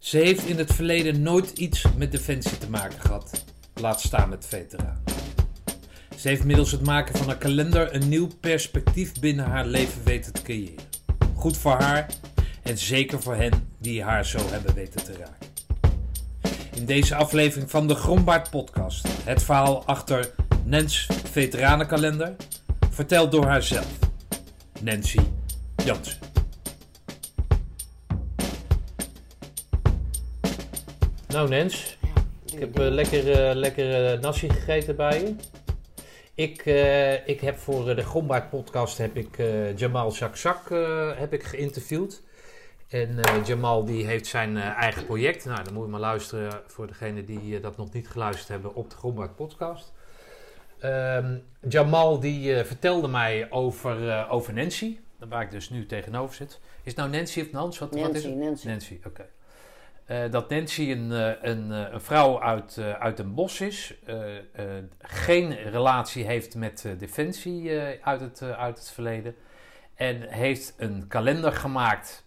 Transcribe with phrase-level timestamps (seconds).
[0.00, 4.46] Ze heeft in het verleden nooit iets met defensie te maken gehad, laat staan met
[4.46, 5.02] veteranen.
[6.16, 10.32] Ze heeft middels het maken van een kalender een nieuw perspectief binnen haar leven weten
[10.32, 10.84] te creëren.
[11.34, 12.06] Goed voor haar
[12.62, 15.48] en zeker voor hen die haar zo hebben weten te raken.
[16.74, 20.30] In deze aflevering van de Grombaard podcast het verhaal achter
[20.64, 22.36] Nens Veteranenkalender,
[22.90, 23.98] verteld door haarzelf,
[24.80, 25.20] Nancy
[25.84, 26.29] Jansen.
[31.30, 31.98] Nou Nens,
[32.52, 35.34] ik heb uh, lekker, uh, lekker uh, nasi gegeten bij je.
[36.34, 36.64] Ik,
[37.26, 39.36] ik heb voor de Grombaard podcast heb ik,
[39.76, 40.68] Jamal Zakzak
[41.16, 42.22] heb ik geïnterviewd.
[42.88, 45.44] En Jamal die heeft zijn eigen project.
[45.44, 48.90] Nou, dan moet je maar luisteren voor degenen die dat nog niet geluisterd hebben op
[48.90, 49.92] de Grombaard podcast.
[50.78, 56.60] Ehm, Jamal die vertelde mij over, over Nancy, waar ik dus nu tegenover zit.
[56.82, 57.78] Is het nou Nancy of Nans?
[57.78, 58.36] Wat, Nancy, wat is het?
[58.36, 58.66] Nancy.
[58.66, 59.26] Nancy, oké.
[60.10, 61.10] Uh, dat Nancy een,
[61.48, 64.16] een, een vrouw uit, uh, uit een bos is, uh,
[64.98, 69.34] geen relatie heeft met defensie uit, het, uit het verleden
[69.94, 72.24] en heeft een kalender gemaakt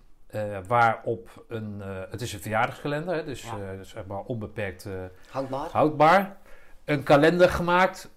[0.67, 3.83] waarop een, het is een verjaardagskalender, hè, dus ja.
[3.83, 4.87] zeg maar onbeperkt
[5.29, 5.69] houdbaar.
[5.71, 6.37] houdbaar,
[6.85, 8.09] een kalender gemaakt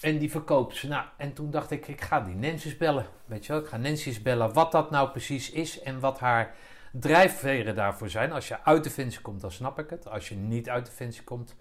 [0.00, 0.88] en die verkoopt ze.
[0.88, 3.76] Nou, en toen dacht ik, ik ga die Nancy's bellen, weet je wel, ik ga
[3.76, 6.54] Nancy's bellen wat dat nou precies is en wat haar
[6.92, 8.32] drijfveren daarvoor zijn.
[8.32, 10.08] Als je uit de Defensie komt, dan snap ik het.
[10.08, 11.54] Als je niet uit de Defensie komt,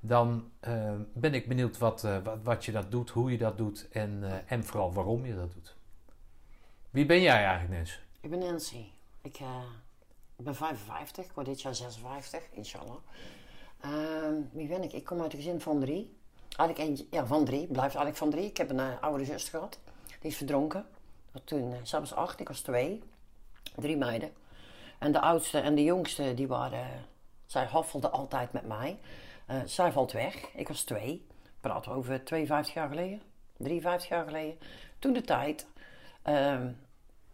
[0.00, 3.56] dan uh, ben ik benieuwd wat, uh, wat, wat, je dat doet, hoe je dat
[3.56, 5.76] doet en, uh, en vooral waarom je dat doet.
[6.90, 8.00] Wie ben jij eigenlijk, Nens?
[8.20, 8.84] Ik ben Nancy.
[9.22, 9.40] Ik,
[10.36, 12.96] ben 55, ik word dit jaar 56, inshallah.
[13.80, 14.92] Ehm, wie ben ik?
[14.92, 16.16] Ik kom uit een gezin van drie.
[16.56, 17.66] Eigenlijk ja, van drie.
[17.66, 18.44] Blijft eigenlijk van drie.
[18.44, 19.78] Ik heb een oude zus gehad.
[20.20, 20.86] Die is verdronken.
[21.44, 23.02] Toen, zij was acht, ik was twee.
[23.76, 24.32] Drie meiden.
[24.98, 26.86] En de oudste en de jongste, die waren,
[27.46, 28.98] zij haffelden altijd met mij.
[29.50, 30.54] Uh, zij valt weg.
[30.54, 31.26] Ik was twee.
[31.60, 33.22] Praten we over 52 jaar geleden,
[33.56, 34.58] 53 jaar geleden.
[34.98, 35.66] Toen de tijd
[36.28, 36.60] uh,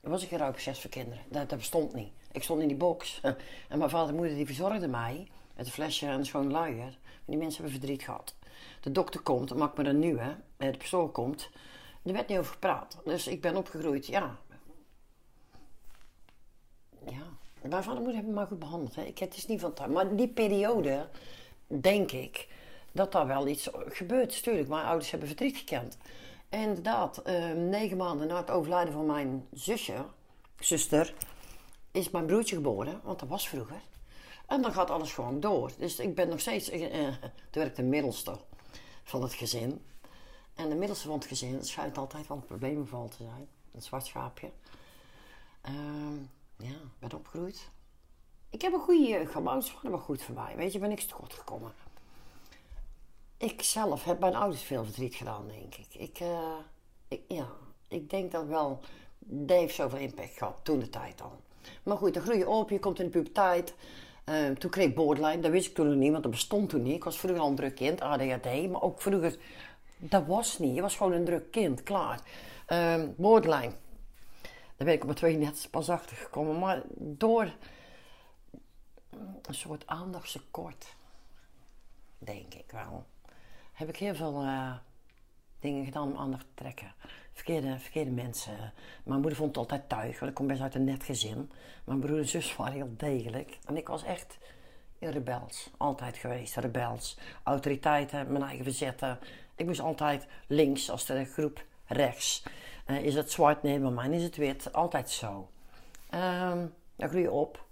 [0.00, 1.24] was ik een rouwproces voor kinderen.
[1.28, 2.12] Dat, bestond niet.
[2.32, 3.20] Ik stond in die box.
[3.68, 6.82] en mijn vader en moeder die verzorgden mij met een flesje en een schoon luier.
[6.82, 8.34] En die mensen hebben verdriet gehad.
[8.80, 10.36] De dokter komt en maakt me een nieuwe.
[10.56, 11.50] De persoon komt.
[12.04, 13.00] Er werd niet over gepraat.
[13.04, 14.38] Dus ik ben opgegroeid, ja.
[17.06, 17.26] Ja,
[17.68, 18.94] mijn vader en moeder me goed behandeld.
[18.94, 19.02] Hè.
[19.02, 19.92] Ik, het is niet van thuis.
[19.92, 21.08] Maar die periode,
[21.66, 22.48] denk ik,
[22.92, 24.42] dat daar wel iets gebeurt.
[24.42, 25.98] Tuurlijk, mijn ouders hebben verdriet gekend.
[26.48, 30.04] En inderdaad, uh, negen maanden na het overlijden van mijn zusje,
[30.58, 31.14] zuster,
[31.90, 33.00] is mijn broertje geboren.
[33.02, 33.80] Want dat was vroeger.
[34.46, 35.70] En dan gaat alles gewoon door.
[35.78, 36.72] Dus ik ben nog steeds...
[36.72, 36.88] Uh,
[37.50, 38.38] toen werd de middelste
[39.02, 39.82] van het gezin.
[40.54, 43.48] En de middelste van het gezin schijnt altijd wel een probleemgeval te zijn.
[43.72, 44.50] Een zwart schaapje.
[45.68, 45.72] Uh,
[46.56, 47.70] ja, ben opgegroeid.
[48.50, 50.56] Ik heb een goede ouders waren wel goed voor mij.
[50.56, 51.72] Weet je, ben ik tekort gekomen.
[53.36, 55.94] Ik zelf heb mijn ouders veel verdriet gedaan, denk ik.
[55.94, 56.56] Ik, uh,
[57.08, 57.48] ik ja,
[57.88, 58.80] ik denk dat wel...
[59.18, 61.40] Dat heeft zoveel impact gehad, toen de tijd al.
[61.82, 63.74] Maar goed, dan groei op, je komt in de puberteit.
[64.24, 66.82] Uh, toen kreeg ik borderline, dat wist ik toen nog niet, want dat bestond toen
[66.82, 66.94] niet.
[66.94, 69.38] Ik was vroeger al een druk kind, ADHD, maar ook vroeger...
[69.98, 72.20] Dat was niet, je was gewoon een druk kind, klaar.
[72.68, 73.72] Uh, borderline,
[74.76, 76.58] daar ben ik op mijn tweede net pas achter gekomen.
[76.58, 77.54] Maar door
[79.42, 80.96] een soort aandachtstekort,
[82.18, 83.06] denk ik wel,
[83.72, 84.74] heb ik heel veel uh,
[85.58, 86.94] dingen gedaan om aandacht te trekken.
[87.32, 88.72] Verkeerde, verkeerde mensen.
[89.04, 91.50] Mijn moeder vond het altijd tuig, want ik kom best uit een net gezin.
[91.84, 93.58] Mijn broer en zus waren heel degelijk.
[93.64, 94.38] En ik was echt
[94.98, 95.70] rebels.
[95.76, 97.18] Altijd geweest, rebels.
[97.42, 99.18] Autoriteiten, mijn eigen verzetten.
[99.56, 102.42] Ik moest altijd links als de groep rechts.
[102.86, 103.62] Uh, is het zwart?
[103.62, 104.72] Nee, bij mij is het wit.
[104.72, 105.48] Altijd zo.
[106.96, 107.64] Dan groei je op.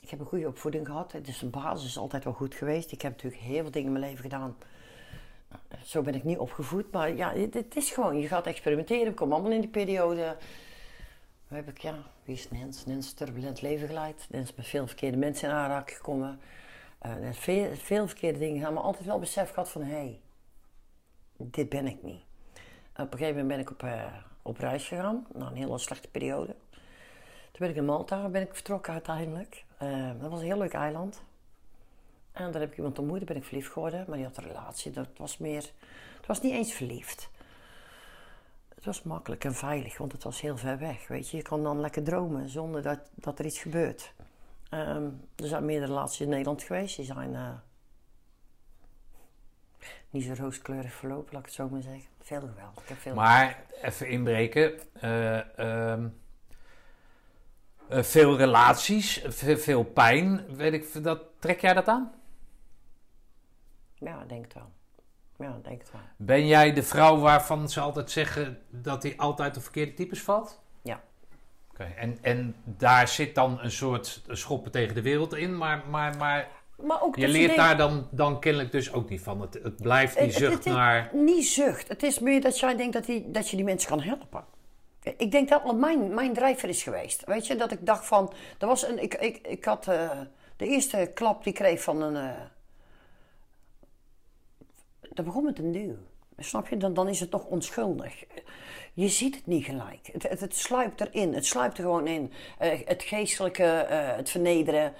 [0.00, 1.14] Ik heb een goede opvoeding gehad.
[1.22, 2.92] Dus de basis is altijd wel goed geweest.
[2.92, 4.56] Ik heb natuurlijk heel veel dingen in mijn leven gedaan.
[5.84, 6.92] Zo ben ik niet opgevoed.
[6.92, 9.06] Maar ja, het, het is gewoon, je gaat experimenteren.
[9.06, 10.36] We komen allemaal in die periode.
[11.48, 11.94] Hoe heb ik, ja,
[12.24, 12.86] wie is Nens?
[12.86, 14.26] Nens turbulent leven geleid.
[14.30, 16.40] Nens met veel verkeerde mensen in aanraking gekomen.
[17.06, 18.74] Uh, veel, veel verkeerde dingen gedaan.
[18.74, 20.20] Maar altijd wel besef gehad van, hé, hey,
[21.36, 22.22] dit ben ik niet.
[23.00, 24.04] Op een gegeven moment ben ik op, uh,
[24.42, 26.54] op reis gegaan, na een hele slechte periode.
[27.50, 29.64] Toen ben ik in Malta ben ik vertrokken uiteindelijk.
[29.82, 31.22] Uh, dat was een heel leuk eiland.
[32.32, 34.04] En daar heb ik iemand ontmoet, daar ben ik verliefd geworden.
[34.08, 35.70] Maar die had een relatie, dat was meer...
[36.16, 37.30] Het was niet eens verliefd.
[38.74, 41.36] Het was makkelijk en veilig, want het was heel ver weg, weet je.
[41.36, 44.12] Je kan dan lekker dromen zonder dat, dat er iets gebeurt.
[44.70, 46.96] Um, er zijn meerdere relaties in Nederland geweest.
[46.96, 47.48] Die zijn uh,
[50.10, 52.08] niet zo rooskleurig verlopen, laat ik het zo maar zeggen.
[52.22, 52.80] Veel geweld.
[52.82, 54.78] Ik heb veel maar even inbreken.
[55.04, 56.20] Uh, um,
[57.88, 60.56] eh, veel relaties, ve- veel pijn.
[60.56, 62.12] Weet ik, dat, trek jij dat aan?
[63.94, 64.70] Ja, ik denk het wel.
[65.38, 66.00] Ja, ik denk het wel.
[66.16, 70.60] Ben jij de vrouw waarvan ze altijd zeggen dat hij altijd de verkeerde types valt?
[70.82, 71.00] Ja.
[71.70, 76.16] Oké, en, en daar zit dan een soort schoppen tegen de wereld in, maar, maar,
[76.16, 76.48] maar
[76.82, 79.40] Maar ook je dat leert daar dan, dan kennelijk dus ook niet van.
[79.40, 81.10] Het, het blijft die Het- zucht het naar...
[81.12, 81.88] Niet zucht.
[81.88, 84.44] Het is meer dat jij denkt dat, die, dat je die mensen kan helpen.
[85.16, 87.24] Ik denk dat wat mijn, mijn drijver is geweest.
[87.24, 88.32] Weet je, dat ik dacht van...
[88.58, 90.10] Er was een, ik, ik, ik had eh,
[90.56, 92.16] de eerste klap die ik kreeg van een...
[92.16, 92.40] eh,
[95.12, 95.96] dat begon met een duw.
[96.38, 96.76] Snap je?
[96.76, 98.24] Dan, dan is het nog onschuldig.
[98.94, 100.08] Je ziet het niet gelijk.
[100.12, 101.34] Het, het, het sluipt erin.
[101.34, 102.32] Het sluipt er gewoon in.
[102.58, 103.62] Eh, het geestelijke,
[104.16, 104.92] het vernederen.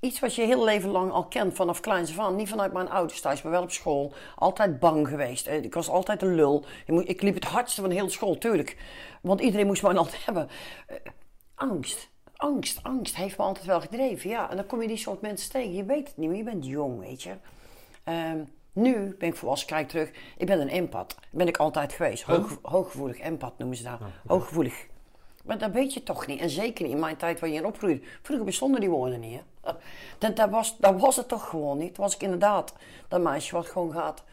[0.00, 2.36] Iets wat je heel leven lang al kent vanaf kleins af aan.
[2.36, 4.12] Niet vanuit mijn ouders thuis, maar wel op school.
[4.36, 5.46] Altijd bang geweest.
[5.46, 6.64] Eh, Ik was altijd een lul.
[6.86, 8.76] Ik liep het hardste van heel school, tuurlijk.
[9.22, 10.48] Want iedereen moest me altijd hebben.
[10.86, 10.96] Eh,
[11.54, 12.10] Angst.
[12.36, 14.30] Angst, angst heeft me altijd wel gedreven.
[14.30, 15.74] Ja, en dan kom je die soort mensen tegen.
[15.74, 17.34] Je weet het niet meer, je bent jong, weet je.
[18.04, 18.38] Ehm,
[18.72, 20.10] nu ben ik volwassen, kijk terug.
[20.36, 21.14] Ik ben een empath.
[21.30, 22.22] Ben ik altijd geweest.
[22.22, 23.98] Hoog, hooggevoelig, empath noemen ze dat.
[24.26, 24.86] Hooggevoelig.
[25.48, 26.40] Maar dat weet je toch niet.
[26.40, 28.00] En zeker niet in mijn tijd waar je in opgroeide.
[28.22, 29.40] Vroeger bestonden die woorden niet.
[29.62, 29.72] Hè?
[30.18, 31.94] Dat, dat, was, dat was het toch gewoon niet.
[31.94, 32.74] Toen was ik inderdaad
[33.08, 34.24] dat meisje wat gewoon gaat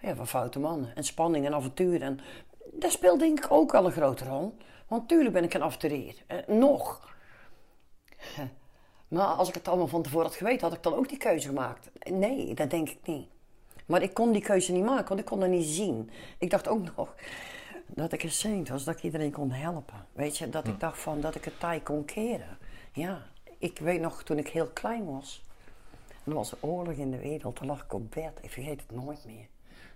[0.00, 0.92] ja, van foute mannen.
[0.94, 2.02] En spanning en avontuur.
[2.02, 2.20] En
[2.72, 4.56] dat speelt denk ik ook wel een grote rol.
[4.88, 6.14] Want tuurlijk ben ik een avonturier.
[6.26, 7.00] Eh, nog.
[9.08, 11.48] Maar als ik het allemaal van tevoren had geweten, had ik dan ook die keuze
[11.48, 11.90] gemaakt?
[12.10, 13.28] Nee, dat denk ik niet.
[13.86, 16.10] Maar ik kon die keuze niet maken, want ik kon dat niet zien.
[16.38, 17.14] Ik dacht ook nog
[17.86, 20.06] dat ik een saint was, dat ik iedereen kon helpen.
[20.12, 22.58] Weet je, dat ik dacht van dat ik het taai kon keren.
[22.92, 23.26] Ja,
[23.58, 25.42] ik weet nog toen ik heel klein was.
[26.24, 28.38] Er was een oorlog in de wereld, toen lag ik op bed.
[28.40, 29.46] Ik vergeet het nooit meer.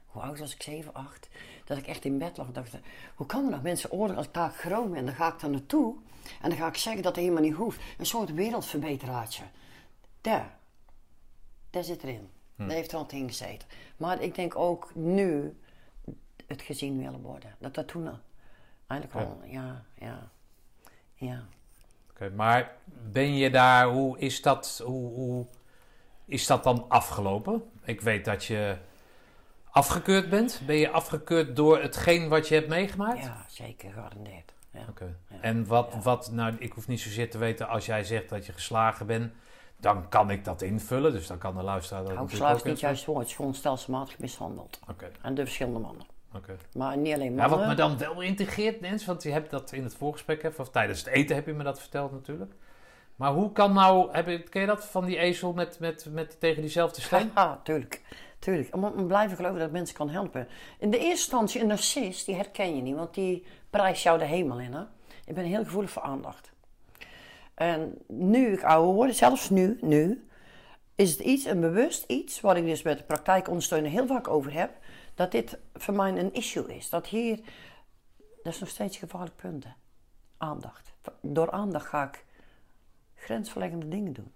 [0.06, 0.62] Hoe oud was ik?
[0.62, 1.28] 7, 8.
[1.64, 2.46] Dat ik echt in bed lag.
[2.46, 2.76] en dacht,
[3.14, 5.06] hoe kan er nog mensen oorlog als ik daar groot ben?
[5.06, 5.94] Dan ga ik daar naartoe.
[6.42, 7.80] En dan ga ik zeggen dat het helemaal niet hoeft.
[7.98, 9.42] Een soort wereldverbeteraartje.
[10.20, 10.58] Daar.
[11.70, 12.28] Daar zit erin.
[12.56, 13.68] Daar heeft er altijd in gezeten.
[13.96, 15.56] Maar ik denk ook nu
[16.48, 17.54] het gezien willen worden.
[17.58, 18.18] Dat dat toen al-
[18.86, 20.30] eigenlijk al, ja, ja,
[21.14, 21.44] ja.
[22.10, 22.76] Oké, maar
[23.10, 25.46] ben je daar, hoe is dat, hoe, hoe
[26.24, 27.62] is dat dan afgelopen?
[27.84, 28.76] Ik weet dat je
[29.70, 30.60] afgekeurd bent.
[30.66, 33.22] Ben je afgekeurd door hetgeen wat je hebt meegemaakt?
[33.24, 34.52] Ja, zeker, gegarandeerd.
[34.70, 34.84] Ja.
[34.88, 35.16] Oké.
[35.40, 38.52] En wat, wat, nou, ik hoef niet zozeer te weten als jij zegt dat je
[38.52, 39.32] geslagen bent,
[39.76, 41.12] dan kan ik dat invullen.
[41.12, 43.18] Dus dan kan de luisteraar dat Nou, natuurlijk ook is niet juist woord.
[43.20, 44.80] Het is gewoon stelselmatig mishandeld.
[44.88, 46.06] Oké, En de verschillende mannen.
[46.34, 46.56] Oké.
[46.74, 47.58] Maar niet alleen Ja, mannen.
[47.58, 50.70] wat me dan wel integreert, Nens, want je hebt dat in het voorgesprek, even, of
[50.70, 52.52] tijdens het eten heb je me dat verteld natuurlijk.
[53.16, 56.40] Maar hoe kan nou, heb je, ken je dat van die ezel met, met, met
[56.40, 57.30] tegen diezelfde steen?
[57.34, 58.02] Ja, tuurlijk.
[58.38, 58.74] Tuurlijk.
[58.74, 60.48] Om om blijven geloven dat mensen kan helpen.
[60.78, 64.24] In de eerste instantie, een narcist, die herken je niet, want die prijst jou de
[64.24, 64.72] hemel in.
[64.72, 64.82] Hè?
[65.24, 66.52] Ik ben heel gevoelig voor aandacht.
[67.54, 70.28] En nu ik ouder word, zelfs nu, nu,
[70.94, 74.52] is het iets, een bewust iets, waar ik dus met de praktijkondersteuner heel vaak over
[74.52, 74.70] heb,
[75.18, 76.88] dat dit voor mij een issue is.
[76.88, 77.40] Dat hier,
[78.42, 79.64] dat is nog steeds gevaarlijk punt.
[79.64, 79.70] hè.
[80.36, 80.92] Aandacht.
[81.20, 82.24] Door aandacht ga ik
[83.14, 84.32] grensverleggende dingen doen.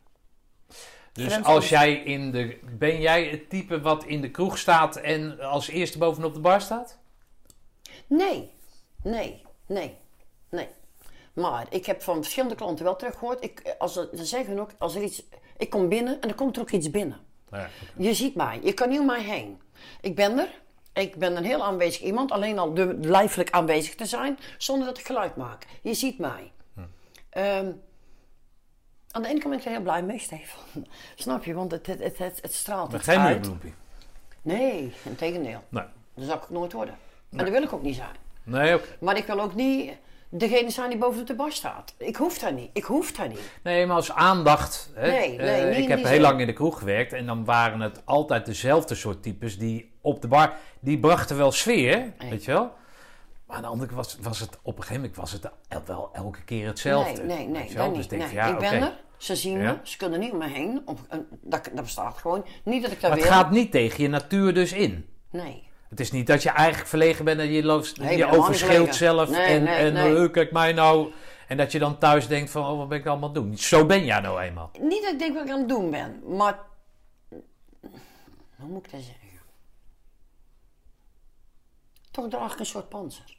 [1.12, 5.40] Dus als jij in de, ben jij het type wat in de kroeg staat en
[5.40, 6.98] als eerste bovenop de bar staat?
[8.06, 8.50] Nee,
[9.02, 9.96] nee, nee,
[10.48, 10.68] nee.
[11.32, 13.44] Maar ik heb van verschillende klanten wel teruggehoord.
[13.44, 15.22] Ik, als ze, ze zeggen ook, als er iets,
[15.56, 17.20] ik kom binnen en er komt er ook iets binnen.
[17.50, 19.60] Ja, Je ziet mij, je kan niet om mij heen.
[20.00, 20.60] Ik ben er,
[20.92, 24.98] ik ben een heel aanwezig iemand, alleen al de, lijfelijk aanwezig te zijn, zonder dat
[24.98, 25.66] ik geluid maak.
[25.82, 26.52] Je ziet mij.
[27.30, 27.72] Ehm,
[29.10, 30.86] aan de ene kant ben ik er heel blij mee, Stefan.
[31.14, 31.54] Snap je?
[31.54, 33.50] Want het, het, het, het, het straalt iets geen uit.
[34.42, 35.62] Nee, in tegendeel.
[35.68, 35.84] Nee.
[36.14, 36.94] Dat zou ik nooit worden.
[37.30, 38.16] En dat wil ik ook niet zijn.
[38.42, 38.86] Nee, oké.
[39.00, 39.92] Maar ik wil ook niet
[40.38, 41.94] degene zijn die boven de bar staat.
[41.98, 42.70] Ik hoef daar niet.
[42.72, 43.40] Ik hoef daar niet.
[43.62, 44.90] Nee, maar als aandacht.
[44.94, 46.20] Hè, Nee, nee, eh, niet ik heb heel zin.
[46.20, 50.22] lang in de kroeg gewerkt en dan waren het altijd dezelfde soort types die op
[50.22, 50.52] de bar.
[50.80, 52.70] Die brachten wel sfeer, weet je wel.
[53.46, 55.82] Maar aan de andere kant was, was het op een gegeven moment was het el-
[55.86, 57.22] wel elke keer hetzelfde.
[57.22, 57.74] Nee, nee, nee.
[57.74, 58.10] Dat Dus niet.
[58.10, 58.30] denk nee.
[58.30, 59.00] je, ja, ik ben er.
[59.16, 59.72] Ze zien Ja.
[59.72, 59.78] me.
[59.82, 60.82] Ze kunnen niet om me heen.
[60.84, 62.44] Op, een- dat, dat bestaat gewoon.
[62.64, 63.30] Niet dat ik Maar het wil.
[63.30, 65.06] gaat niet tegen je natuur dus in.
[65.30, 65.70] Nee.
[65.92, 69.30] Het is niet dat je eigenlijk verlegen bent en je, loopt, Nee, je overschreeuwt zelf.
[69.30, 70.30] Nee, en nee, en nee.
[70.30, 71.12] kijk mij nou.
[71.48, 73.58] En dat je dan thuis denkt van, oh, wat ben ik allemaal aan het doen?
[73.58, 74.70] Zo ben jij nou eenmaal.
[74.80, 76.22] Niet dat ik denk wat ik aan het doen ben.
[76.36, 76.58] Maar...
[78.56, 79.28] Hoe moet ik dat zeggen?
[82.10, 83.36] Toch draag ik een soort panzer.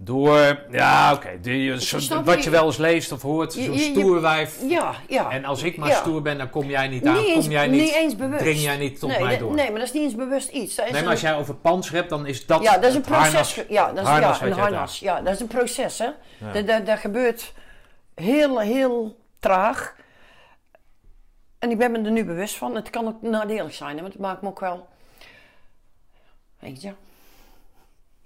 [0.00, 1.38] Door, ja, oké.
[1.78, 2.50] Snap Wat je?
[2.50, 4.58] wel eens leest of hoort, zo'n stoerwijf.
[4.68, 5.30] Ja, ja.
[5.30, 5.94] En als ik maar Ja.
[5.96, 7.14] stoer ben, dan kom jij niet aan.
[7.14, 8.42] niet, eens, kom jij niet, niet eens bewust.
[8.42, 9.54] dring jij niet tot nee, mij door.
[9.54, 10.76] Nee, maar dat is niet eens bewust iets.
[10.76, 13.00] Nee, een- maar als jij over panzer hebt, dan is dat ja, dat is een
[13.00, 13.24] proces.
[13.24, 13.54] harnas.
[13.68, 14.98] ja, dat is harnas ja, een harnas.
[14.98, 16.04] Ja, dat is een proces, hè.
[16.38, 16.52] Ja.
[16.52, 17.52] Dat, dat, dat gebeurt
[18.14, 19.94] heel, heel traag.
[21.58, 22.74] En ik ben me er nu bewust van.
[22.74, 24.88] Het kan ook nadelig zijn, hè, want het maakt me ook wel
[26.60, 26.96] eenzaam.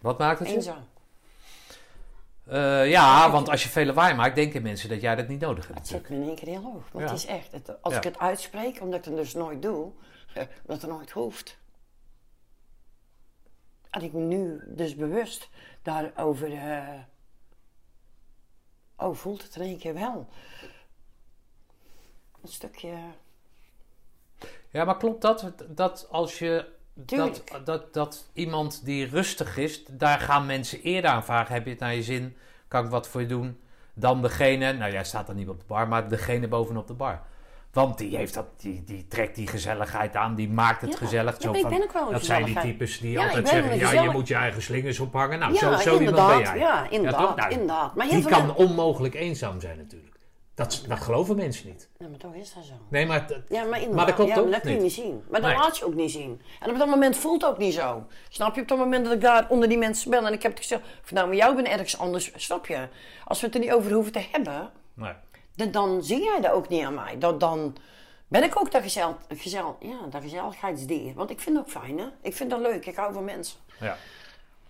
[0.01, 0.55] Wat maakt het je?
[0.55, 0.91] eenzaam.
[2.53, 5.67] Eh, ja, want als je veel lawaai maakt, denken mensen dat jij dat niet nodig
[5.67, 5.79] hebt.
[5.79, 6.85] Het zit me in één keer heel hoog.
[6.93, 6.99] Ja.
[7.01, 7.99] het is echt, het- als Ja.
[7.99, 9.93] ik het uitspreek, omdat ik het dus nooit doe,
[10.35, 11.59] eh, dat het nooit hoeft.
[13.91, 15.49] En ik ben nu dus bewust
[15.83, 16.53] daarover.
[16.53, 16.99] eh
[18.97, 20.29] oh, voelt het in één keer wel.
[22.43, 22.95] Een stukje.
[24.71, 25.53] Ja, maar klopt dat?
[25.69, 26.81] Dat als je.
[26.95, 31.71] Dat, dat, dat iemand die rustig is, daar gaan mensen eerder aan vragen: heb je
[31.71, 32.37] het naar je zin?
[32.69, 33.61] Kan ik wat voor je doen?
[33.95, 37.21] Dan degene, nou jij staat dan niet op de bar, maar degene bovenop de bar.
[37.73, 41.43] Want die, heeft dat, die, die trekt die gezelligheid aan, die maakt het Ja, gezellig.
[41.43, 44.11] ja, ik ben ook wel dat zijn die types die Ja, altijd zeggen: ja, je
[44.11, 45.39] moet je eigen slingers ophangen.
[45.39, 46.59] Nou, zo, zo iemand ben jij.
[46.59, 47.37] Ja, inderdaad.
[47.37, 47.95] Nou, inderdaad.
[47.95, 50.12] Maar Die kan onmogelijk eenzaam zijn natuurlijk.
[50.63, 51.89] Dat, dat geloven mensen niet.
[51.99, 52.73] Nee, maar toch is dat zo.
[52.89, 53.81] Nee, maar dat- Ja, maar.
[53.91, 54.85] Maar dat klopt ja, ook maar dat kun je niet.
[54.85, 55.25] niet zien.
[55.31, 55.59] Maar dat Nee.
[55.59, 56.43] laat je ook niet zien.
[56.61, 58.07] En op dat moment voelt het ook niet zo.
[58.29, 58.61] Snap je?
[58.61, 60.83] Op dat moment dat ik daar onder die mensen ben en ik heb het gezegd,
[61.05, 62.89] of nou met jou ben ergens anders, snap je?
[63.25, 65.13] Als we het er niet over hoeven te hebben, nee.
[65.57, 67.19] dan, dan zie jij dat ook niet aan mij.
[67.19, 67.77] Dan, dan
[68.29, 71.15] ben ik ook dat, gezel, gezel, ja, dat gezelligheidsdier.
[71.15, 72.07] Want ik vind het ook fijn, hè?
[72.23, 72.87] Ik vind dat leuk.
[72.87, 73.59] Ik hou van mensen.
[73.81, 73.97] Ja.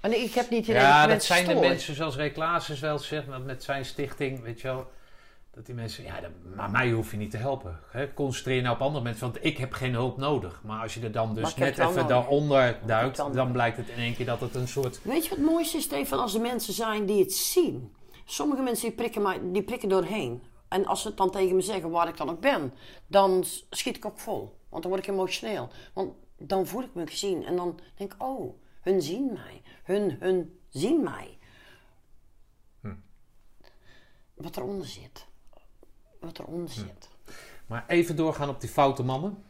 [0.00, 2.32] En ik heb niet dat Ja, dat zijn de mensen zoals Ray
[2.80, 4.90] wel zegt, met zijn stichting, weet je wel.
[5.54, 7.80] Dat die mensen, ja, dat- maar mij hoef je niet te helpen.
[7.90, 8.12] Hè?
[8.14, 10.62] Concentreer je nou op andere mensen, want ik heb geen hulp nodig.
[10.64, 13.96] Maar als je er dan Maar dus net even daaronder duikt, dan blijkt het in
[13.98, 15.02] één keer dat het een soort...
[15.02, 16.18] Weet je wat het mooiste is, Stefan?
[16.18, 17.94] Als er mensen zijn die het zien.
[18.24, 20.42] Sommige mensen die prikken, mij, die prikken doorheen.
[20.68, 22.72] En als ze het dan tegen me zeggen waar ik dan ook ben,
[23.06, 24.58] dan schiet ik ook vol.
[24.68, 25.68] Want dan word ik emotioneel.
[25.94, 27.44] Want dan voel ik me gezien.
[27.44, 29.62] En dan denk ik, oh, hun zien mij.
[29.84, 31.38] Hun, hun zien mij.
[34.34, 35.26] Wat eronder zit.
[36.22, 37.08] Wat eronder zit.
[37.66, 39.44] Maar even doorgaan op die foute mannen.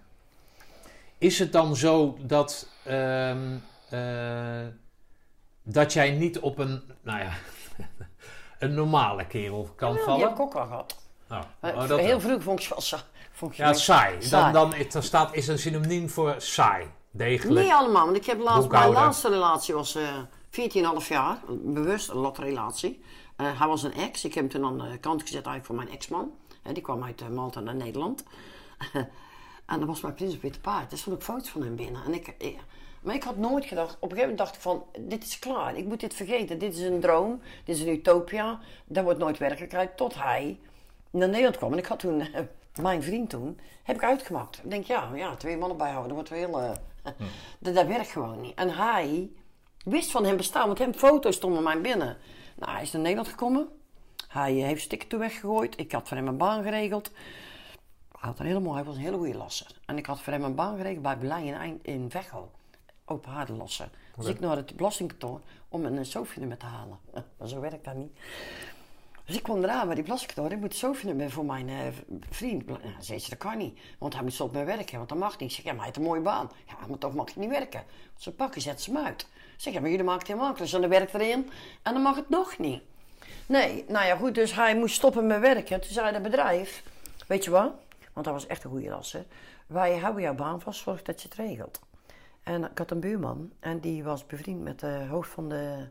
[1.19, 3.57] Is het dan zo dat, ehm,
[3.91, 4.67] eh,
[5.63, 7.33] dat jij niet op een, nou ja,
[8.59, 10.21] een normale kerel kan die vallen?
[10.21, 11.01] heb ik ook al gehad.
[11.31, 14.13] Oh, oh, dat heel vroeg vond ik wel sa- vond ik Ja, saai.
[14.13, 14.53] Dan, Saai.
[14.53, 16.87] dan, dan staat, is een synoniem voor saai.
[17.11, 17.61] Degelijk.
[17.67, 18.05] Nee, allemaal.
[18.05, 20.03] Want ik heb laatst, mijn laatste relatie was eh
[20.51, 21.39] 14,5 jaar.
[21.49, 23.03] Bewust een lotrelatie.
[23.37, 24.25] Eh hij was een ex.
[24.25, 26.31] Ik heb hem toen aan de kant gezet eigenlijk voor mijn ex-man.
[26.63, 28.25] Die kwam uit eh, Malta naar Nederland.
[29.67, 30.93] en dat was mijn prins op witte paard.
[30.93, 32.05] Er stonden ook foto's van hem binnen.
[32.05, 32.59] En ik, eh,
[33.03, 33.95] maar ik had nooit gedacht...
[33.95, 34.85] Op een gegeven moment dacht ik van...
[34.99, 35.77] Dit is klaar.
[35.77, 36.59] Ik moet dit vergeten.
[36.59, 37.41] Dit is een droom.
[37.65, 38.61] Dit is een utopia.
[38.85, 39.97] Dat wordt nooit werkelijkheid.
[39.97, 40.61] Tot hij
[41.11, 41.73] naar Nederland kwam.
[41.73, 42.21] En ik had toen...
[42.21, 42.43] eh,
[42.81, 43.59] mijn vriend toen...
[43.83, 44.61] Heb ik uitgemaakt.
[44.65, 46.17] Ik denk, ja, ja twee mannen bijhouden.
[46.17, 46.61] Dat wordt heel...
[47.59, 48.55] dat, dat werkt gewoon niet.
[48.55, 49.31] En hij
[49.85, 52.17] wist van hem bestaan, want hem foto's stonden mij binnen.
[52.57, 53.69] Nou, hij is naar Nederland gekomen.
[54.33, 55.79] Hij heeft toen weggegooid.
[55.79, 57.11] Ik had voor hem een baan geregeld.
[58.19, 59.67] Hij had een hele mooie, hij was een hele goede lasser.
[59.87, 62.51] En ik had voor hem een baan geregeld bij Berlijn in, in Veghel.
[63.05, 63.91] Open haardenlasser.
[64.17, 66.99] Dus ik naar het belastingkantoor om een SOFI-nummer te halen.
[67.39, 68.13] Maar zo werkt dat niet.
[69.25, 70.53] Dus ik kwam eraan bij die belastingkantoor.
[70.53, 71.77] Ik moet SOFI-nummer voor mijn eh,
[72.31, 72.67] vriend.
[72.67, 73.79] Nou, zei ze, dat kan niet.
[73.99, 74.97] Want hij moet stoppen met werken.
[74.97, 75.51] Want dat mag niet.
[75.51, 76.51] Ik zeg, ja, maar hij heeft een mooie baan.
[76.67, 77.85] Ja, maar toch mag je niet werken.
[78.17, 79.21] Ze pakken, zetten ze hem uit.
[79.23, 80.63] Ik zeg, ja, maar jullie maken het helemaal klaar.
[80.63, 81.51] Dus dan werkt erin.
[81.83, 82.83] En dan mag het nog niet.
[83.53, 84.35] Nee, nou ja, goed.
[84.35, 85.81] Dus hij moest stoppen met werken.
[85.81, 86.83] Toen zei dat bedrijf,
[87.27, 87.73] weet je wat?
[88.13, 89.25] Want dat was echt een goede lasser.
[89.67, 91.81] Wij houden jouw baan vast, zorg dat je het regelt.
[92.43, 93.53] En ik had een buurman.
[93.61, 95.87] En die was bevriend met de hoofd van de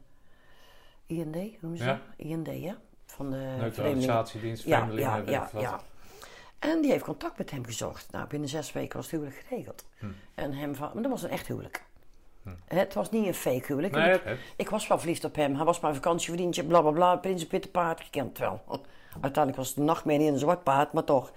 [1.06, 1.92] IND, hoe noemen ze Ja.
[2.18, 2.28] dat?
[2.28, 2.76] IND, ja?
[3.06, 3.56] Van de.
[3.60, 5.80] Neutralisatiedienst, Ja, ja, ja, ja.
[6.60, 8.12] En die heeft contact met hem gezocht.
[8.12, 9.86] Nou, binnen zes weken was het huwelijk geregeld.
[9.98, 10.06] Hm.
[10.36, 11.84] En hem van, maar dat was een echt huwelijk.
[12.66, 13.94] Het was niet een fake huwelijk.
[13.96, 14.20] Nee,
[14.56, 15.56] ik, was wel verliefd op hem.
[15.56, 17.16] Hij was mijn vakantievriendje, bla bla bla.
[17.16, 18.62] Prins witte paard, het wel.
[19.22, 21.32] Uiteindelijk was het een nachtmerrie in een zwart paard, maar toch.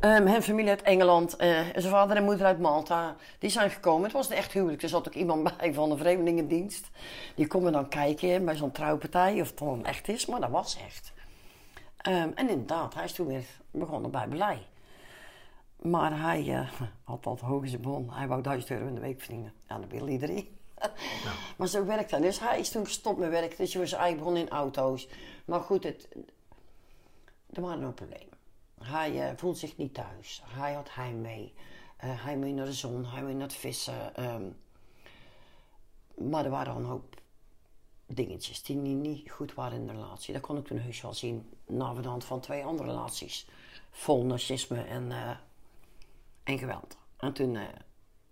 [0.00, 4.02] Ehm hem familie uit Engeland, eh, zijn vader en moeder uit Malta, die zijn gekomen.
[4.02, 4.82] Het was een echt huwelijk.
[4.82, 6.90] Er zat ook iemand bij van de Vreemdelingendienst.
[7.34, 10.78] Die komen dan kijken bij zo'n trouwpartij of het dan echt is, maar dat was
[10.86, 11.12] echt.
[11.96, 14.58] Ehm, en inderdaad, hij is toen weer begonnen bij Belei.
[15.82, 16.70] Maar hij eh,
[17.04, 18.12] had al te hoog in zijn bon.
[18.12, 19.52] Hij wou 1000 euro in de week verdienen.
[19.68, 20.56] Ja, dat wil iedereen.
[21.56, 22.22] Maar zo werkt dat.
[22.22, 23.56] Dus hij is toen gestopt met werken.
[23.56, 25.08] Dus hij was eigenlijk begonnen in auto's.
[25.44, 26.08] Maar goed, het,
[27.52, 28.36] er waren ook problemen.
[28.82, 30.42] Hij eh, voelde zich niet thuis.
[30.44, 31.54] Hij had heimwee.
[31.96, 34.14] Eh heimwee naar de zon, heimwee naar het vissen.
[34.16, 34.50] ehm.
[36.14, 37.20] maar er waren al een hoop
[38.06, 40.32] dingetjes die niet, niet goed waren in de relatie.
[40.32, 43.46] Dat kon ik toen heus wel zien na de hand van twee andere relaties.
[43.90, 45.12] Vol narcisme en,
[46.48, 46.96] en geweld.
[47.16, 47.62] En toen eh,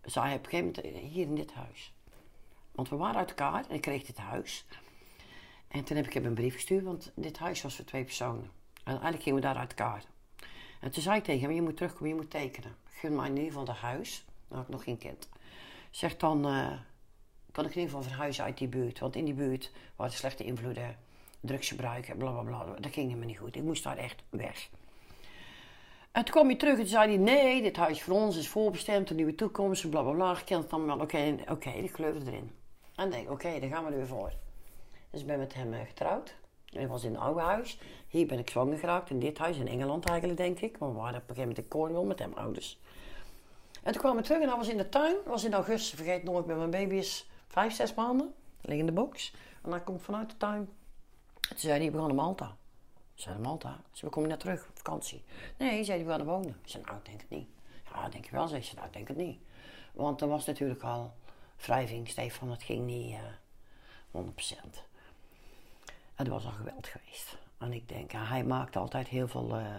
[0.03, 1.93] zei hij op een gegeven moment, eh, hier in dit huis.
[2.73, 4.65] Want we waren uit elkaar en ik kreeg dit huis.
[5.69, 8.51] En toen heb ik hem een brief gestuurd, want dit huis was voor twee personen.
[8.85, 10.05] En eigenlijk gingen we daar uit elkaar.
[10.81, 12.77] En toen zei ik tegen hem, je moet terugkomen, je moet tekenen.
[12.91, 14.25] Gun mij in ieder geval het huis.
[14.49, 15.29] Dan had ik nog geen kind.
[15.91, 16.73] Zeg dan, eh,
[17.53, 18.99] kan ik in ieder geval verhuizen uit die buurt.
[18.99, 20.97] Want in die buurt waren slechte invloeden,
[21.41, 22.65] drugsgebruik, bla bla bla.
[22.65, 23.57] Dat ging helemaal niet goed.
[23.57, 24.69] Ik moest daar echt weg.
[26.17, 29.11] En toen kwam hij terug en zei hij: Nee, dit huis voor ons is voorbestemd,
[29.11, 30.31] een nieuwe toekomst, bla bla bla.
[30.31, 31.01] Je kent het allemaal.
[31.01, 32.51] Oké, oké, ik kleurde erin.
[32.95, 34.33] En ik denk: Oké, dan gaan we weer voor.
[35.11, 36.35] Dus ik ben met hem eh, getrouwd.
[36.65, 37.79] Hij was in een oude huis.
[38.09, 40.77] Hier ben ik zwanger geraakt, in dit huis, in Engeland eigenlijk, denk ik.
[40.77, 42.81] Want we waren op een gegeven moment in Cornwall met hem ouders.
[43.83, 45.17] En toen kwamen we terug en hij was in de tuin.
[45.25, 48.35] was in augustus, vergeet nooit meer, mijn baby is vijf, zes maanden.
[48.61, 49.35] Lig in de box.
[49.63, 50.61] En hij komt vanuit de tuin.
[50.61, 52.57] En toen zei hij, we Malta.
[53.17, 53.81] Zei, Malta?
[53.93, 55.25] Ze we komen net terug op vakantie.
[55.59, 56.59] Nee, zei hij, we gaan wonen.
[56.63, 57.49] Ik zei, nou, ik denk het niet.
[57.93, 58.75] Ja, denk je wel, zei ze.
[58.75, 59.39] Nou, denk het niet.
[59.93, 61.15] Want er was natuurlijk al
[61.57, 63.19] wrijving, Stefan, het ging niet
[64.13, 64.27] uh, 100%.
[66.15, 67.37] En was al geweld geweest.
[67.59, 69.59] En ik denk, hij maakte altijd heel veel...
[69.59, 69.79] Uh,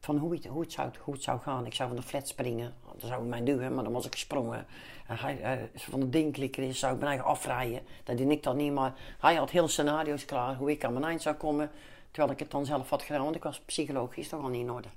[0.00, 1.66] van hoe het, hoe, het zou, hoe het zou gaan.
[1.66, 2.74] Ik zou van de flat springen.
[3.00, 4.66] Dat zou ik mij duwen, maar dan was ik gesprongen.
[5.06, 7.80] En hij, van de dingklikker is, zou ik eigen afrijden.
[8.04, 10.54] Dat deed ik dan niet, maar hij had heel scenario's klaar.
[10.54, 11.70] Hoe ik aan mijn eind zou komen.
[12.10, 14.70] Terwijl ik het dan zelf had gedaan, want ik was psychologisch toch al niet in
[14.70, 14.88] orde.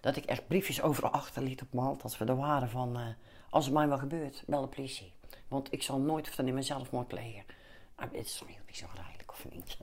[0.00, 2.98] Dat ik echt briefjes overal achterliet op Malta als we er waren van...
[2.98, 3.06] Uh,
[3.50, 5.12] als het mij wel gebeurt, bel de politie.
[5.48, 7.44] Want ik zal nooit of dan in mezelf moord plegen.
[7.96, 9.76] Maar dit is toch niet zo raar of niet.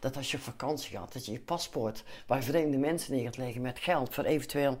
[0.00, 3.62] Dat als je vakantie gaat, dat je je paspoort bij vreemde mensen neer gaat leggen
[3.62, 4.78] met geld voor eventueel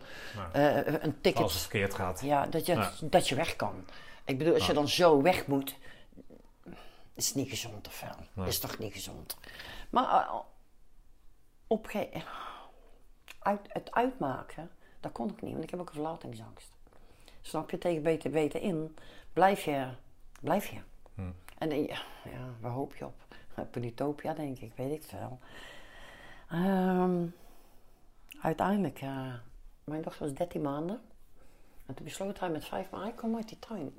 [0.56, 1.42] uh, een ticket.
[1.42, 2.20] Als het verkeerd gaat.
[2.20, 3.84] Ja, dat je, dat je weg kan.
[4.24, 5.76] Ik bedoel, als je dan zo weg moet,
[7.14, 8.16] is het niet gezond of wel.
[8.32, 8.46] Nee.
[8.46, 9.36] Is toch niet gezond.
[9.90, 10.34] Maar uh,
[11.66, 11.90] op
[13.38, 14.70] uit, het uitmaken,
[15.00, 16.70] dat kon ik niet, want ik heb ook een verlatingsangst.
[17.40, 18.96] Snap je, tegen beter weten in,
[19.32, 19.88] blijf je,
[20.40, 20.78] blijf je.
[21.14, 21.30] Hm.
[21.58, 22.02] En ja,
[22.60, 23.27] waar hoop je op?
[23.72, 25.38] Utopia, denk ik, weet ik veel.
[26.52, 27.34] Um,
[28.40, 29.34] uiteindelijk, uh,
[29.84, 31.00] mijn dochter was 13 maanden.
[31.86, 33.92] En toen besloot hij met vijf maanden, kom uit die tuin.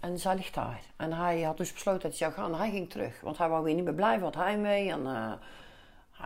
[0.00, 0.80] En zij ligt daar.
[0.96, 2.54] En hij had dus besloten dat hij zou gaan.
[2.54, 3.20] Hij ging terug.
[3.20, 4.24] Want hij wou weer niet meer blijven.
[4.24, 4.90] Had hij mee.
[4.90, 5.32] En uh,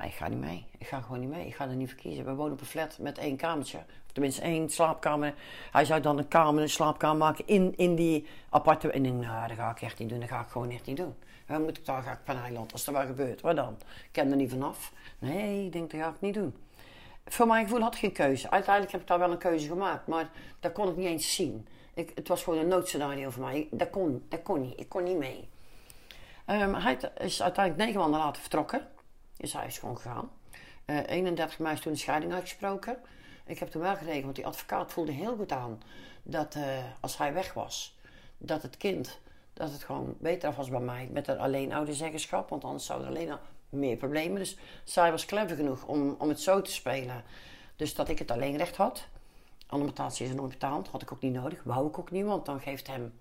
[0.04, 0.66] ik ga niet mee.
[0.78, 1.46] Ik ga gewoon niet mee.
[1.46, 2.24] Ik ga er niet voor kiezen.
[2.24, 3.78] We wonen op een flat met één kamertje.
[3.78, 5.34] Of tenminste één slaapkamer.
[5.72, 8.90] Hij zou dan een kamer, een slaapkamer maken in, in die aparte...
[8.90, 10.20] En ik denk, nou, dat ga ik echt niet doen.
[10.20, 11.14] Dat ga ik gewoon echt niet doen.
[11.46, 12.72] Dan moet ik daar, ga ik van eiland.
[12.72, 13.76] Als er wat gebeurt, wat dan?
[13.80, 14.92] Ik ken er niet vanaf.
[15.18, 16.56] Nee, ik denk, dat ga ik niet doen.
[17.24, 18.50] Voor mijn gevoel had ik geen keuze.
[18.50, 20.06] Uiteindelijk heb ik daar wel een keuze gemaakt.
[20.06, 21.68] Maar dat kon ik niet eens zien.
[21.94, 23.68] Ik, het was gewoon een noodscenario voor mij.
[23.70, 24.80] Dat kon, dat kon niet.
[24.80, 25.48] Ik kon niet mee.
[26.46, 28.88] Um, hij is uiteindelijk negen maanden later vertrokken.
[29.36, 30.30] Is hij is gewoon gegaan.
[30.86, 32.96] Uh, 31 mei is toen een scheiding uitgesproken.
[33.46, 35.80] Ik heb toen wel geregeld, want die advocaat voelde heel goed aan
[36.22, 36.64] dat uh,
[37.00, 37.96] als hij weg was,
[38.38, 39.18] dat het kind
[39.52, 43.08] dat het gewoon beter af was bij mij met een alleen zeggenschap, Want anders zouden
[43.08, 43.38] er alleen al
[43.68, 44.38] meer problemen.
[44.38, 47.24] Dus zij was clever genoeg om, om het zo te spelen.
[47.76, 49.06] Dus dat ik het alleen recht had.
[49.66, 50.88] Alimentatie is nooit betaald.
[50.88, 51.62] Had ik ook niet nodig.
[51.64, 53.12] Wou ik ook niet, want dan geeft hem...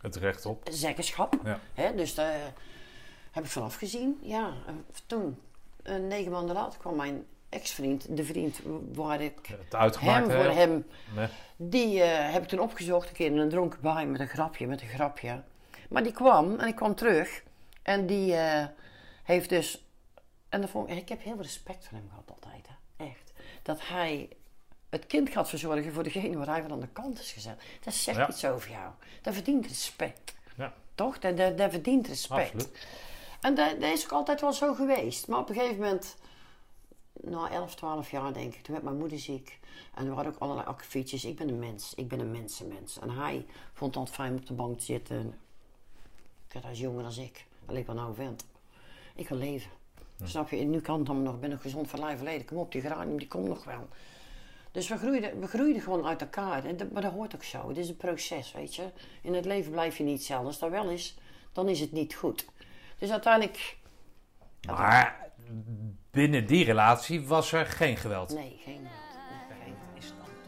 [0.00, 0.68] Het recht op.
[0.70, 1.34] Zeggenschap.
[1.74, 1.90] Ja.
[1.90, 2.52] dus daar
[3.30, 4.18] heb ik vanaf gezien.
[4.22, 4.52] Ja,
[5.06, 5.38] toen,
[5.84, 8.60] uh, negen maanden later, kwam mijn ex-vriend, de vriend
[8.92, 10.86] waar ik het uitgemaakt hem voor hem,
[11.56, 13.08] die uh, heb ik toen opgezocht.
[13.08, 15.42] Een keer in een dronken baai met een grapje, met een grapje.
[15.92, 17.42] Maar die kwam en ik kwam terug.
[17.82, 18.64] En die uh,
[19.22, 19.84] heeft dus.
[20.48, 22.66] En vond, ik heb heel veel respect voor hem gehad altijd.
[22.68, 23.04] Hè?
[23.04, 23.32] Echt.
[23.62, 24.28] Dat hij
[24.88, 27.62] het kind gaat verzorgen voor degene waar hij van aan de kant is gezet.
[27.84, 28.28] Dat zegt ja.
[28.28, 28.92] iets over jou.
[29.22, 30.34] Dat verdient respect.
[30.56, 30.72] Ja.
[30.94, 31.18] Toch?
[31.18, 32.54] Dat, dat, dat verdient respect.
[32.54, 32.86] Absoluut.
[33.40, 35.28] En dat, dat, is ook altijd wel zo geweest.
[35.28, 36.16] Maar op een gegeven moment,
[37.12, 39.58] na 11, 12 jaar denk ik, toen werd mijn moeder ziek.
[39.94, 41.24] En er waren ook allerlei akkefietjes.
[41.24, 41.94] Ik ben een mens.
[41.94, 42.98] Ik ben een mensenmens.
[42.98, 45.38] En hij vond het fijn op de bank te zitten.
[46.60, 47.46] Hij is jonger dan ik.
[47.66, 48.46] Alleen wel nou vent.
[49.14, 49.70] Ik wil leven.
[50.24, 50.56] Snap je?
[50.56, 51.34] Nu kan het dan nog.
[51.34, 52.46] Ik ben nog gezond van lijf verleden.
[52.46, 53.88] Kom op, die geranium die komt nog wel.
[54.72, 56.64] Dus we groeiden, we groeiden gewoon uit elkaar.
[56.64, 57.68] En dat, maar dat hoort ook zo.
[57.68, 58.90] Het is een proces, weet je.
[59.22, 60.46] In het leven blijf je niet hetzelfde.
[60.46, 61.16] Als dat wel is,
[61.52, 62.46] dan is het niet goed.
[62.98, 63.76] Dus uiteindelijk...
[64.66, 65.30] Maar
[66.10, 68.34] binnen die relatie was er geen geweld?
[68.34, 68.88] Nee, geen geweld.
[69.48, 69.74] Nee,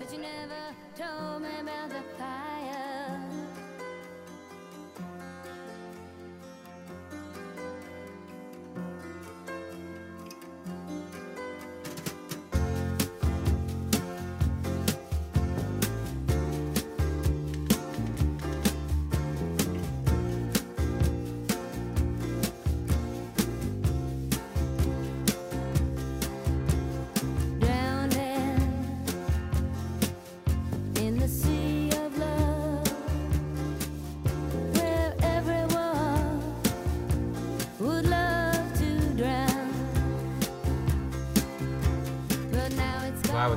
[0.08, 1.83] geen.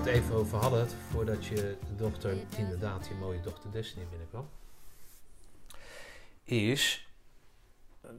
[0.07, 4.49] Het even over hadden, voordat je dochter, inderdaad, je mooie dochter Destiny binnenkwam,
[6.43, 7.09] is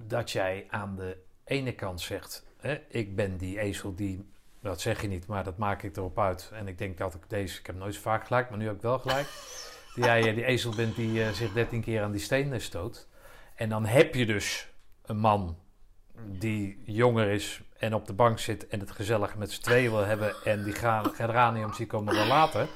[0.07, 4.29] dat jij aan de ene kant zegt, hè, ik ben die ezel die,
[4.61, 6.51] dat zeg je niet, maar dat maak ik erop uit.
[6.53, 8.75] En ik denk dat ik deze, ik heb nooit zo vaak gelijk, maar nu heb
[8.75, 9.29] ik wel gelijk.
[9.95, 13.09] die jij eh, die ezel bent die eh, zich dertien keer aan die steen stoot.
[13.55, 14.69] En dan heb je dus
[15.03, 15.59] een man
[16.27, 20.05] die jonger is en op de bank zit en het gezellig met z'n tweeën wil
[20.05, 20.73] hebben en die
[21.19, 22.69] geraniums die komen wel later.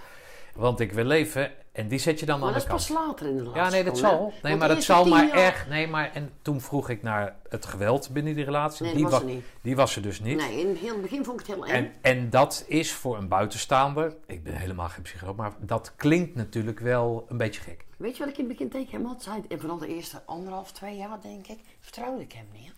[0.55, 2.97] Want ik wil leven en die zet je dan Maar aan dat de is kant.
[2.99, 3.73] pas later in de Ja, relatie.
[3.75, 4.19] nee, dat zal.
[4.31, 5.69] Nee, Want maar dat zal maar jaar- erg.
[5.69, 8.85] Nee, maar en toen vroeg ik naar het geweld binnen die relatie.
[8.85, 9.45] Nee, die, dat was wa- er niet.
[9.63, 10.37] die was er dus niet.
[10.37, 11.73] Nee, in het heel begin vond ik het heel eng.
[11.75, 16.35] En, en dat is voor een buitenstaander, ik ben helemaal geen psycholoog, maar dat klinkt
[16.35, 17.85] natuurlijk wel een beetje gek.
[17.97, 19.23] Weet je wat ik in het begin tegen hem had?
[19.23, 22.73] Zei, en vooral de eerste anderhalf, twee jaar, denk ik, vertrouwde ik hem niet.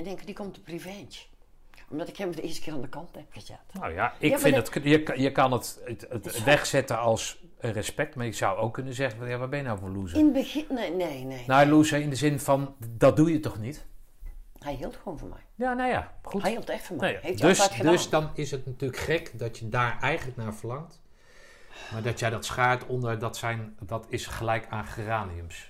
[0.00, 1.18] En denk ik, die komt op revenge.
[1.90, 3.58] Omdat ik hem de eerste keer aan de kant heb gezet.
[3.72, 8.14] Nou ja, ik Ja, vind het, je, kan- je kan het, het, wegzetten als respect,
[8.14, 10.18] maar je zou ook kunnen zeggen, ja, waar ben je nou voor loser?
[10.18, 11.44] In het begin, nee, nee, nee.
[11.46, 13.86] Nou, loser in de zin van, dat doe je toch niet?
[14.58, 15.44] Hij hield gewoon van mij.
[15.54, 16.42] Ja, nou ja, goed.
[16.42, 17.12] Hij hield echt van mij.
[17.12, 20.54] Nee, Heeft hij dus, dus dan is het natuurlijk gek dat je daar eigenlijk naar
[20.54, 21.00] verlangt.
[21.92, 25.68] Maar dat jij dat schaart onder, dat, zijn, dat is gelijk aan geraniums.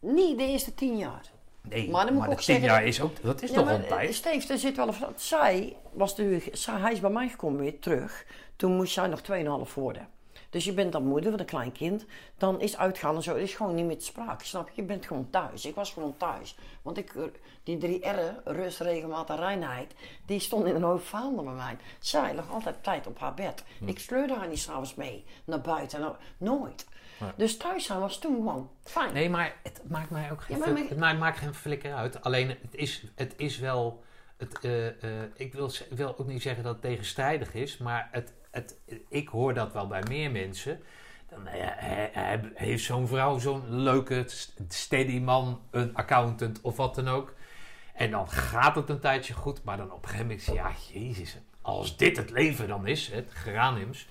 [0.00, 1.34] Niet de eerste tien jaar.
[1.68, 3.74] Nee, Maar dan moet ik de ook tien jaar is ook, dat is Ja, maar,
[3.74, 4.14] een tijd.
[4.14, 4.94] Steve, er zit wel.
[5.16, 8.26] Zij was de, zij, hij is bij mij gekomen weer terug.
[8.56, 9.20] Toen moest zij nog
[9.68, 10.08] 2,5 worden.
[10.50, 12.04] Dus je bent dan moeder van een klein kind.
[12.38, 14.44] Dan is uitgaan en zo is gewoon niet meer te sprake.
[14.44, 14.80] Snap je?
[14.80, 15.64] Je bent gewoon thuis.
[15.64, 16.56] Ik was gewoon thuis.
[16.82, 17.22] Want ik, eh,
[17.62, 19.94] die drie R'en, rust, regelmaat en reinheid,
[20.26, 21.76] die stonden in een hoofd vaandel bij mij.
[21.98, 23.64] Zij lag altijd tijd op haar bed.
[23.78, 23.88] Hm.
[23.88, 26.00] Ik sleurde haar niet s'avonds mee naar buiten.
[26.00, 26.14] Nou,
[27.36, 29.12] Dus thuis zijn was toen gewoon fijn.
[29.12, 32.22] Nee, maar het maakt mij ook geen, Ja, maar- het maakt, geen flikker uit.
[32.22, 34.04] Alleen het is, het is wel.
[34.36, 38.32] Het, eh, eh, ik wil, wil ook niet zeggen dat het tegenstrijdig is, maar het,
[38.50, 38.76] het,
[39.08, 40.82] ik hoor dat wel bij meer mensen.
[41.30, 47.08] Dan, hij heeft zo'n vrouw, zo'n leuke, st- steady man, een accountant of wat dan
[47.08, 47.34] ook.
[47.94, 51.36] En dan gaat het een tijdje goed, maar dan op een gegeven moment, ja, jezus,
[51.62, 54.08] als dit het leven dan is, het geraniums,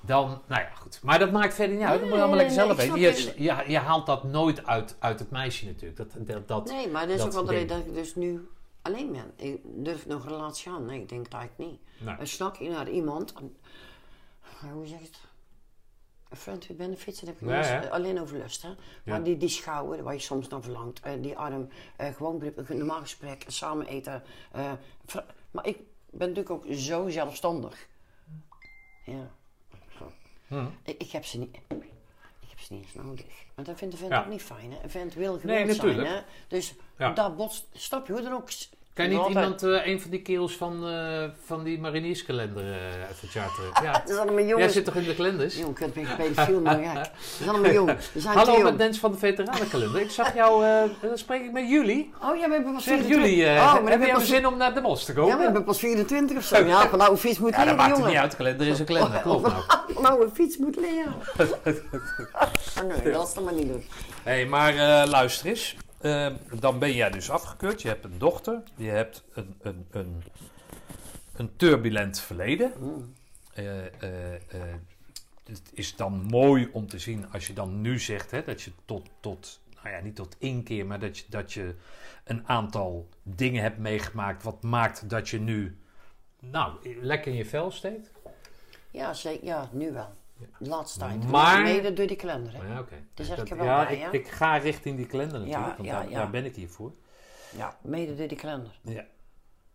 [0.00, 1.00] dan, nou ja, goed.
[1.02, 3.42] Maar dat maakt verder niet uit, dat moet je allemaal lekker zelf ik weten.
[3.42, 5.96] Je, je, je haalt dat nooit uit, uit het meisje natuurlijk.
[5.96, 8.14] Dat, dat, dat, Nee, maar dat is dat ook wel de reden dat ik dus
[8.14, 8.48] nu
[8.82, 9.32] alleen ben.
[9.36, 10.84] Ik durf nog een relatie aan.
[10.84, 11.80] Nee, ik denk het eigenlijk niet.
[11.98, 12.16] Nee.
[12.16, 13.34] Dan snak je naar iemand.
[14.72, 15.20] hoe zeg je het?
[16.28, 17.88] Een friend with benefits, dat heb ik Ja, ja.
[17.88, 18.62] alleen over lust.
[18.62, 18.68] Hè?
[19.04, 21.00] Maar die, die schouwen, waar je soms naar verlangt.
[21.00, 24.22] eh, die arm, eh, gewoon een normaal gesprek, samen eten.
[24.52, 24.72] eh,
[25.50, 25.78] maar ik
[26.10, 27.88] ben natuurlijk ook zo zelfstandig.
[29.04, 29.30] Ja.
[30.82, 31.56] Ik, ik heb ze niet.
[32.40, 33.26] Ik heb ze niet eens nodig.
[33.54, 34.20] Maar dat vindt de vent Ja.
[34.20, 34.72] ook niet fijn.
[34.72, 34.82] Hè?
[34.82, 36.06] Een vent wil Nee, gewild zijn.
[36.06, 36.20] Hè?
[36.48, 37.12] Dus Ja.
[37.12, 37.66] daar botst.
[37.72, 38.48] Stap je hoe dan ook.
[38.98, 43.28] Kan niet iemand, eh, een van die kerels van, eh, van die marinierskalender eh even
[43.28, 43.70] charteren?
[43.84, 43.92] Ja.
[43.92, 44.72] Dat is allemaal Jij jongens.
[44.72, 45.58] zit toch in de kalenders?
[45.58, 46.94] Jong, ik ben pedofiel, maar gek.
[46.94, 47.96] Dat is allemaal jong.
[48.12, 50.00] We zijn Hallo, met Dens van de Veteranenkalender.
[50.00, 50.64] Ik zag jou,
[51.00, 52.12] dan spreek ik met jullie.
[52.22, 53.30] Oh, jij bent pas Zeg 24.
[53.30, 55.30] jullie, oh, maar heb pas, zin om naar de bos te komen?
[55.30, 56.56] ja, maar ik ben pas 24 of zo.
[56.68, 58.12] Ja, van fiets moet Ja, dat leren, maakt het jongen.
[58.12, 58.36] niet uit.
[58.36, 59.20] Kalender is een kalender.
[59.20, 59.62] Klopt nou.
[59.88, 61.14] Van nou een fiets moet leren.
[61.38, 63.84] oh, nee, dat is dan maar niet doen.
[64.22, 65.76] Hé, maar eh, luister eens.
[66.00, 67.82] Eh, dan ben jij dus afgekeurd.
[67.82, 68.62] Je hebt een dochter.
[68.76, 70.22] Je hebt een, een, een,
[71.32, 72.72] een turbulent verleden.
[73.58, 74.74] Eh, eh, eh,
[75.44, 78.72] het is dan mooi om te zien als je dan nu zegt hè, dat je
[78.84, 81.74] tot, tot, nou ja, niet tot één keer, maar dat je, dat je
[82.24, 84.42] een aantal dingen hebt meegemaakt.
[84.42, 85.78] Wat maakt dat je nu,
[86.38, 88.10] nou, lekker in je vel steekt.
[88.90, 89.46] Ja, zeker.
[89.46, 90.14] Ja, nu wel.
[90.38, 91.30] De laatste tijd.
[91.30, 92.52] Maar- Mede door die kalender.
[92.52, 92.72] Hè?
[92.72, 92.94] Ja, oké.
[93.42, 96.44] Ik wel ja, bij, ik, ik ga richting die kalender natuurlijk, Ja, want daar ben
[96.44, 96.92] ik hier voor.
[97.56, 98.78] Ja, mede door die kalender.
[98.82, 99.04] Ja.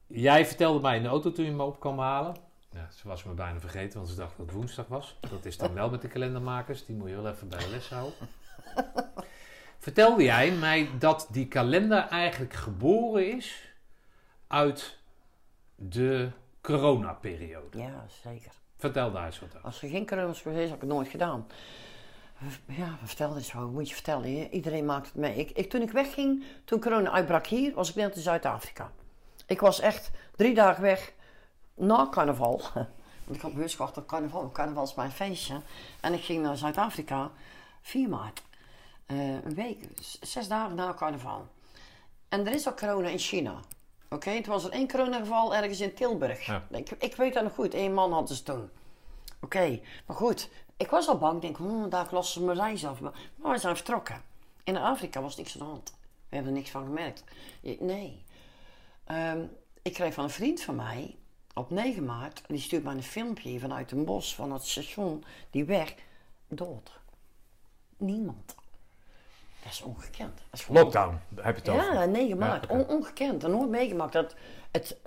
[0.08, 2.36] Jij vertelde mij in de auto toen je me op kwam halen.
[2.70, 5.18] Ja, ze was me bijna vergeten, want ze dacht dat het woensdag was.
[5.30, 6.86] Dat is dan wel met de kalendermakers.
[6.86, 8.14] Die moet je wel even bij de les houden.
[9.78, 13.74] Vertelde jij mij dat die kalender eigenlijk geboren is
[14.48, 15.00] uit
[15.76, 16.30] de
[16.62, 17.78] coronaperiode?
[17.78, 18.52] Ja, zeker.
[18.84, 19.64] Vertel daar eens wat.
[19.64, 21.48] Als er geen corona was geweest, had ik het nooit gedaan.
[22.66, 23.70] Ja, vertel eens zo.
[23.70, 24.54] Moet je vertellen.
[24.54, 25.46] Iedereen maakt het mee.
[25.46, 28.92] Ik, toen ik wegging, toen corona uitbrak hier, was ik net in Zuid-Afrika.
[29.46, 31.14] Ik was echt drie dagen weg
[31.74, 32.62] na carnaval.
[33.26, 34.52] Want ik had bewust gewacht op carnaval.
[34.52, 35.62] Carnaval is mijn feestje.
[36.02, 37.32] En ik ging naar Zuid-Afrika
[37.82, 38.42] 4 maart.
[39.06, 39.88] Eh, een week,
[40.22, 41.48] zes dagen na carnaval.
[42.30, 43.60] En er is al corona in China.
[44.14, 46.46] Oké, het was er één coronageval ergens in Tilburg.
[46.46, 46.68] Ja.
[46.70, 47.74] Ik, ik weet dat nog goed.
[47.74, 48.70] Eén man hadden ze toen.
[49.42, 50.50] Oké, maar goed.
[50.78, 51.36] Ik was al bang.
[51.36, 53.00] Ik denk, hm, daar lossen ze mijn reis af.
[53.00, 54.22] Maar, we zijn vertrokken.
[54.64, 55.94] In Afrika was niks aan de hand.
[56.30, 57.24] We hebben er niks van gemerkt.
[57.80, 58.24] Nee.
[59.04, 59.46] Ehm,
[59.82, 61.16] ik kreeg van een vriend van mij
[61.54, 65.66] op 9 maart, die stuurt mij een filmpje vanuit een bos van het station, die
[65.66, 65.96] weg,
[66.48, 67.00] dood.
[67.98, 68.56] Niemand.
[69.64, 70.38] Dat is ongekend.
[70.38, 71.94] Dat is gewoon- Lockdown, heb je het over.
[71.94, 72.64] Ja, 9 maart.
[72.64, 72.74] oké.
[72.74, 73.48] On- ongekend.
[73.48, 74.14] Nooit meegemaakt.
[74.14, 74.36] Dat
[74.72, 74.98] het,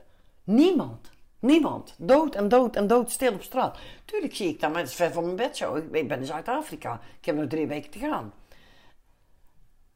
[0.45, 3.79] niemand, niemand, dood en dood en dood stil op straat.
[4.05, 5.75] Tuurlijk zie ik dat, maar het is ver van mijn bed zo.
[5.75, 7.01] Ik, ik ben in Zuid-Afrika.
[7.19, 8.33] Ik heb nog drie weken te gaan.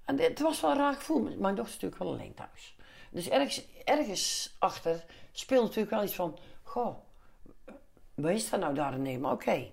[0.04, 1.20] En het was wel een raar gevoel.
[1.22, 2.76] Mijn dochter is natuurlijk wel alleen thuis.
[3.10, 6.38] Dus ergens, ergens achter speelt natuurlijk wel iets van...
[6.62, 6.96] Goh,
[8.14, 9.34] wat is dat nou daar in Nederland?
[9.34, 9.70] Oké.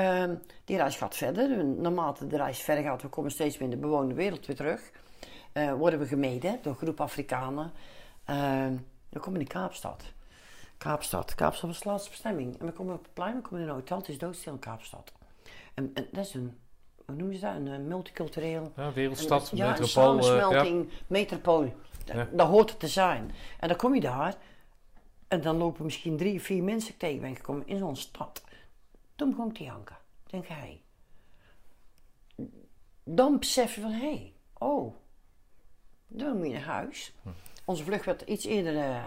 [0.00, 0.34] Ehm,
[0.64, 1.64] die reis gaat verder.
[1.64, 4.90] Naarmate de reis verder gaat, we komen steeds meer in de bewoonde wereld weer terug.
[5.52, 7.72] Eh, worden we gemeden door een groep Afrikanen.
[8.24, 8.76] Ehm,
[9.08, 10.04] dan komen we in Kaapstad.
[10.78, 11.34] Kaapstad.
[11.34, 12.58] Kaapstad was de laatste bestemming.
[12.60, 13.96] En we komen op het plein, we komen in een hotel.
[13.96, 15.12] Het is doodstil in Kaapstad.
[15.74, 16.58] En, en dat is een,
[17.06, 17.54] hoe noemen ze dat?
[17.54, 18.72] Een, multicultureel...
[18.76, 20.12] Ja, wereldstad, en- ja, metropool.
[20.12, 20.30] een eh, ja.
[20.30, 21.72] samensmelting, metropool.
[22.04, 22.28] Ja.
[22.32, 23.30] Dat hoort het te zijn.
[23.58, 24.34] En dan kom je daar
[25.28, 28.42] en dan lopen misschien drie, vier mensen tegen ben gekomen in zo'n stad.
[29.20, 29.96] Toen begon ik te janken.
[30.26, 30.82] Denk hij.
[33.04, 34.94] Dan besef je van, hé, hey, oh,
[36.06, 37.14] dan moet je naar huis.
[37.64, 39.04] Onze vlucht werd iets eerder, eh,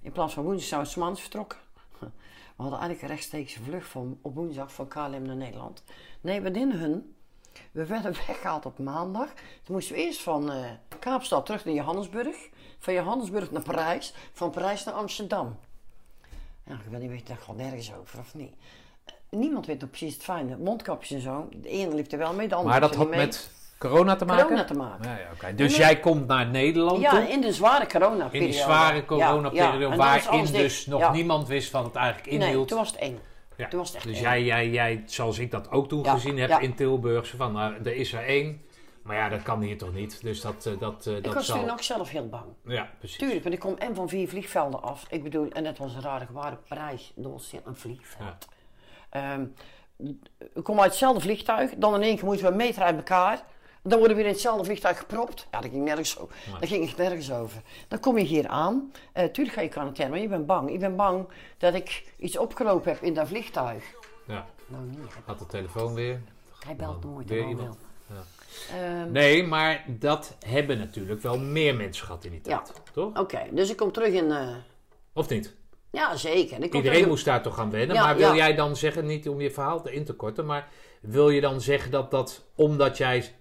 [0.00, 1.58] in plaats van woensdag zou het maandags vertrokken.
[2.56, 5.82] We hadden eigenlijk een rechtstreekse vlucht van, op woensdag van KLM naar Nederland.
[6.20, 7.16] Nee, we dienen hun.
[7.72, 9.32] We werden weggehaald op maandag.
[9.62, 12.48] Toen moesten we eerst van eh, Kaapstad terug naar Johannesburg.
[12.78, 14.14] Van Johannesburg naar Parijs.
[14.32, 15.58] Van Parijs naar Amsterdam.
[16.64, 18.54] Ja, ik weet niet, weet daar gaat nergens over, of niet?
[19.30, 20.56] Niemand weet nog precies het fijne.
[20.56, 21.48] Mondkapjes en zo.
[21.62, 23.18] De ene liep er wel mee, de andere Maar dat had mee.
[23.18, 24.44] met corona te maken?
[24.44, 25.10] corona te maken.
[25.40, 25.52] Ja.
[25.52, 25.78] Dus Nee.
[25.80, 28.38] jij komt naar Nederland Ja, toe, in de zware coronaperiode.
[28.38, 29.96] In die zware coronaperiode, ja.
[29.96, 32.68] Waarin dus nog niemand wist wat het eigenlijk Nee, inhield.
[32.68, 33.18] toen was het eng.
[33.56, 33.68] Ja.
[33.68, 34.22] toen was het echt dus eng.
[34.22, 37.94] jij, jij, jij, zoals ik dat ook toen gezien heb in Tilburg, van, nou, er
[37.94, 38.62] is er één.
[39.02, 40.22] Maar ja, dat kan hier toch niet.
[40.22, 41.60] Dus dat, eh, dat, eh, Ik dat was zal...
[41.60, 42.44] toen ook zelf heel bang.
[42.64, 43.18] Ja, precies.
[43.18, 45.04] Tuurlijk, want ik kom en van vier vliegvelden af.
[45.10, 46.56] Ik bedoel, en dat was een rare gewaar.
[46.68, 48.48] Parijs, Dolce, een vliegveld.
[49.10, 49.44] Ehm,
[50.52, 51.70] we komen uit hetzelfde vliegtuig.
[51.76, 53.42] Dan in één keer moeten we een meter uit elkaar.
[53.82, 55.46] Dan worden we weer in hetzelfde vliegtuig gepropt.
[55.50, 56.28] Ja, dat ging nergens zo.
[56.60, 57.62] Dat ging echt nergens over.
[57.88, 58.92] Dan kom je hier aan.
[59.12, 60.70] Eh tuurlijk ga je quarantaine, maar je bent bang.
[60.70, 63.84] Ik ben bang dat ik iets opgelopen heb in dat vliegtuig.
[64.26, 64.98] Ja, Nou, niet.
[65.24, 66.20] had de telefoon weer.
[66.66, 67.28] Hij belt nooit.
[67.28, 67.78] Weer iemand.
[68.70, 72.58] Ehm, Nee, maar dat hebben natuurlijk wel meer mensen gehad in die Ja.
[72.58, 72.80] tijd.
[72.92, 73.18] Toch?
[73.18, 74.30] Oké, dus ik kom terug in...
[74.30, 74.48] eh,
[75.12, 75.54] Of niet?
[75.90, 76.62] Ja, zeker.
[76.62, 77.96] Ik Iedereen moest daar toch gaan wennen.
[77.96, 78.34] Ja, maar wil ja.
[78.36, 80.68] jij dan zeggen, niet om je verhaal te in te korten, maar
[81.00, 83.34] wil je dan zeggen dat dat omdat jij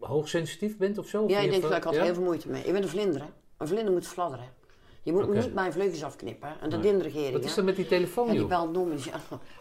[0.00, 1.22] hoogsensitief bent of zo?
[1.22, 2.62] Of Ja, ik denk dat ik had heel veel moeite mee.
[2.62, 3.26] Ik ben een vlinder, hè.
[3.56, 4.44] Een vlinder moet fladderen.
[5.02, 6.60] Je moet niet mijn vleugels afknippen.
[6.60, 6.98] En dat Nee.
[7.02, 9.04] regering, Wat is dat met die telefoon, die belt nooit.
[9.04, 9.12] Ja,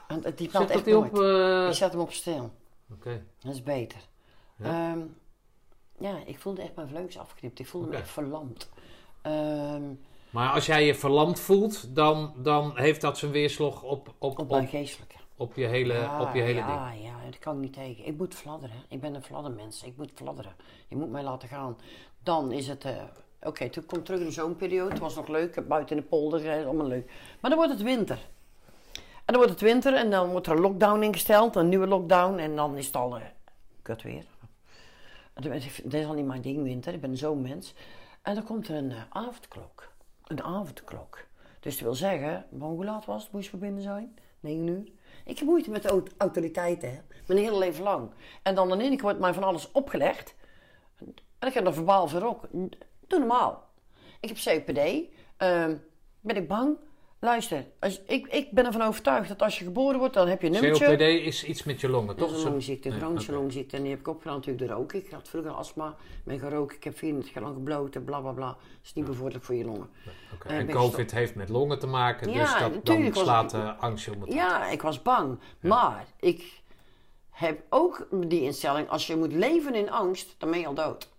[0.07, 1.11] die Zet belt echt die op...
[1.11, 1.25] nooit.
[1.63, 2.51] eh, Ik zet hem op stil.
[2.91, 3.23] Oké.
[3.39, 3.99] Dat is beter.
[4.57, 4.67] Ja?
[4.67, 4.97] Ja,
[5.99, 7.59] ja ik voelde echt mijn vleugels afgeknipt.
[7.59, 8.69] Ik voelde me echt verlamd.
[9.21, 9.83] Ehm,
[10.35, 14.67] Maar als jij je verlamd voelt, dan, dan heeft dat zijn weerslag op, op, op
[14.67, 15.15] geestelijke.
[15.37, 16.67] op je hele, Ja, op je hele ding.
[16.67, 18.05] ja, ja, dat kan ik niet tegen.
[18.05, 18.75] Ik moet fladderen.
[18.89, 19.83] Ik ben een fladdermens.
[19.83, 20.55] Ik moet fladderen.
[20.87, 21.77] Je moet mij laten gaan.
[22.23, 22.83] Dan is het...
[22.85, 23.03] eh,
[23.41, 24.89] Oké, toen kom ik terug in de zomerperiode.
[24.89, 25.67] Het was nog leuk.
[25.67, 26.65] Buiten in de polder.
[26.65, 27.11] Allemaal leuk.
[27.41, 28.17] Maar dan wordt het winter.
[28.93, 31.55] En dan wordt het winter en dan wordt er een lockdown ingesteld.
[31.55, 32.37] Een nieuwe lockdown.
[32.37, 33.17] En dan is het al...
[33.17, 33.23] eh,
[33.81, 34.23] kut weer.
[35.33, 36.93] Dat is al niet mijn ding, winter.
[36.93, 37.73] Ik ben een zomermens.
[38.21, 39.93] En dan komt er een eh, avondklok.
[40.27, 41.19] Een avondklok.
[41.59, 43.31] Dus dat wil zeggen, hoe laat was het?
[43.31, 44.17] Moest je binnen zijn?
[44.39, 44.91] 9 uur.
[45.25, 46.99] Ik heb moeite met de au- autoriteiten, hè.
[47.27, 48.09] Mijn hele leven lang.
[48.43, 50.35] En dan in één wordt mij van alles opgelegd.
[51.39, 52.47] En ik heb er verbaal voor ook.
[53.07, 53.69] Doe normaal.
[54.19, 54.79] Ik heb COPD.
[55.37, 55.77] Ehm,
[56.21, 56.77] ben ik bang?
[57.25, 60.47] Luister, als, ik, ik ben ervan overtuigd dat als je geboren wordt, dan heb je
[60.47, 60.85] een nummertje.
[60.85, 62.37] COPD is iets met je longen, Dat toch?
[62.37, 63.75] is een longziekte, een chronische longziekte.
[63.75, 64.99] En die heb ik opgedaan natuurlijk door roken.
[64.99, 68.47] Ik had vroeger astma, ben gerookt, ik heb 34 jaar lang gebloten, bla bla bla.
[68.47, 69.89] Dat is niet bevorderlijk voor je longen.
[70.47, 74.05] Eh, En COVID heeft met longen te maken, Ja, dus dat, dan slaat de angst
[74.05, 74.33] je om het.
[74.33, 75.39] Ja, ik was bang.
[75.59, 76.61] Maar ik
[77.29, 81.09] heb ook die instelling, als je moet leven in angst, dan ben je al dood.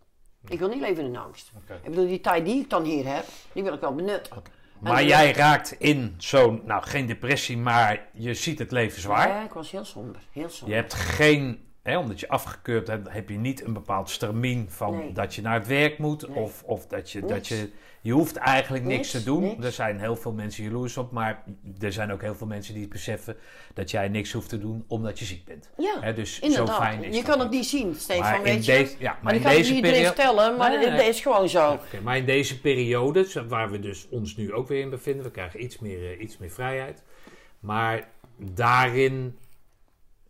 [0.49, 1.53] Ik wil niet leven in angst.
[1.83, 4.37] Ik bedoel, die tijd die ik dan hier heb, die wil ik wel benutten.
[4.81, 9.29] Maar En- jij raakt in zo'n, nou geen depressie, maar je ziet het leven zwaar.
[9.29, 10.21] Ja, ik was heel somber.
[10.33, 10.77] Heel Je somber.
[10.77, 15.13] hebt geen, hè, omdat je afgekeurd hebt, heb je niet een bepaald stramien van Nee.
[15.13, 16.29] dat je naar het werk moet.
[16.29, 16.37] Nee.
[16.39, 17.71] Of, of dat, je, dat je,
[18.01, 19.43] je hoeft eigenlijk niks, Niks, te doen.
[19.43, 19.65] niks.
[19.65, 21.43] Er zijn heel veel mensen jaloers op, maar
[21.81, 23.37] er zijn ook heel veel mensen die beseffen
[23.75, 25.71] dat jij niks hoeft te doen omdat je ziek bent.
[25.77, 26.77] Ja, Hè, dus zo inderdaad.
[26.77, 27.67] fijn is je kan het niet.
[27.67, 28.73] zien, Stefan, Maar in weet je.
[28.73, 31.79] deze- ja, maar in het deze niet iedereen periode- vertellen, maar Nee, is gewoon zo.
[32.03, 35.31] Maar in deze periode, zo- waar we dus ons nu ook weer in bevinden, we
[35.31, 37.03] krijgen iets meer, eh, iets meer vrijheid.
[37.61, 39.39] Maar daarin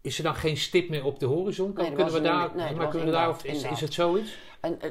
[0.07, 1.73] is er dan geen stip meer op de horizon?
[1.75, 4.39] Nee, er kunnen we daar, nee, maar kunnen we daar, of is, is het zoiets?
[4.61, 4.91] En, eh,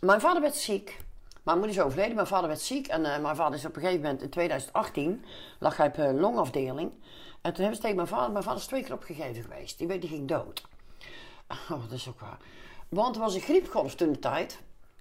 [0.00, 0.98] mijn vader werd ziek.
[1.42, 2.86] Mijn moeder is overleden, mijn vader werd ziek.
[2.86, 5.24] En eh, mijn vader is op een gegeven moment in 2018,
[5.58, 6.90] lag hij op een longafdeling.
[7.40, 9.78] En toen hebben ze tegen mijn vader, mijn vader is twee keer opgegeven geweest.
[9.78, 10.62] Die weet, die ging dood.
[11.70, 12.38] Oh, dat is ook waar.
[12.88, 14.58] Want er was een griepgolf toen de tijd,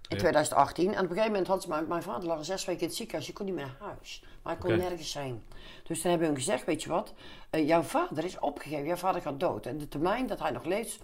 [0.09, 0.21] in Ja.
[0.21, 0.85] 2018.
[0.85, 3.27] En op een gegeven moment had mijn, mijn vader lag zes weken in het ziekenhuis.
[3.27, 4.23] Je kon niet meer naar huis.
[4.41, 5.43] Maar hij kon nergens zijn.
[5.83, 7.13] Dus toen hebben hun gezegd, weet je wat,
[7.49, 8.85] eh, jouw vader is opgegeven.
[8.85, 9.65] Jouw vader gaat dood.
[9.65, 10.99] En de termijn dat hij nog leeft,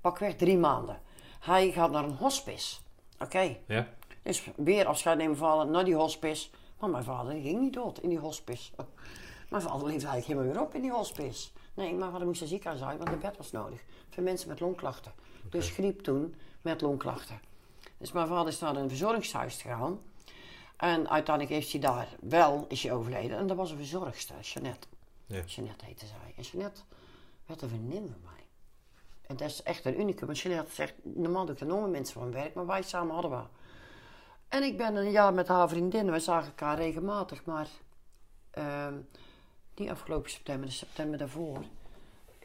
[0.00, 1.00] pakweg drie maanden.
[1.40, 2.76] Hij gaat naar een hospice.
[3.18, 3.56] Oké.
[3.66, 3.88] Ja?
[4.22, 6.48] Dus weer afscheid nemen vader naar die hospice.
[6.78, 8.72] Maar mijn vader ging niet dood in die hospice.
[9.50, 11.48] Mijn vader leefde eigenlijk helemaal weer op in die hospice.
[11.74, 13.84] Nee, mijn vader moest naar ziekenhuis uit, want een bed was nodig.
[14.10, 15.12] Voor mensen met longklachten.
[15.50, 17.40] Dus griep toen met longklachten.
[18.00, 20.00] Dus mijn vader is naar een verzorgingshuis gegaan.
[20.76, 23.38] En uiteindelijk heeft hij daar wel, is hij overleden.
[23.38, 24.86] En dat was een verzorgster, Jeannette.
[25.26, 25.42] Ja.
[25.46, 26.34] Jeannette heette zij.
[26.36, 26.80] En Jeannette
[27.46, 28.44] werd een vriendin van mij.
[29.26, 30.26] En dat is echt een unicum.
[30.26, 33.12] Want Jeannette zegt, normaal doe ik er nog met mensen van werk, maar wij samen
[33.14, 33.42] hadden we.
[34.48, 36.10] En ik ben een jaar met haar vriendin.
[36.10, 37.68] We zagen elkaar regelmatig, maar
[38.50, 38.94] ehm
[39.80, 41.64] niet afgelopen september, de september daarvoor,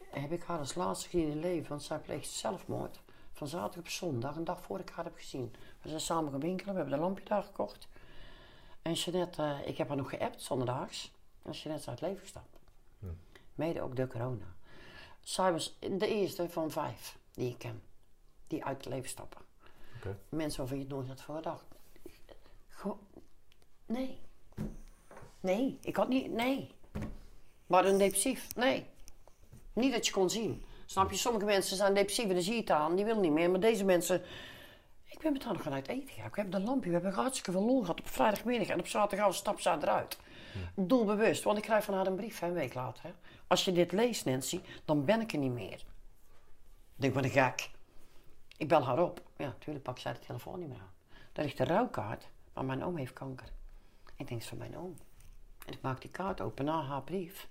[0.09, 1.69] heb ik haar als laatste gezien in leven.
[1.69, 2.99] Want zij pleegde zelfmoord.
[3.35, 5.55] Van zaterdag op zondag, een dag voor ik haar heb gezien.
[5.81, 7.87] We zijn samen gaan winkelen, we hebben een lampje daar gekocht.
[8.81, 11.11] En Jeannette, eh, ik heb haar nog geappt zondagdaags.
[11.41, 12.57] En Jeannette is uit het leven gestapt.
[13.55, 14.45] Mede ook door corona.
[15.19, 17.81] Zij was de eerste van vijf die ik ken.
[18.47, 19.41] Die uit het leven stappen.
[19.97, 20.17] Oké.
[20.29, 21.65] Mensen waarvan je het nooit had voorgedacht.
[23.85, 24.19] Nee.
[25.39, 26.71] Nee, ik had niet, nee.
[27.67, 28.85] Maar een depressief, nee.
[29.73, 30.63] Niet dat je kon zien.
[30.85, 33.31] Snap je, sommige mensen zijn depressief en dan zie je het aan, die willen niet
[33.31, 33.49] meer.
[33.51, 34.21] Maar deze mensen,
[35.05, 36.29] ik ben met haar nog gaan uit eten gegaan.
[36.29, 38.67] We hebben een lampje, we hebben hartstikke veel lol gehad op vrijdagmiddag.
[38.67, 40.17] En op zaterdagavond stap ze eruit.
[40.75, 43.03] Doelbewust, want ik krijg van haar een brief hè, een week later.
[43.03, 43.11] Hè.
[43.47, 45.73] Als je dit leest, Nancy, dan ben ik er niet meer.
[46.95, 47.69] Ik denk, wat een gek.
[48.57, 49.21] Ik bel haar op.
[49.37, 50.93] Ja, natuurlijk pak zij de telefoon niet meer aan.
[51.31, 53.47] Daar ligt een rouwkaart, maar mijn oom heeft kanker.
[54.05, 54.97] Ik denk, het is van mijn oom.
[55.65, 57.47] En ik maak die kaart open na haar brief.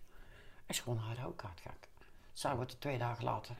[0.66, 1.88] is gewoon haar rouwkaart gek.
[2.34, 3.54] Zij wordt er twee dagen later.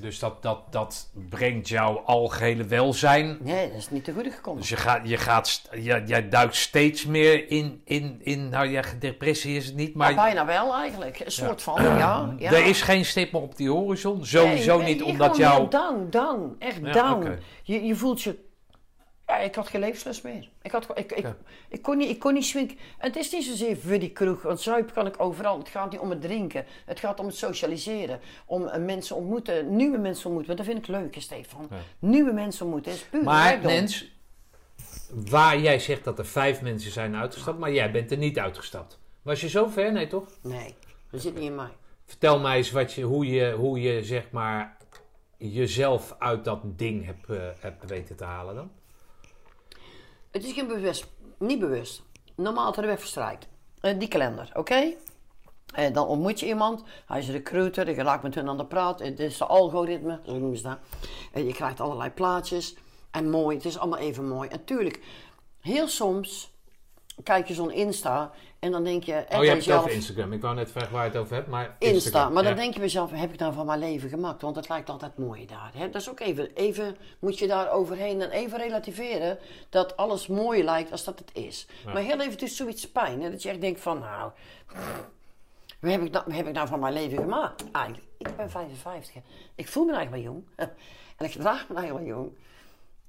[0.00, 3.38] Dus dat, dat, dat brengt jouw algehele welzijn.
[3.40, 4.60] Nee, dat is niet te goede gekomen.
[4.60, 8.82] Dus je gaat, je gaat, jij, jij duikt steeds meer in, in, in, nou ja,
[8.98, 11.20] depressie is het niet, maar bijna wel eigenlijk.
[11.20, 12.34] Een soort van, ja.
[12.38, 12.52] ja.
[12.52, 14.24] er is geen stip meer op die horizon.
[14.26, 16.56] Sowieso Nee, niet, omdat heel down, down.
[16.58, 17.38] Echt oké.
[17.62, 18.50] Je, je voelt je...
[19.32, 20.48] Ja, ik had geen levenslust meer.
[20.62, 21.36] Ik, had, ik, ik, Ja.
[21.68, 22.76] ik, kon niet, ik kon niet swinken.
[22.98, 25.58] Het is niet zozeer voor die kroeg, want zuipen kan ik overal.
[25.58, 26.64] Het gaat niet om het drinken.
[26.86, 28.20] Het gaat om het socialiseren.
[28.46, 30.56] Om eh, mensen ontmoeten, nieuwe mensen ontmoeten.
[30.56, 31.66] Want dat vind ik leuk, Stefan.
[31.70, 31.76] Ja.
[31.98, 33.72] Nieuwe mensen ontmoeten is puur Maar rijkdom.
[33.72, 34.12] Nens,
[35.10, 38.98] waar jij zegt dat er vijf mensen zijn uitgestapt, maar jij bent er niet uitgestapt.
[39.22, 39.92] Was je zo ver?
[39.92, 40.28] Nee, toch?
[40.42, 40.74] Nee,
[41.10, 41.70] dat zit niet in mij.
[42.04, 44.76] Vertel mij eens wat je, hoe, je, hoe je zeg maar
[45.36, 48.70] jezelf uit dat ding hebt, eh, hebt weten te halen dan.
[50.32, 51.06] Het is geen bewust,
[51.38, 52.02] niet bewust.
[52.36, 53.48] Normaal er weg verstrijkt.
[53.80, 54.94] Eh, die kalender, oké?
[55.74, 58.98] Eh, dan ontmoet je iemand, hij is recruiter, je raakt met hun aan de praat.
[58.98, 60.78] Het is de algoritme, zo noemen ze dat.
[61.32, 62.76] Eh, je krijgt allerlei plaatjes.
[63.10, 64.48] En mooi, het is allemaal even mooi.
[64.48, 65.00] En tuurlijk,
[65.60, 66.52] heel soms
[67.22, 69.12] kijk je zo'n Insta en dan denk je...
[69.12, 70.32] Oh, en je hebt het over Instagram.
[70.32, 71.94] Ik wou net vragen waar je het over hebt, maar Insta.
[71.94, 74.42] Instagram, Maar dan denk je bij jezelf, heb ik nou van mijn leven gemaakt?
[74.42, 75.70] Want het lijkt altijd mooi daar.
[75.74, 75.90] Hè?
[75.90, 80.64] Dat is ook even, even, moet je daar overheen en even relativeren dat alles mooier
[80.64, 81.66] lijkt als dat het is.
[81.84, 83.22] Maar heel even zoiets pijn.
[83.22, 83.30] Hè?
[83.30, 84.30] Dat je echt denkt van, nou,
[85.80, 87.70] wat heb, ik nou, wat heb ik nou van mijn leven gemaakt?
[87.70, 89.14] Eigenlijk, ik ben 55.
[89.14, 89.20] hè.
[89.54, 90.46] Ik voel me eigenlijk wel jong.
[91.16, 92.32] en ik gedraag me eigenlijk wel jong.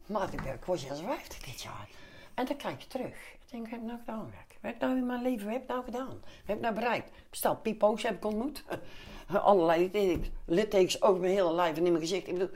[0.06, 1.88] Maar ik, ben, ik word 56 dit jaar.
[2.34, 3.16] En dan kijk je terug.
[3.34, 4.34] Ik denk, heb ik nou gedaan?
[4.38, 4.53] Gek?
[4.64, 6.08] Wat heb ik nou in mijn leven, wat heb ik nou gedaan?
[6.08, 7.12] Wat heb ik nou bereikt?
[7.30, 8.64] Bestel pipo's heb ik ontmoet.
[9.44, 12.28] Allerlei littekens- over mijn hele lijf en in mijn gezicht.
[12.28, 12.50] Ik bedoel...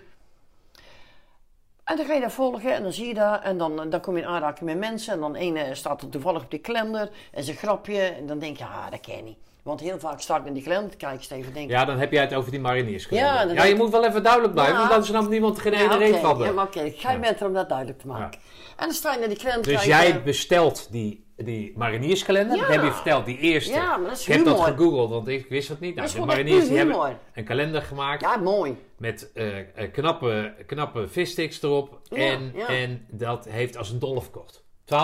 [1.84, 3.42] En dan ga je dat volgen en dan zie je dat.
[3.44, 5.14] En dan, dan kom je in aanraking met mensen.
[5.14, 7.10] En dan ene staat er toevallig op die kalender.
[7.32, 8.00] En zijn grapje.
[8.02, 9.38] En dan denk je, ah, dat ken je niet.
[9.64, 11.54] Want heel vaak sta ik in die kalender te kijken, Steven.
[11.54, 13.56] Denk Ja, dan heb jij het over die marinierskalender.
[13.56, 14.80] Ja, Ja, je moet wel even duidelijk blijven, Ja.
[14.80, 16.38] want anders snapt niemand geen ene reet van.
[16.38, 16.90] ja, oké.
[16.96, 18.40] Ga je met om dat duidelijk te maken.
[18.78, 20.12] En dan sta je naar die kalender Dus kijken.
[20.12, 22.74] jij bestelt die, die marinierskalender, dat Ja.
[22.74, 23.74] heb je verteld, die eerste.
[23.74, 25.96] Ja, maar dat is ik heb dat gegoogeld, want ik wist dat niet.
[25.96, 28.78] Nou, Dat de mariniers die hebben een kalender gemaakt Ja, mooi.
[28.98, 32.00] met eh, eh, knappe, knappe vissticks erop.
[32.04, 32.68] Ja, en, ja.
[32.68, 34.64] en dat heeft als een dolle verkocht.
[34.86, 34.96] 12.000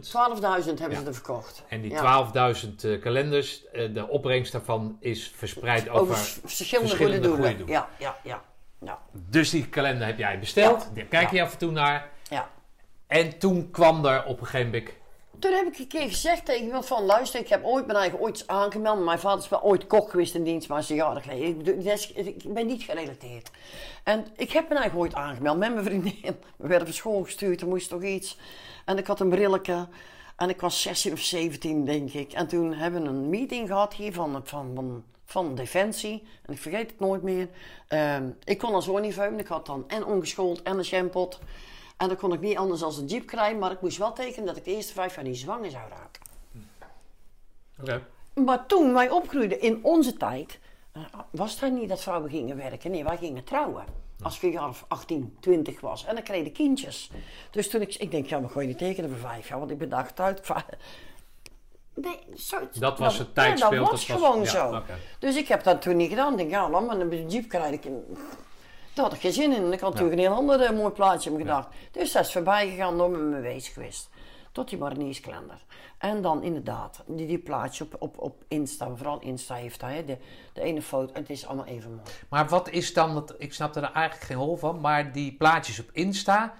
[0.00, 1.64] 12.000 hebben ze er verkocht.
[1.68, 2.00] en die Ja.
[2.02, 6.16] 12.000 eh, kalenders, de opbrengst daarvan is verspreid over...
[6.16, 7.66] Verschillende, verschillende goede doelen.
[7.66, 8.42] Ja, ja, ja.
[8.80, 8.98] ja.
[9.12, 12.10] Dus die kalender heb jij besteld, daar kijk je af en toe naar.
[12.30, 12.48] ja.
[13.06, 14.90] En toen kwam er op een gegeven moment
[15.40, 18.20] Toen heb ik een keer gezegd tegen iemand van, luister, ik heb ooit mijn eigen
[18.20, 19.04] ooit aangemeld.
[19.04, 22.66] Mijn vader is wel ooit kok geweest in dienst, maar is bedoel, dat ik ben
[22.66, 23.50] niet gerelateerd.
[24.04, 26.20] En ik heb mijn eigen ooit aangemeld met mijn vriendin.
[26.56, 28.38] We werden van school gestuurd, er moest toch iets.
[28.84, 29.88] En ik had een brilletje.
[30.36, 32.32] En ik was 16 of 17, denk ik.
[32.32, 36.22] En toen hebben we een meeting gehad hier van, van, van, Defensie.
[36.46, 37.48] En ik vergeet het nooit meer.
[37.88, 39.38] Ehm, ik kon al zo niet vuilen.
[39.38, 41.38] Ik had dan en ongeschoold en een shampot.
[42.00, 43.58] En dan kon ik niet anders dan een jeep krijgen.
[43.58, 46.22] Maar ik moest wel tekenen dat ik de eerste vijf jaar niet zwanger zou raken.
[47.80, 48.02] Oké.
[48.44, 50.58] Maar toen wij opgroeiden in onze tijd,
[50.92, 52.90] eh, was het niet dat vrouwen gingen werken.
[52.90, 53.84] Nee, wij gingen trouwen.
[54.22, 56.04] Als ik een jaar of 18, 20 was.
[56.04, 57.10] En dan kreeg ik kindjes.
[57.50, 59.70] Dus toen ik, ik denk, ja, maar gooi je niet tekenen voor vijf jaar, want
[59.70, 60.40] ik ben daar getrouwd.
[61.94, 64.82] Nee, zo, Dat was het ja, tijdsbeeld, dat was dat was- gewoon ja, zo.
[65.18, 66.32] Dus ik heb dat toen niet gedaan.
[66.32, 67.86] Ik denk, ja, laat maar een jeep krijg ik.
[68.94, 69.72] Daar had ik geen zin in.
[69.72, 71.68] Ik had natuurlijk een heel ander eh, mooi plaatje in me gedacht.
[71.90, 74.08] Dus dat is voorbij gegaan, door me bezig geweest.
[74.52, 75.64] Tot die marinierskalender.
[75.98, 80.04] En dan inderdaad, die, die plaatje op, op, op Insta, vooral Insta heeft hij, hè,
[80.04, 80.18] de,
[80.52, 81.14] de ene foto.
[81.14, 82.02] Het is allemaal even mooi.
[82.28, 85.80] Maar wat is dan, want ik snap er eigenlijk geen hol van, maar die plaatjes
[85.80, 86.54] op Insta,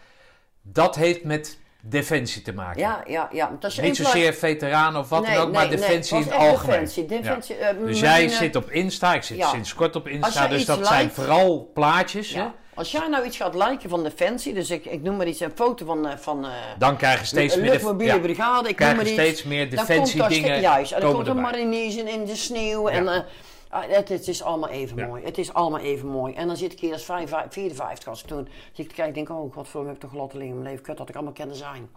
[0.62, 2.80] dat heeft met defensie te maken.
[2.80, 3.56] Ja, ja, ja.
[3.60, 6.32] als je Niet zozeer veteranen of wat Nee, dan ook, maar nee, defensie in het
[6.32, 6.70] algemeen.
[6.70, 7.68] defensie, defensie, Ja.
[7.68, 9.48] eh, dus jij zit op Insta, ik zit Ja.
[9.48, 12.30] sinds kort op Insta, dus dat zijn vooral plaatjes.
[12.32, 12.54] Ja.
[12.74, 15.52] Als jij nou iets gaat liken van Defensie, dus ik, ik noem maar iets, een
[15.54, 18.88] foto van, eh, van eh, Dan krijg je steeds meer, luchtmobiele ja, brigade, ik noem
[18.96, 19.12] maar iets.
[19.12, 22.24] steeds meer Dan komt daar defensiedingen ste- Juist, en dan komt er mariniers in, in
[22.24, 22.88] de sneeuw.
[22.88, 23.24] En.
[23.70, 25.06] Ah, het, het is allemaal even Ja.
[25.06, 25.24] mooi.
[25.24, 26.34] Het is allemaal even mooi.
[26.34, 28.48] En dan zit ik hier als 55 54 als ik toen.
[28.72, 30.82] Zit ik te kijken en denk, oh, godverdomme, heb ik toch liggen in mijn leven.
[30.84, 31.90] Kut, dat ik allemaal kende zijn.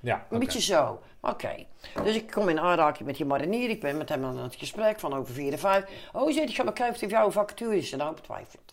[0.00, 1.00] Ja, Een beetje zo.
[1.20, 1.66] Oké.
[2.04, 3.70] Dus ik kom in aanraking met die marinier.
[3.70, 6.08] Ik ben met hem aan het gesprek van over 4 en 5.
[6.12, 7.92] Oh, zit ik ga maar kijken of jouw vacature is.
[7.92, 8.72] En nou betwijfeld.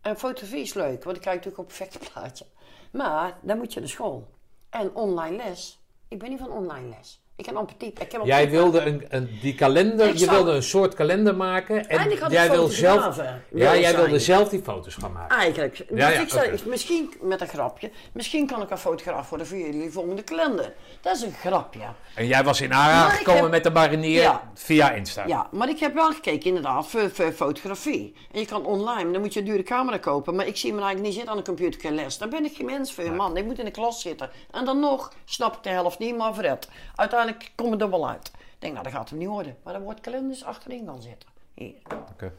[0.00, 2.46] En fotografie is leuk, want ik kijk natuurlijk op een perfect plaatje.
[2.92, 4.28] Maar dan moet je naar school.
[4.70, 5.80] En online les.
[6.08, 7.20] Ik ben niet van online les.
[7.38, 8.00] Ik heb amper type.
[8.02, 11.36] Ik heb Jij wilde een, een, die kalender, Ik je zou- wilde een soort kalender
[11.36, 11.88] maken.
[11.88, 13.16] En Eigenlijk jij wil zelf,
[13.54, 15.36] ja, jij wilde zelf die foto's gaan maken.
[15.36, 15.76] Eigenlijk.
[15.76, 17.90] Dus Ja, ja, ik zei, misschien met een grapje.
[18.12, 20.72] Misschien kan ik een fotograaf worden voor jullie volgende kalender.
[21.00, 21.80] Dat is een grapje.
[22.14, 24.50] En jij was in ik gekomen heb- met de marinier Ja.
[24.54, 25.26] via Insta.
[25.26, 28.14] Ja, maar ik heb wel gekeken inderdaad voor, voor fotografie.
[28.32, 30.34] En je kan online, dan moet je een dure camera kopen.
[30.34, 32.18] Maar ik zie me eigenlijk niet zitten aan een computer les.
[32.18, 33.36] Daar ben ik geen mens voor, man.
[33.36, 34.30] Ik moet in de klas zitten.
[34.50, 36.68] En dan nog snap ik de helft niet, maar vooruit.
[36.94, 38.26] Uiteindelijk kom ik er wel uit.
[38.34, 39.56] Ik denk, nou, dat gaat hem niet worden.
[39.62, 41.28] Maar dan wordt kalenders achterin gaan zitten.
[41.54, 41.74] Hier.
[42.12, 42.32] Oké.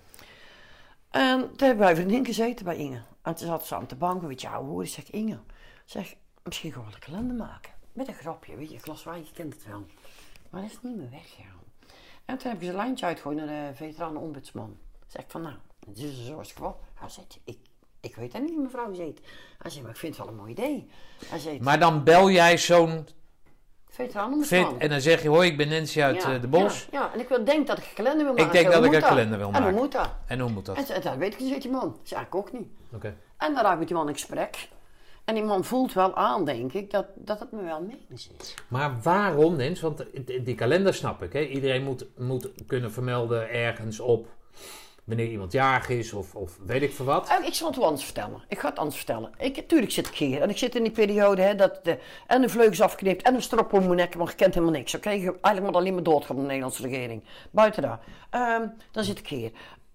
[1.09, 3.01] En toen hebben wij vriendin gezeten bij Inge.
[3.21, 4.83] En toen zat ze aan de bank, weet je, hoor.
[4.83, 5.39] Ik zeg, Inge,
[5.85, 7.71] zeg, misschien we een kalender maken.
[7.93, 9.85] Met een grapje, weet je, Klas Wijk, je kent het wel.
[10.49, 11.59] Maar dat is niet meer weggegaan.
[12.25, 14.77] En toen heb ik een lijntje uitgegooid naar de veteranen-ombudsman.
[15.07, 15.55] Zeg ik van, nou,
[15.87, 16.79] dit is zoals het geval.
[16.93, 17.57] Hij zegt, ik,
[17.99, 19.19] ik weet dat niet, mevrouw zegt.
[19.57, 20.89] Hij zegt, maar ik vind het wel een mooi idee.
[21.25, 23.07] Hij zegt, Maar dan bel jij zo'n
[23.89, 24.71] veteranen-ombudsman.
[24.71, 26.87] vet en dan zeg je, hoi, ik ben Nancy uit Ja, eh, de Bos.
[26.91, 28.51] Ja, ja, en ik wil, denk dat ik een kalender wil maken.
[28.51, 29.69] denk dat ik een kalender wil En maken.
[29.69, 30.09] hoe moet dat?
[30.27, 30.77] En hoe moet dat?
[30.77, 31.97] En dat weet ik niet, die man.
[32.03, 32.67] Ja, ik ook niet.
[32.93, 33.15] Oké.
[33.37, 34.67] En dan raak ik met die man in gesprek.
[35.25, 38.53] En die man voelt wel aan, denk ik, dat, dat het me wel menens is.
[38.67, 39.81] Maar waarom, Nens?
[39.81, 41.33] Want die die kalender snap ik.
[41.33, 41.39] Hè?
[41.41, 44.27] Iedereen moet, moet kunnen vermelden ergens op
[45.09, 47.29] wanneer iemand jarig is of, of weet ik veel wat.
[47.29, 48.43] En ik zal het anders vertellen.
[48.47, 49.31] Ik ga het anders vertellen.
[49.37, 50.41] Ik, tuurlijk zit ik hier.
[50.41, 51.97] En ik zit in die periode hè, dat de,
[52.27, 54.95] en de vleugels afknipt en een strop om mijn nek, maar je kent helemaal niks.
[54.95, 57.23] Oké, Je eigenlijk moet alleen maar doodgaan de Nederlandse regering.
[57.51, 57.99] Buiten daar.
[58.29, 59.51] Ehm, dan zit ik hier.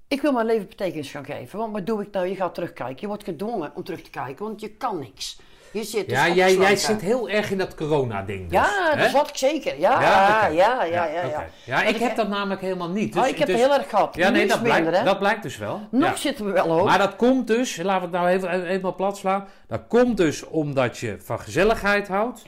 [0.08, 1.58] Ik wil mijn leven betekenis gaan geven.
[1.58, 2.26] Want wat doe ik nou?
[2.26, 3.00] Je gaat terugkijken.
[3.00, 5.38] Je wordt gedwongen om terug te kijken, want je kan niks.
[5.74, 8.42] Je zit dus Ja, jij, jij zit heel erg in dat corona-ding.
[8.42, 9.78] Dus, Ja, dat zat ik zeker.
[9.78, 11.46] Ja, Ja, ja, ja, ja.
[11.64, 13.16] ja, ik heb dat namelijk helemaal niet.
[13.16, 14.16] Oh, Dus- ik heb dus- het heel erg gehad.
[14.16, 15.04] Ja, nee, dat blijkt, minder, hè?
[15.06, 15.80] dat blijkt dus wel.
[15.90, 16.84] Nog zitten we wel hoog.
[16.84, 19.48] Maar dat komt dus, laten we het nou even, even plat slaan.
[19.68, 22.42] Dat komt dus omdat je van gezelligheid houdt.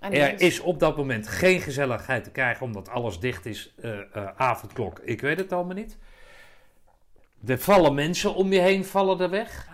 [0.00, 3.92] Er is op dat moment geen gezelligheid te krijgen omdat alles dicht is, eh,
[4.36, 5.00] avondklok.
[5.04, 5.96] Ik weet het allemaal niet.
[7.46, 9.68] Er vallen mensen om je heen vallen er weg.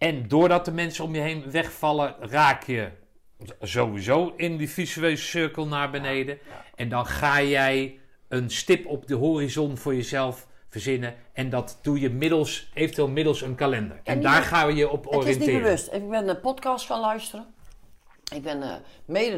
[0.00, 2.90] En doordat de mensen om je heen wegvallen, raak je
[3.60, 6.38] sowieso in die visuele cirkel naar beneden.
[6.74, 7.98] En dan ga jij
[8.28, 11.14] een stip op de horizon voor jezelf verzinnen.
[11.32, 14.00] En dat doe je middels, eventueel middels een kalender.
[14.04, 15.52] En daar gaan we je op Het is oriënteren.
[15.52, 15.92] niet bewust.
[15.92, 17.46] Ik ben een podcast gaan luisteren.
[18.34, 18.82] Ik ben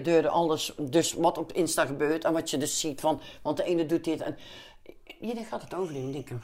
[0.03, 3.65] de alles, dus wat op Insta gebeurt en wat je dus ziet van, want de
[3.65, 4.37] ene doet dit en
[5.21, 6.37] iedereen gaat het overnemen, denk ik.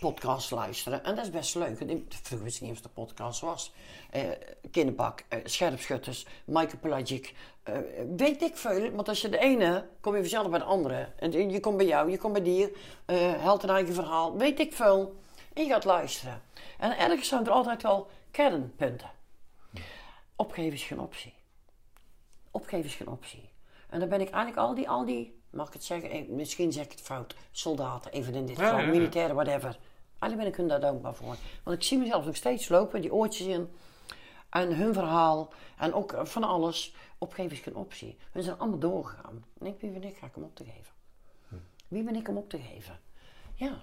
[0.00, 1.76] Podcast luisteren en dat is best leuk.
[2.08, 3.72] Vroeger wist ik niet eens wat de podcast was.
[4.10, 4.22] Eh
[4.70, 7.78] kinderbak, eh, scherpschutters, Michael Pelagic, eh,
[8.16, 8.90] weet ik veel.
[8.90, 11.12] Want als je de ene, kom je vanzelf bij de andere.
[11.18, 12.72] En je komt bij jou, je komt bij die,
[13.38, 15.16] held een eigen verhaal, weet ik veel.
[15.52, 16.42] En je gaat luisteren.
[16.78, 19.10] En ergens zijn er altijd wel kernpunten.
[20.36, 21.34] Opgeven is geen optie.
[22.50, 23.48] Opgeven is geen optie.
[23.88, 26.84] En dan ben ik eigenlijk al die, al die mag ik het zeggen, misschien zeg
[26.84, 28.90] ik het fout, soldaten, even in dit Ja, geval, ja, ja.
[28.90, 29.78] militairen, whatever.
[30.20, 31.36] Eigenlijk ben ik hun daar dankbaar voor.
[31.62, 33.70] Want ik zie mezelf nog steeds lopen, die oortjes in.
[34.50, 36.94] En hun verhaal, en ook van alles.
[37.18, 38.16] Opgeven is geen optie.
[38.32, 39.44] Hun zijn allemaal doorgegaan.
[39.60, 40.92] En ik, wie ben ik, ga ik hem op te geven?
[41.88, 43.00] Wie ben ik om op te geven?
[43.54, 43.82] Ja.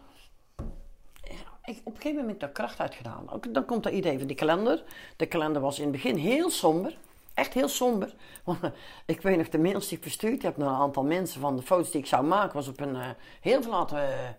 [1.63, 3.31] Ik, op een gegeven moment heb ik daar kracht uit gedaan.
[3.31, 4.83] Ook, dan komt dat idee van die kalender.
[5.15, 6.97] De kalender was in het begin heel somber.
[7.33, 8.13] Echt heel somber.
[8.43, 8.69] Want eh,
[9.05, 11.61] ik weet nog de mails die ik verstuurd heb naar een aantal mensen van de
[11.61, 12.55] foto's die ik zou maken.
[12.55, 13.09] Was op een eh,
[13.41, 14.29] heel verlaten eh,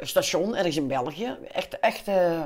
[0.00, 1.36] station ergens in België.
[1.52, 2.08] Echt, echt...
[2.08, 2.42] eh,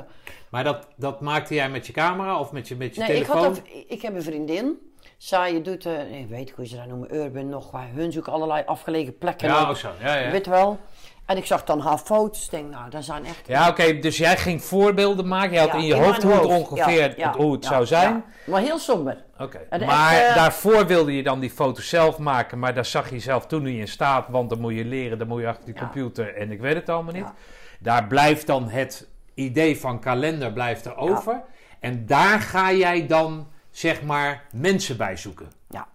[0.49, 3.23] Maar dat, dat maakte jij met je camera of met je, met je Nee, ik,
[3.23, 3.43] telefoon?
[3.43, 4.91] had een, ik heb een vriendin.
[5.17, 7.71] Zij doet, eh, ik weet hoe ze dat noemen, urban nog.
[7.71, 9.47] Waar hun zoeken allerlei afgelegen plekken.
[9.47, 9.69] Ja, op.
[9.69, 9.89] oh zo.
[10.01, 10.31] Ja, ja.
[10.31, 10.79] Weet wel.
[11.25, 12.45] En ik zag dan haar foto's.
[12.45, 13.47] Ik denk, nou, dat zijn echt...
[13.47, 15.51] Ja, oké, dus jij ging voorbeelden maken.
[15.53, 17.85] Je had Ja, in je in hoofd hoe het ongeveer Ja, ja, hoe het zou
[17.85, 18.13] zijn.
[18.13, 18.51] ja.
[18.51, 19.23] Maar heel somber.
[19.37, 23.09] Oké, maar echt, eh, daarvoor wilde je dan die foto's zelf maken, maar daar zag
[23.09, 25.65] je zelf toen niet in staat, want dan moet je leren, dan moet je achter
[25.65, 27.31] die computer en ik weet het allemaal niet.
[27.79, 31.41] Daar blijft dan het idee van kalender blijft er over.
[31.79, 35.51] En daar ga jij dan, zeg maar, mensen bij zoeken.
[35.69, 35.87] Ja.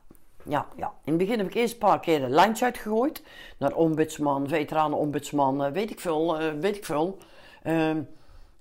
[0.49, 0.93] Ja, ja.
[1.05, 3.23] In het begin heb ik eerst een paar keer een lijntje uitgegooid.
[3.59, 7.19] Naar ombudsman, veteranenombudsman, eh, weet ik veel, eh, weet ik veel.
[7.63, 8.03] Ehm,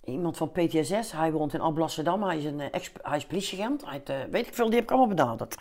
[0.03, 2.23] iemand van PTSS, hij woont in Alblasserdam.
[2.23, 3.83] Hij is, een, eh, ex, hij is politieagent.
[4.31, 5.57] Weet ik veel, die heb ik allemaal benaderd.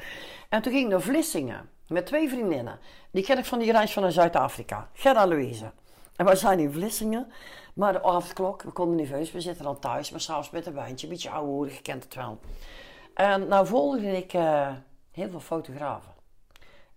[0.49, 2.79] En toen ging ik naar Vlissingen met twee vriendinnen.
[3.11, 4.89] Die ken ik van die reis van Zuid-Afrika.
[4.93, 5.71] Gerda Louise.
[6.17, 7.33] En wij zijn in Vlissingen.
[7.75, 9.33] Maar de avondklok, we konden nerveus.
[9.33, 11.07] We zitten dan thuis, maar s'avonds met een wijntje.
[11.07, 12.39] Een beetje ouwe je kent het wel.
[13.15, 14.33] En nou volgde ik
[15.13, 16.16] heel veel fotografen.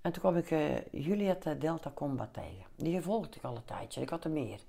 [0.01, 2.65] En toen kwam ik eh, Juliette Delta Combat tegen.
[2.75, 4.01] Die volgde ik al een tijdje.
[4.01, 4.59] Ik had er meer.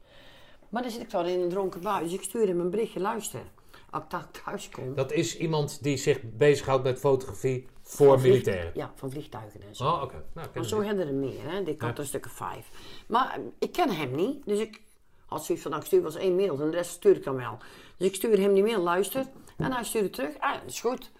[0.69, 2.05] Maar dan zit ik daar in een dronken bui.
[2.05, 3.01] Dus ik stuurde hem een berichtje.
[3.01, 3.41] Luister,
[3.91, 4.95] als ik thuis kom...
[4.95, 8.71] Dat is iemand die zich bezighoudt met fotografie voor van militairen.
[8.75, 9.85] Ja, van vliegtuigen en zo.
[9.85, 10.25] Oh, oké.
[10.35, 11.59] Nou, Maar zo hebben er meer, hè.
[11.61, 11.95] Ik had Ja.
[11.95, 12.69] er een stuk of vijf.
[13.09, 14.81] Maar eh, ik ken hem niet, dus ik
[15.27, 17.25] had zoiets van, nou, ik stuur wel eens één mail en de rest stuur ik
[17.25, 17.59] dan wel.
[17.97, 19.27] Dus ik stuurde hem die mail, luister,
[19.57, 20.39] en hij stuurde terug.
[20.39, 21.11] Ah, dat is goed.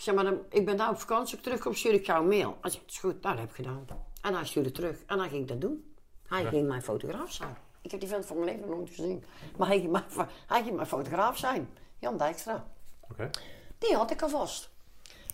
[0.00, 2.22] Ik zeg maar, dan- ik ben daar op vakantie, als ik terugkom stuur ik jou
[2.22, 2.56] een mail.
[2.60, 3.86] Hij zegt, dat is goed, nou, dat heb ik gedaan.
[4.22, 5.94] En hij stuurde terug en dan ging ik dat doen.
[6.26, 7.56] Hij ging mijn fotograaf zijn.
[7.82, 9.24] Ik heb die vent van mijn leven nog nooit gezien.
[9.56, 10.04] Maar hij ging mijn,
[10.46, 11.68] hij ging mijn fotograaf zijn.
[11.98, 12.66] Jan Dijkstra.
[13.78, 14.70] Die had ik alvast.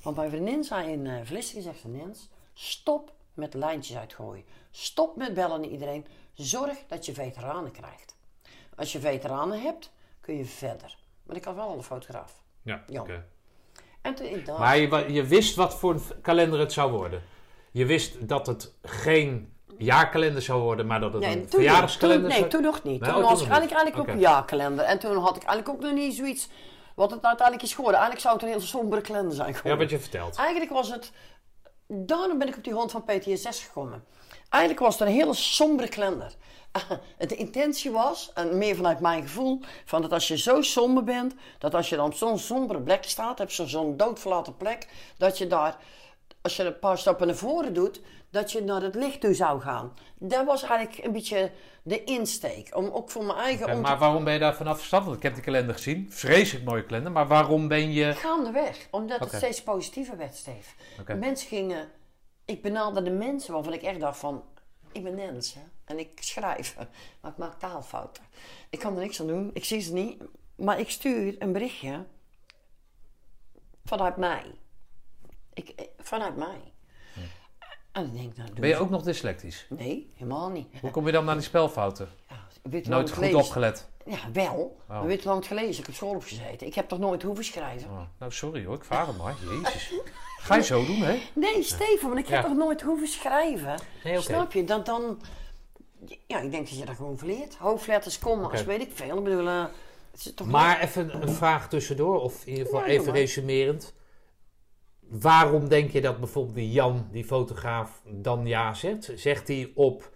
[0.02, 4.44] Want mijn vriendin zei in uh, Vlissingen, zegt ze, Nens, stop met lijntjes uitgooien.
[4.70, 6.06] Stop met bellen naar iedereen.
[6.32, 8.16] Zorg dat je veteranen krijgt.
[8.76, 9.90] Als je veteranen hebt,
[10.20, 10.96] kun je verder.
[11.22, 12.42] Maar ik had wel al een fotograaf.
[12.62, 13.00] Ja, Ja.
[13.00, 13.26] oké.
[14.06, 17.22] En toen ik dacht, Maar je, wist wat voor een kalender het zou worden.
[17.70, 22.38] Je wist dat het geen jaarkalender zou worden, maar dat het Nee, een verjaardagskalender nee,
[22.38, 23.00] zou toen nog niet.
[23.00, 24.84] Nee, toen oh, was toen ik eigenlijk, eigenlijk ook een jaarkalender.
[24.84, 26.48] En toen had ik eigenlijk ook nog niet zoiets
[26.94, 28.00] wat het uiteindelijk is geworden.
[28.00, 29.80] Eigenlijk zou het een heel sombere kalender zijn Ja, geworden.
[29.80, 30.36] wat je vertelt.
[30.36, 31.12] Eigenlijk was het.
[31.86, 34.04] Daarom ben ik op die hond van PTSS gekomen.
[34.48, 36.34] Eigenlijk was het een hele sombere kalender.
[37.28, 41.34] De intentie was, en meer vanuit mijn gevoel, van dat als je zo somber bent,
[41.58, 45.38] dat als je dan op zo'n sombere plek staat, heb je zo'n doodverlaten plek, dat
[45.38, 45.76] je daar,
[46.42, 48.00] als je een paar stappen naar voren doet,
[48.30, 49.92] dat je naar het licht toe zou gaan.
[50.18, 51.50] Dat was eigenlijk een beetje
[51.82, 52.76] de insteek.
[52.76, 53.74] Om ook voor mijn eigen...
[53.74, 55.04] Om maar waarom ben je daar vanaf gestapt?
[55.04, 56.06] Want ik heb die kalender gezien.
[56.10, 57.12] Vreselijk mooie kalender.
[57.12, 58.12] Maar waarom ben je...
[58.12, 60.70] Gaandeweg, omdat het steeds positiever werd, Steve.
[61.00, 61.14] Oké.
[61.14, 61.88] Mensen gingen...
[62.44, 64.44] Ik benaderde mensen waarvan ik echt dacht van...
[64.92, 65.60] Ik ben Nens, hè.
[65.86, 66.76] En ik schrijf,
[67.20, 68.22] maar ik maak taalfouten.
[68.70, 70.22] Ik kan er niks aan doen, ik zie ze niet.
[70.56, 72.04] Maar ik stuur een berichtje
[73.84, 74.54] vanuit mij.
[75.54, 76.72] Ik, eh, vanuit mij.
[77.92, 79.66] En dan denk ik, nou, doe Ben je ook nog dyslectisch?
[79.68, 80.68] Nee, helemaal niet.
[80.80, 82.08] Hoe kom je dan naar die spelfouten?
[82.28, 83.88] Ja, Nooit goed opgelet.
[84.06, 84.80] Ja, wel.
[84.88, 85.02] Oh.
[85.02, 85.80] Weet lang het gelezen?
[85.80, 86.66] Ik heb school opgezeten.
[86.66, 87.90] Ik heb toch nooit hoeven schrijven?
[87.90, 89.34] Oh, nou, sorry hoor, ik vraag het maar.
[89.50, 89.92] Jezus.
[90.38, 91.22] Ga je zo doen, hè?
[91.34, 92.48] Nee, Steven, want ik heb Ja.
[92.48, 93.80] toch nooit hoeven schrijven.
[94.04, 94.22] Nee, oké.
[94.22, 94.64] Snap je?
[94.64, 95.20] Dan, dan...
[96.26, 97.54] Ja, ik denk dat je dat gewoon verleert.
[97.56, 98.64] Hoofdletters, commas, Oké.
[98.64, 99.18] weet ik veel.
[99.18, 99.64] Ik bedoel, eh,
[100.10, 103.94] het is toch Maar even een vraag tussendoor, of in ieder geval Ja, even resumerend.
[105.00, 109.12] Waarom denk je dat bijvoorbeeld die Jan, die fotograaf, dan ja zegt?
[109.14, 110.10] Zegt hij op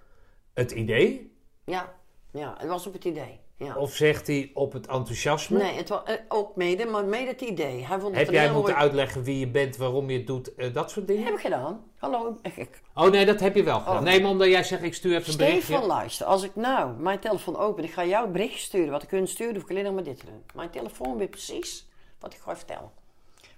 [0.54, 1.32] het idee?
[1.64, 1.94] Ja,
[2.32, 3.40] ja, het was op het idee.
[3.64, 3.74] Ja.
[3.76, 5.58] Of zegt hij op het enthousiasme?
[5.58, 7.86] Nee, het was eh, ook mede, maar mede het idee.
[7.86, 8.84] Hij vond het Heb jij moeten mooi...
[8.84, 11.24] uitleggen wie je bent, waarom je het doet, eh, dat soort dingen?
[11.24, 11.84] Heb ik gedaan.
[11.96, 13.96] Hallo, ik, Oh nee, dat heb je wel gedaan.
[13.96, 14.02] Oh.
[14.02, 15.62] Nee, maar omdat jij zegt, ik stuur even een berichtje.
[15.62, 16.26] Stefan, luister.
[16.26, 18.90] Als ik nou mijn telefoon open, ik ga jou een berichtje sturen.
[18.90, 20.42] Wat ik kun sturen, hoef ik alleen nog maar dit te doen.
[20.54, 21.88] Mijn telefoon weet precies
[22.18, 22.90] wat ik ga vertellen.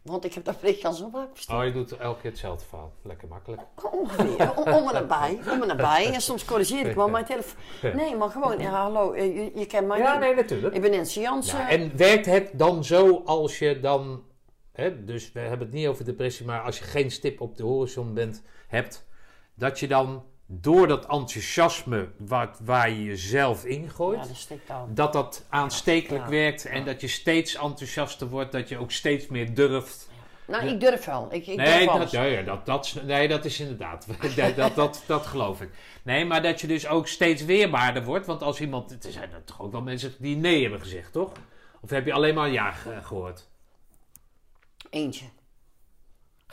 [0.02, 1.58] Want ik heb dat berichtje al zo vaak verstuurd.
[1.58, 2.92] Oh, je doet elke keer hetzelfde verhaal.
[3.02, 3.60] Lekker makkelijk.
[3.92, 4.54] Ongeveer.
[4.56, 5.38] Om, om en nabij.
[5.50, 6.12] Om en nabij.
[6.14, 7.60] En soms corrigeer ik wel mijn telefoon.
[7.96, 10.20] Nee, maar gewoon, ja, hallo, eh, je, je kent mij Ja, niet.
[10.20, 10.74] nee, natuurlijk.
[10.74, 11.58] Ik ben Nancy Jansen.
[11.58, 14.22] Ja, en werkt het dan zo als je dan...
[14.72, 17.62] Hè, dus we hebben het niet over depressie, maar als je geen stip op de
[17.62, 19.06] horizon bent, hebt...
[19.54, 26.24] dat je dan door dat enthousiasme wat, waar je jezelf ingooit, Ja, dat dat aanstekelijk
[26.24, 26.30] Ja.
[26.30, 30.10] werkt en dat je steeds enthousiaster wordt, dat je ook steeds meer durft.
[30.46, 31.28] Nou, ik durf wel.
[31.32, 34.06] Ik, ik Nee durf dat, ja, ja, dat, dat, nee, dat is inderdaad.
[34.36, 35.70] dat, dat, dat, dat geloof ik.
[36.02, 38.26] Nee, maar dat je dus ook steeds weerbaarder wordt.
[38.26, 39.04] Want als iemand.
[39.04, 41.32] Er zijn er toch ook wel mensen die nee hebben gezegd, toch?
[41.80, 43.48] Of heb je alleen maar ja ge- gehoord?
[44.90, 45.24] Eentje.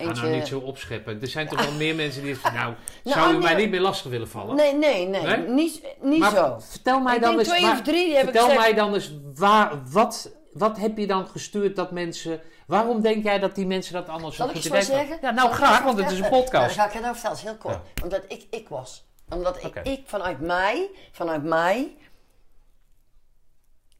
[0.08, 1.22] Ga nou niet zo opscheppen.
[1.22, 2.54] Er zijn toch wel meer mensen die zeggen.
[2.54, 2.74] Nou,
[3.04, 4.56] Nou, zou u nee, mij maar- niet meer lastig willen vallen?
[4.56, 5.22] Nee, nee, nee.
[5.22, 5.38] Nee?
[5.47, 6.58] Niet, niet maar zo.
[6.60, 7.47] vertel mij Ik dan eens.
[7.47, 8.62] twee waar- of drie, die heb ik vertel gezegd.
[8.64, 12.41] mij dan eens waar, wat, wat heb je dan gestuurd dat mensen.
[12.68, 15.18] Waarom denk jij dat die mensen dat allemaal zo goed zeggen?
[15.22, 16.52] Ja, nou graag, want het is een podcast.
[16.52, 17.76] Ja, dan ga ik het nou vertellen, is heel kort.
[17.95, 18.04] Ja.
[18.04, 19.08] Omdat ik ik was.
[19.30, 21.95] Omdat ik, ik vanuit mij, vanuit mij,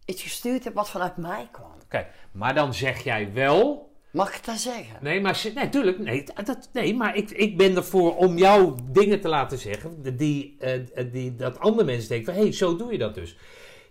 [0.06, 1.72] iets gestuurd heb wat vanuit mij kwam.
[1.84, 3.89] Oké, maar dan zeg jij wel.
[4.12, 4.98] Mag ik dan zeggen?
[5.02, 6.00] Nee, maar nee, tuurlijk.
[6.00, 10.18] Nee, dat, nee maar ik, ik ben ervoor om jou dingen te laten zeggen.
[10.18, 13.38] Die, eh, die, dat andere mensen denken van, hé, hey, zo doe je dat dus.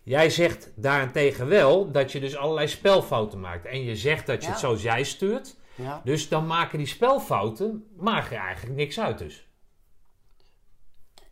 [0.03, 3.67] Jij zegt daarentegen wel dat je dus allerlei spelfouten maakt.
[3.67, 4.51] En je zegt dat je Ja.
[4.51, 5.57] het zoals jij stuurt.
[5.75, 6.01] Ja.
[6.05, 9.47] Dus dan maken die spelfouten, maken eigenlijk niks uit dus.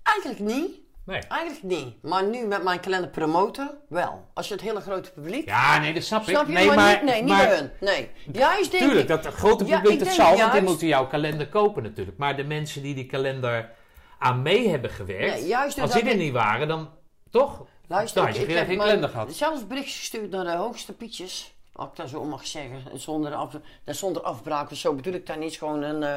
[0.03, 0.86] Eigenlijk niet.
[1.07, 1.21] Nee.
[1.21, 2.03] Eigenlijk niet.
[2.03, 4.29] Maar nu met mijn kalender promoten, wel.
[4.35, 5.47] Als je het hele grote publiek...
[5.49, 6.29] Ja, nee, dat snap ik.
[6.29, 6.53] Snap je?
[6.53, 7.71] nee, maar, maar, niet, nee, niet maar, hun.
[7.81, 8.11] Nee.
[8.33, 9.09] Juist denk Tuurlijk, ik...
[9.09, 12.19] dat het grote Ja, publiek ik dat zal, want die moeten jouw kalender kopen natuurlijk.
[12.19, 13.71] Maar de mensen die die kalender
[14.19, 16.91] aan mee hebben gewerkt, Nee, juist als die er ik- niet waren, dan
[17.31, 17.65] toch?
[17.89, 19.33] Luister, dan ik, geen, heb geen mijn- kalender gehad.
[19.35, 21.55] zelfs berichtjes gestuurd naar de hoogste pietjes.
[21.73, 22.83] Als ik dat zo mag zeggen.
[23.01, 23.55] Zonder, af,
[23.85, 24.69] zonder afbraak.
[24.69, 25.57] Dus zo bedoel ik daar niet.
[25.57, 26.17] Gewoon een, eh,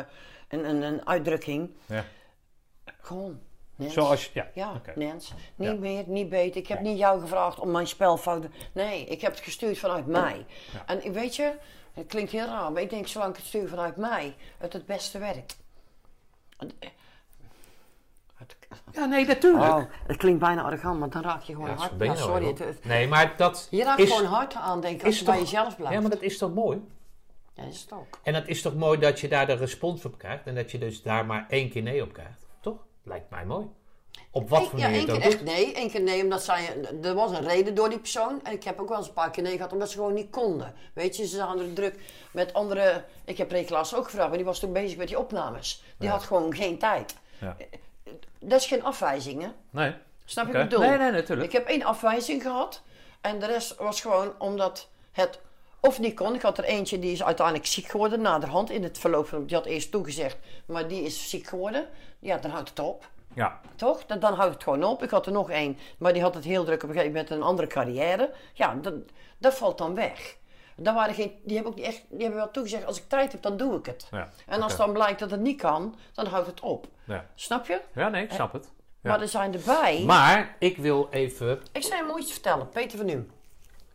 [0.49, 1.69] een, een, een uitdrukking.
[1.85, 2.05] Ja.
[3.01, 3.39] Gewoon.
[3.80, 3.93] Nens.
[3.93, 4.47] Zoals ja.
[4.53, 4.82] Ja.
[4.95, 5.34] Nens.
[5.55, 5.73] Niet Ja.
[5.75, 6.61] meer, niet beter.
[6.61, 8.53] Ik heb niet jou gevraagd om mijn spelfouten...
[8.71, 10.45] Nee, ik heb het gestuurd vanuit mij.
[10.73, 10.84] Ja.
[10.86, 11.53] En ik- weet je,
[11.93, 14.86] het klinkt heel raar, maar ik denk zolang ik het stuur vanuit mij, het het
[14.86, 15.57] beste werkt.
[16.57, 18.57] Het- het-
[18.93, 19.63] Ja, nee, natuurlijk.
[19.73, 21.91] Oh, het klinkt bijna arrogant, maar dan raak je gewoon Ja, hard.
[21.97, 22.45] Ja, nou sorry.
[22.45, 22.86] het-.
[22.86, 25.43] Nee, maar dat je raakt is, gewoon hard aan denken als is je toch, bij
[25.43, 25.93] jezelf blijft.
[25.95, 26.82] Ja, maar dat is toch mooi?
[27.53, 28.19] Ja, dat is het ook.
[28.23, 30.77] En het is toch mooi dat je daar de respons op krijgt en dat je
[30.77, 32.47] dus daar maar één keer nee op krijgt.
[33.04, 33.68] Lijkt mij mooi.
[34.32, 35.74] Op wat voor ja, manier je één keer ook echt nee.
[35.74, 36.78] één keer nee, omdat zij...
[37.04, 38.43] Er was een reden door die persoon.
[38.43, 40.30] En ik heb ook wel eens een paar keer nee gehad, omdat ze gewoon niet
[40.30, 40.74] konden.
[40.93, 42.00] Weet je, ze hadden druk
[42.32, 43.04] met andere...
[43.26, 45.84] Ik heb Rekelaars ook gevraagd, maar die was toen bezig met die opnames.
[45.97, 46.14] Die Ja.
[46.14, 47.16] had gewoon geen tijd.
[47.39, 47.56] Ja.
[48.39, 49.50] Dat is geen afwijzing, hè?
[49.70, 49.93] Nee.
[50.26, 50.80] Snap wat ik bedoel?
[50.80, 51.47] Nee, nee, natuurlijk.
[51.47, 52.82] Ik heb één afwijzing gehad.
[53.22, 55.39] En de rest was gewoon omdat het
[55.82, 56.36] of niet kon.
[56.36, 59.45] Ik had er eentje die is uiteindelijk ziek geworden naderhand in het verloop van...
[59.45, 61.88] Die had eerst toegezegd, maar die is ziek geworden.
[62.19, 63.09] Ja, dan houdt het op.
[63.34, 63.59] Ja.
[63.75, 64.05] Toch?
[64.05, 65.03] Dan, dan houdt het gewoon op.
[65.03, 67.32] Ik had er nog één, maar die had het heel druk op een gegeven moment
[67.32, 68.32] een andere carrière.
[68.53, 68.93] Ja, dat,
[69.38, 70.38] dat valt dan weg.
[70.75, 73.32] Daar waren geen, die hebben ook niet echt, die hebben wel toegezegd, als ik tijd
[73.32, 74.07] heb, dan doe ik het.
[74.11, 76.88] Ja, En als dan blijkt dat het niet kan, dan houdt het op.
[77.03, 77.25] Ja.
[77.36, 77.82] Snap je?
[77.93, 78.69] ja, nee, ik snap het.
[79.01, 79.09] Ja.
[79.09, 80.03] Maar er zijn erbij...
[80.05, 81.61] Maar ik wil even...
[81.71, 82.69] Ik zou je iets vertellen.
[82.69, 83.32] Peter van Nuem.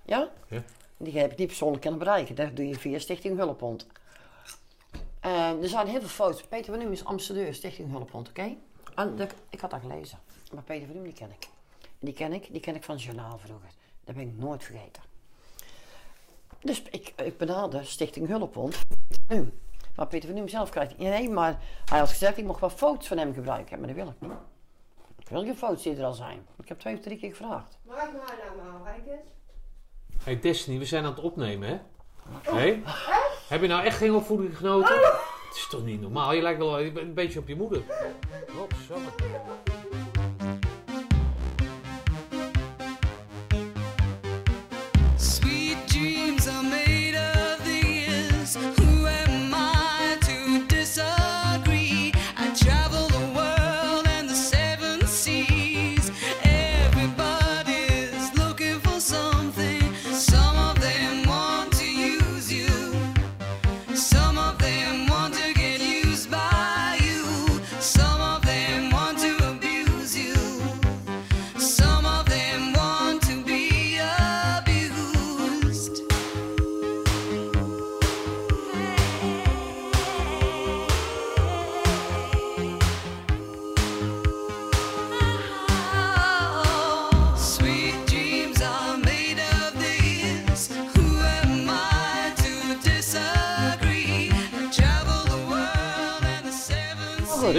[0.05, 0.29] Ja?
[0.49, 0.63] Ja.
[0.97, 2.35] Die heb ik niet persoonlijk kunnen bereiken.
[2.35, 3.87] Dat doe je via Stichting Hulphond.
[5.21, 6.43] Eh, er zijn heel veel foto's.
[6.43, 8.57] Peter van Nuem is ambassadeur Stichting Hulphond, oké?
[9.51, 10.19] Ik had dat gelezen.
[10.53, 11.49] Maar Peter van Nuem, die ken ik.
[11.99, 13.69] Die ken ik, die ken ik van het journaal vroeger.
[14.05, 15.03] Dat ben ik nooit vergeten.
[16.61, 18.79] Dus ik, ik benader Stichting Hulphond.
[19.97, 20.99] Maar Peter van Nuem zelf krijgt...
[20.99, 23.79] Nee, maar hij had gezegd, ik mocht wel foto's van hem gebruiken.
[23.79, 24.31] Maar dat wil ik niet.
[25.19, 26.47] Ik wil geen foto's die er al zijn.
[26.63, 27.79] Ik heb twee of drie keer gevraagd.
[27.83, 28.97] Maak maar nou maar.
[30.25, 31.79] Hey Destiny, we zijn aan het opnemen, hè?
[32.57, 32.83] Hé?
[33.49, 34.95] Heb je nou echt geen opvoeding genoten?
[34.95, 36.33] Het is toch niet normaal?
[36.33, 37.83] Je lijkt wel een beetje op je moeder.
[38.59, 38.95] Oh, zo.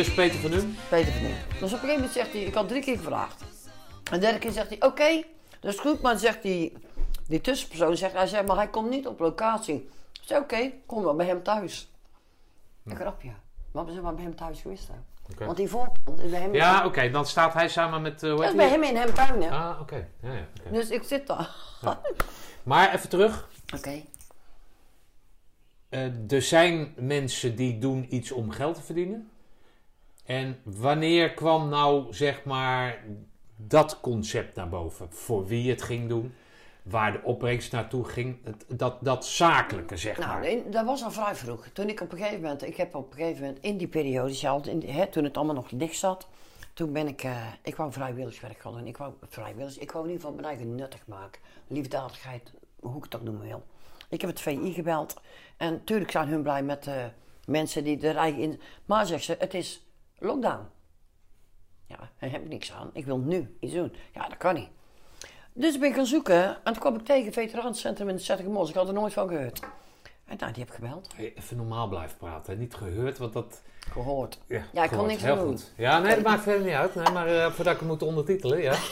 [0.06, 0.76] Dus Peter van Nuem.
[0.89, 1.34] Peter van Nuem.
[1.34, 3.41] Dus op een gegeven moment zegt hij, ik had drie keer gevraagd.
[3.41, 5.24] En de derde keer zegt hij, oké,
[5.60, 6.01] dat is goed.
[6.01, 6.74] Maar zegt die,
[7.28, 9.76] die tussenpersoon, zegt, hij zegt, maar hij komt niet op locatie.
[10.14, 11.91] Ik zei, oké, kom wel bij hem thuis.
[12.86, 13.32] Een grapje.
[13.72, 14.89] Maar we zijn maar bij hem thuis geweest.
[15.32, 15.45] Oké.
[15.45, 16.53] Want die voorkant is bij hem.
[16.53, 18.24] Ja, oké, dan staat hij samen met...
[18.24, 19.49] eh, hoe Dat heet is bij hem in hem tuin, hè.
[19.49, 20.08] Ah, oké.
[20.22, 20.45] Ja, ja.
[20.72, 21.56] Dus ik zit daar.
[22.64, 23.49] Maar even terug.
[23.76, 24.01] Oké.
[25.89, 29.30] Eh, er zijn mensen die doen iets om geld te verdienen.
[30.26, 33.03] En wanneer kwam nou, zeg maar,
[33.55, 35.07] dat concept naar boven?
[35.11, 36.34] Voor wie het ging doen,
[36.84, 40.45] waar de opbrengst naartoe ging, het, dat, dat zakelijke, zeg Nou, maar.
[40.45, 41.67] in- dat was al vrij vroeg.
[41.73, 44.71] Toen ik op een gegeven moment, ik heb op een gegeven moment in die periode,
[44.71, 46.28] in hè, toen het allemaal nog dicht zat,
[46.73, 48.88] toen ben ik, eh, ik wou vrijwilligerswerk gaan doen.
[48.88, 51.41] Ik wou vrijwilligers, ik wou in ieder geval mijn eigen nuttig maken.
[51.67, 53.63] Liefdadigheid, hoe ik ook noemen wil.
[54.09, 55.13] Ik heb het VI gebeld
[55.57, 57.09] en natuurlijk zijn hun blij met de
[57.45, 58.61] mensen die er eigenlijk in.
[58.86, 59.84] Maar zegt ze, het is
[60.26, 60.67] lockdown.
[61.88, 62.89] Ja, daar heb ik niks aan.
[62.93, 63.93] Ik wil nu iets doen.
[64.13, 64.69] Ja, dat kan niet.
[65.53, 68.69] Dus ben ik gaan zoeken en toen kwam ik tegen het veteranencentrum in de Zettergemos.
[68.69, 69.59] Ik had er nooit van gehoord.
[70.26, 71.09] En nou, die heb ik gebeld.
[71.15, 73.61] Hey, Even normaal blijven praten, niet gehoord, want dat...
[73.91, 74.39] Gehoord.
[74.47, 75.47] Ja, Ja, ik kon niks Heel doen.
[75.47, 75.71] goed.
[75.78, 76.95] Ja, nee, dat maakt verder niet uit.
[76.95, 78.73] Nee, maar eh, voordat ik het moet ondertitelen, ja.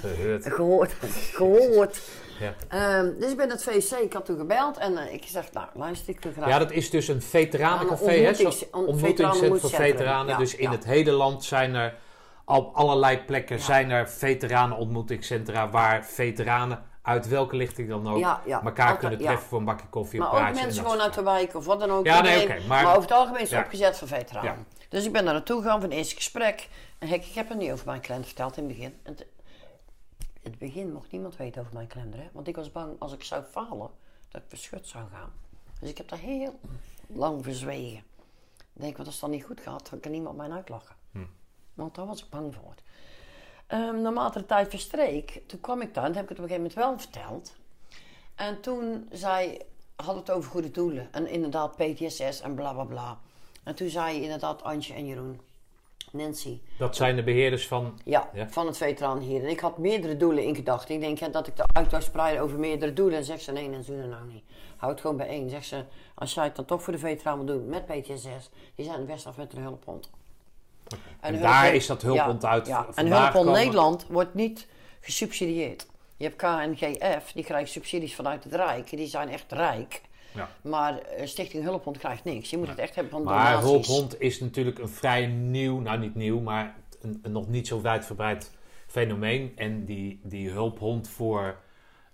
[0.00, 0.44] Gehoord.
[0.54, 0.92] Gehoord.
[1.32, 2.00] Gehoord.
[2.40, 2.54] Ja.
[2.68, 5.66] Ehm, dus ik ben het VC, ik had toen gebeld en eh, ik zeg, nou
[5.74, 6.48] luister, ik wil graag.
[6.48, 8.28] Ja, dat is dus een veteranencafé, Een hè?
[8.28, 10.26] ontmoetings- een Ontmoetingscentrum voor veteranen.
[10.32, 11.94] Ja, dus in het hele land zijn er
[12.44, 18.62] op allerlei plekken zijn er veteranenontmoetingscentra waar veteranen uit welke lichting dan ook Ja, ja.
[18.64, 19.26] elkaar Altijd, kunnen ja.
[19.26, 21.80] treffen voor een bakje koffie, een maar ook mensen gewoon uit de wijk of wat
[21.80, 22.04] dan ook.
[22.06, 24.66] Ja, nee, oké, maar- over het algemeen is het opgezet voor veteranen.
[24.88, 26.68] Dus ik ben daar naartoe gegaan voor het eerste gesprek.
[26.98, 28.94] En ik, ik heb er niet over mijn klender verteld in het begin.
[29.02, 29.16] En
[30.44, 32.20] in het begin mocht niemand weten over mijn klender.
[32.20, 32.28] Hè?
[32.32, 33.90] Want ik was bang als ik zou falen,
[34.28, 35.32] dat ik verschut zou gaan.
[35.80, 36.58] Dus ik heb daar heel
[37.06, 38.04] lang verzwegen.
[38.56, 40.96] Ik denk, wat als het dan niet goed gaat, dan kan niemand mij uitlachen.
[41.10, 41.24] Hm.
[41.74, 42.74] Want daar was ik bang voor.
[43.66, 46.50] Ehm naarmate de tijd verstreek, toen kwam ik daar en heb ik het op een
[46.50, 47.54] gegeven moment wel verteld.
[48.34, 49.58] En toen zei,
[49.96, 51.08] had het over goede doelen.
[51.12, 53.18] En inderdaad PTSS en bla bla bla.
[53.62, 55.40] En toen zei inderdaad Antje en Jeroen,
[56.14, 57.98] Nancy, Dat zijn de beheerders van...
[58.04, 58.48] ja, Ja.
[58.48, 59.42] van het veteraan hier.
[59.42, 60.94] En ik had meerdere doelen in gedachten.
[60.94, 63.18] Ik denk ja, dat ik de uit spreiden over meerdere doelen.
[63.18, 64.44] En zegt ze, nee, Nancy, doe dat nou niet.
[64.76, 65.50] Houd het gewoon bij één.
[65.50, 65.84] Zegt ze,
[66.14, 69.26] als jij het dan toch voor de veteraan wil doen met PTSS, die zijn best
[69.26, 70.10] af met een hulphond.
[71.20, 73.50] En daar is dat hulphond uit Ja, en hulphond.
[73.50, 74.66] Nederland wordt niet
[75.00, 75.86] gesubsidieerd.
[76.16, 78.90] Je hebt KNGF, die krijgt subsidies vanuit het Rijk.
[78.90, 80.00] Die zijn echt rijk.
[80.34, 80.48] Ja.
[80.62, 82.50] Maar eh, Stichting Hulphond krijgt niks.
[82.50, 83.70] Je moet het echt hebben van Maar donaties.
[83.70, 87.80] hulphond is natuurlijk een vrij nieuw, nou niet nieuw, maar een, een nog niet zo
[87.80, 88.50] wijdverbreid
[88.86, 89.52] fenomeen.
[89.56, 91.56] En die, die hulphond voor,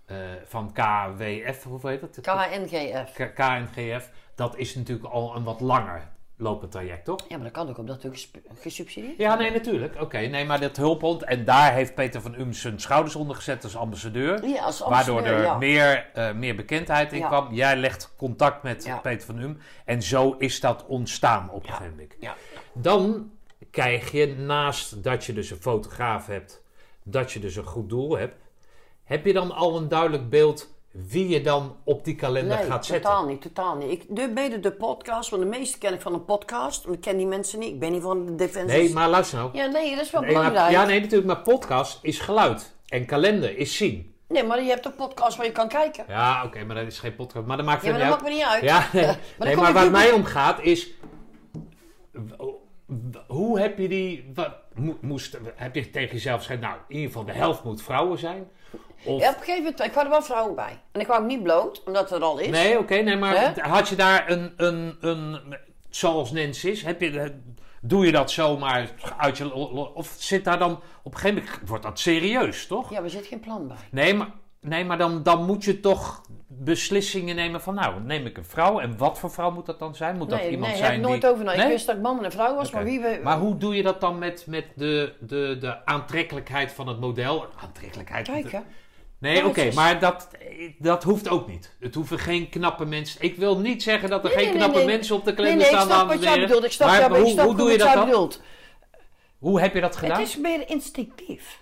[0.05, 2.19] eh, van KWF, hoe heet dat?
[2.21, 3.33] KNGF.
[3.33, 6.09] KNGF, dat is natuurlijk al een wat langer
[6.41, 7.19] lopend traject, toch?
[7.27, 10.01] Ja, maar dat kan ook omdat gesp- gesubsidieerd Ja, nee, natuurlijk.
[10.01, 13.63] Oké, nee, maar dat hulphond, en daar heeft Peter van Um zijn schouders onder gezet
[13.63, 14.47] als ambassadeur.
[14.47, 15.57] Ja, als Waardoor ambassadeur, er ja.
[15.57, 17.27] meer, eh, meer bekendheid in Ja.
[17.27, 17.53] kwam.
[17.53, 18.97] Jij legt contact met Ja.
[18.97, 19.57] Peter van Um.
[19.85, 22.15] En zo is dat ontstaan op een gegeven moment.
[22.19, 22.35] Ja.
[22.73, 23.31] Dan
[23.71, 26.61] krijg je naast dat je dus een fotograaf hebt,
[27.03, 28.35] dat je dus een goed doel hebt,
[29.03, 32.85] heb je dan al een duidelijk beeld wie je dan op die kalender Nee, gaat
[32.85, 33.09] zetten?
[33.09, 33.91] totaal niet, totaal niet.
[33.91, 36.87] Ik doe mede de podcast, want de meeste ken ik van een podcast.
[36.87, 37.69] Ik ken die mensen niet.
[37.69, 38.77] Ik ben niet van de defensie.
[38.79, 39.49] Nee, maar luister nou.
[39.53, 40.71] Ja, nee, dat is wel Nee, maar- belangrijk.
[40.81, 42.75] ja, nee, natuurlijk, maar podcast is geluid.
[42.87, 44.15] En kalender is zien.
[44.27, 46.05] Nee, maar je hebt een podcast waar je kan kijken.
[46.07, 47.45] Ja, oké, maar dat is geen podcast.
[47.45, 48.63] Maar dat maakt Ja, maar dat maakt me niet uit.
[48.63, 50.89] Ja, nee, maar nee, maar waar het mij om gaat is...
[53.27, 54.31] Hoe heb je die...
[54.33, 56.61] Wat, mo- moest, heb je tegen jezelf gezegd...
[56.61, 58.47] Nou, in ieder geval de helft moet vrouwen zijn?
[59.03, 60.79] Of, Ja, op een gegeven moment, ik had er wel vrouwen bij.
[60.91, 62.49] En ik wou hem niet bloot, omdat het er al is.
[62.49, 64.53] nee, oké, nee, maar had je daar een...
[64.57, 65.57] een, een
[65.89, 67.41] zoals Nens is, heb je,
[67.81, 69.53] doe je dat zomaar uit je...
[69.93, 70.71] Of zit daar dan...
[71.03, 72.89] Op een gegeven moment wordt dat serieus, toch?
[72.89, 73.77] Ja, maar er zit geen plan bij.
[73.91, 76.21] Nee, maar, nee, maar dan, dan moet je toch
[76.59, 77.75] beslissingen nemen van...
[77.75, 80.17] Nou, neem ik een vrouw en wat voor vrouw moet dat dan zijn?
[80.17, 81.43] Moet dat iemand nee, heb zijn ik nooit over.
[81.43, 81.65] Nou, Nee?
[81.65, 83.19] Ik wist dat ik man en een vrouw was, maar wie we...
[83.23, 87.45] Maar hoe doe je dat dan met, met de, de, de aantrekkelijkheid van het model?
[87.63, 88.25] Aantrekkelijkheid?
[88.27, 88.59] Kijk, hè.
[89.17, 89.75] Nee, oké, Plaatjes.
[89.75, 90.27] maar dat,
[90.79, 91.75] dat hoeft ook niet.
[91.79, 93.21] Het hoeven geen knappe mensen...
[93.21, 95.69] Ik wil niet zeggen dat er Nee, geen knappe mensen op de Nee, kalender nee,
[95.75, 95.97] ik staan.
[95.97, 96.63] snap wat jij bedoelt.
[96.63, 98.05] Ik snap, Maar jou, maar ik hoe, snap hoe goed doe je dat dan?
[98.05, 98.41] bedoelt.
[99.39, 100.19] Hoe heb je dat gedaan?
[100.19, 101.60] Het is meer instinctief.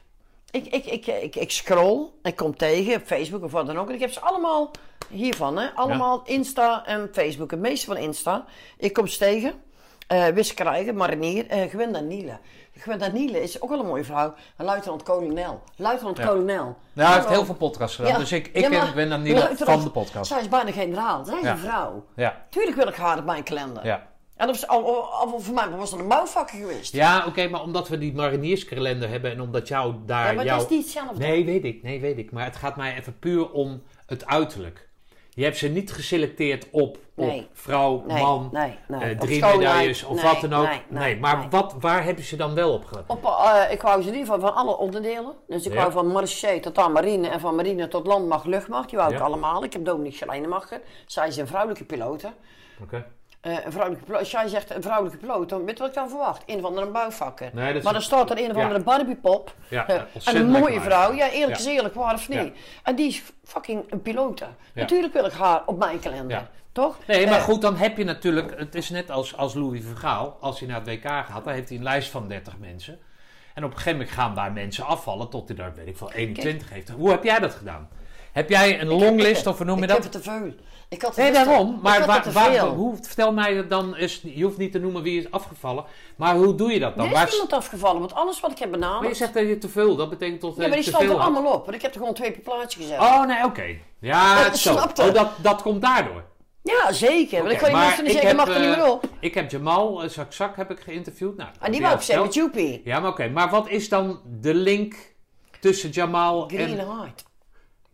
[0.51, 3.87] Ik, ik, ik, ik, ik scroll, ik kom tegen op Facebook of wat dan ook.
[3.87, 4.71] En ik heb ze allemaal
[5.09, 5.67] hiervan, hè?
[5.75, 7.51] Allemaal Insta en Facebook.
[7.51, 8.45] Het meeste van Insta.
[8.77, 9.53] Ik kom ze tegen.
[10.07, 12.37] eh Wist krijgen, marinier, eh Gwenda Niele.
[12.77, 14.33] Gwenda Niele is ook wel een mooie vrouw.
[14.57, 15.61] Een luitenant-kolonel.
[15.75, 16.75] Luitenant-kolonel.
[16.93, 18.17] Nou, hij heeft heel veel podcasts gedaan, Ja.
[18.17, 18.77] dus ik, ik Ja, ken
[19.07, 20.31] maar- niet luitenant- van de podcast.
[20.31, 21.25] Zij is bijna generaal.
[21.25, 21.51] Zij is Ja.
[21.51, 22.05] een vrouw.
[22.15, 23.85] Ja, Tuurlijk wil ik haar op mijn kalender.
[23.85, 24.07] ja.
[24.39, 26.93] En al- voor mij was dat een bouwvakker geweest.
[26.93, 30.27] Ja, oké, maar omdat we die marinierskalender hebben en omdat jou daar...
[30.27, 30.59] Ja, maar jou...
[30.61, 31.17] het is niet hetzelfde.
[31.27, 32.31] Nee, weet ik, nee, weet ik.
[32.31, 34.87] Maar het gaat mij even puur om het uiterlijk.
[35.29, 37.47] Je hebt ze niet geselecteerd op, op Nee.
[37.53, 40.67] vrouw, Nee, man, nee, eh, Op drie medailles of wat dan ook.
[40.67, 41.47] nee, nee, maar nee.
[41.49, 43.03] Wat, waar heb je ze dan wel op ge...
[43.07, 45.33] Op, eh, ik wou ze in ieder geval van alle onderdelen.
[45.47, 45.79] Dus ik Ja.
[45.79, 48.89] wou van marché tot aan marine en van marine tot landmacht, luchtmacht.
[48.89, 49.63] Die wou ik allemaal.
[49.63, 50.81] Ik heb Dominique Schelijnemacher.
[51.05, 52.23] Zij is een vrouwelijke piloot.
[52.81, 53.05] Oké.
[53.41, 54.17] Eh, een vrouwelijke.
[54.17, 56.43] Als jij zegt een vrouwelijke piloot, dan weet je wat ik dan verwacht?
[56.45, 57.49] Een van de bouwvakker.
[57.53, 58.61] Nee, dat is- maar dan staat er een of Ja.
[58.63, 59.55] andere Barbiepop.
[59.69, 61.13] Ja, eh, en een mooie vrouw.
[61.13, 61.65] Ja, eerlijk Ja.
[61.67, 62.37] is eerlijk, waar of niet?
[62.39, 62.51] Ja.
[62.83, 64.43] En die is fucking een piloot.
[64.73, 66.37] Natuurlijk wil ik haar op mijn kalender.
[66.37, 66.49] Ja.
[66.71, 66.97] Toch?
[67.07, 68.59] Nee, maar Eh, goed, dan heb je natuurlijk...
[68.59, 70.37] Het is net als, als Louis Vergaal.
[70.39, 72.99] Als hij naar het WK gaat, dan heeft hij een lijst van 30 mensen.
[73.53, 76.11] En op een gegeven moment gaan daar mensen afvallen tot hij daar, weet ik veel,
[76.11, 76.89] 21 heeft.
[76.89, 77.89] Hoe heb jij dat gedaan?
[78.33, 80.03] Heb jij een longlist of hoe noem je ik dat?
[80.03, 80.53] heb het te veel.
[80.89, 81.75] Ik had Nee, daarom.
[81.75, 84.21] ik Maar waar, waar- hoe, vertel mij dan eens.
[84.23, 85.83] Je hoeft niet te noemen wie is afgevallen.
[86.15, 87.05] Maar hoe doe je dat dan?
[87.05, 88.99] Er Waar is niemand afgevallen, want alles wat ik heb benaderd...
[88.99, 89.95] maar je zegt dat je te veel.
[89.95, 91.19] Dat betekent tot ja, maar die stond er had.
[91.19, 91.63] allemaal op.
[91.65, 92.99] Want ik heb er gewoon twee per plaatje gezet.
[92.99, 93.63] Oh, nee, oké.
[93.63, 93.77] Ja,
[94.39, 94.73] Ja, het zo.
[94.73, 96.23] Oh, dat, dat komt daardoor.
[96.63, 97.39] Ja, zeker.
[97.39, 99.05] Want ik kan je maar niet ik zeggen, mag er niet eh, meer op.
[99.19, 101.37] Ik heb Jamal uh, Zakzak heb ik geïnterviewd.
[101.37, 102.33] Nou, En die heb wou ik zeggen met.
[102.33, 102.81] Joepie.
[102.83, 103.27] Ja, maar oké.
[103.29, 104.95] Maar wat is dan de link
[105.59, 106.73] tussen Jamal Green en...
[106.73, 107.23] Green Heart.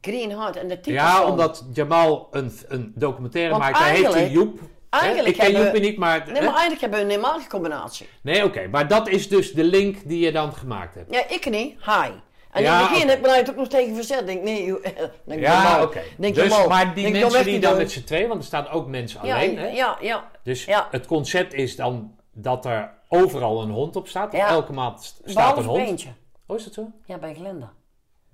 [0.07, 3.77] En de titel Ja, omdat Jamal een, een documentaire Want maakt.
[3.79, 4.59] Daar heeft hij Joep.
[4.89, 5.27] eigenlijk?
[5.27, 6.17] Ik ken Joepie niet, maar...
[6.25, 8.07] Nee, maar eigenlijk hebben we een eenmalige combinatie.
[8.21, 8.67] Nee, oké.
[8.67, 11.13] maar dat is dus de link die je dan gemaakt hebt.
[11.13, 11.75] Ja, ik niet.
[11.85, 12.09] Hi.
[12.51, 13.09] En Ja, in het begin oké.
[13.09, 14.25] heb ik me daar ook nog tegen verzet.
[14.25, 14.65] Denk, nee,
[15.25, 16.01] denk, Ja, oké.
[16.17, 17.79] Denk, Dus, maar die Denk, mensen die dan doen.
[17.79, 19.57] met z'n twee, want er staan ook mensen Ja, alleen.
[19.57, 19.67] hè?
[19.67, 20.29] ja, ja.
[20.43, 20.87] Dus Ja.
[20.91, 24.31] het concept is dan dat er overal een hond op staat.
[24.31, 24.47] Ja.
[24.47, 25.87] Elke maand st- staat Behalve een hond.
[25.87, 26.09] eentje.
[26.47, 26.87] Oh, is dat zo?
[27.05, 27.71] Ja, bij Glenda.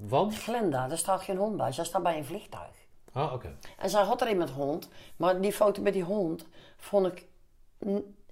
[0.07, 0.37] Want?
[0.37, 1.71] Glenda, daar staat geen hond bij.
[1.71, 2.75] Zij staat bij een vliegtuig.
[3.13, 3.55] Oh, oké.
[3.77, 4.89] En zij had er een met hond.
[5.15, 6.45] Maar die foto met die hond
[6.77, 7.25] vond ik...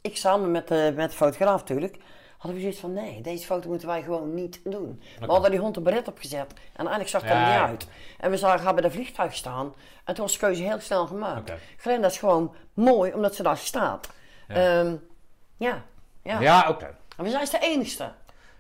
[0.01, 1.97] Ik samen met de, met de fotograaf natuurlijk...
[2.37, 2.93] hadden we zoiets van...
[2.93, 5.01] Nee, deze foto moeten wij gewoon niet doen.
[5.19, 6.53] We hadden die hond een beret opgezet.
[6.53, 7.65] En eigenlijk zag het er Ja, niet ja.
[7.65, 7.87] uit.
[8.17, 9.73] En we zagen haar bij de vliegtuig staan.
[10.03, 11.51] En toen was de keuze heel snel gemaakt.
[11.77, 14.09] Glenda is gewoon mooi omdat ze daar staat.
[14.47, 14.97] Ja,
[15.57, 15.83] ja.
[16.23, 16.39] ja.
[16.39, 16.95] Ja, oké.
[17.17, 18.11] En we zijn de enigste.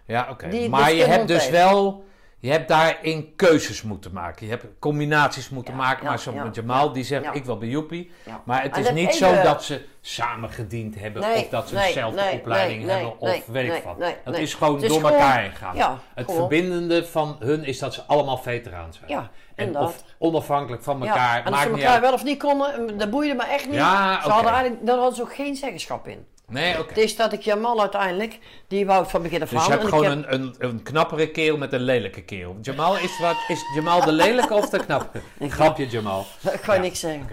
[0.05, 0.67] Ja, oké.
[0.67, 2.07] Maar je hebt dus wel...
[2.41, 4.45] Je hebt daarin keuzes moeten maken.
[4.45, 6.03] Je hebt combinaties moeten Ja, maken.
[6.03, 8.11] ja, maar zo ja, Jamal, ja, die zegt ik wil bij Joepie.
[8.43, 11.21] Maar het is niet zo dat ze samen gediend hebben.
[11.21, 13.19] Nee, of dat ze nee, dezelfde nee, opleiding hebben.
[13.19, 14.15] of weet ik nee, wat.
[14.23, 15.75] dat is gewoon door gewoon- elkaar heen gaan.
[16.13, 16.35] het gewoon.
[16.39, 19.09] verbindende van hun is dat ze allemaal veteraan zijn.
[19.09, 21.45] Ja, en of onafhankelijk van elkaar.
[21.45, 22.01] en als ze elkaar uit.
[22.01, 23.75] wel of niet konden, dat boeide me echt niet.
[23.75, 26.25] Ja, ze hadden eigenlijk, daar hadden ze ook geen zeggenschap in.
[26.49, 26.87] Nee, oké.
[26.89, 29.65] Het is dat ik Jamal uiteindelijk, die wou het van begin af Dus aan.
[29.65, 32.57] je hebt gewoon heb- een, een, een knappere kerel met een lelijke kerel.
[32.61, 35.19] Jamal is, wat, is Jamal de lelijke of de knappe?
[35.49, 36.25] Grapje, Jamal.
[36.53, 37.27] Ik ga Ja, niks zeggen.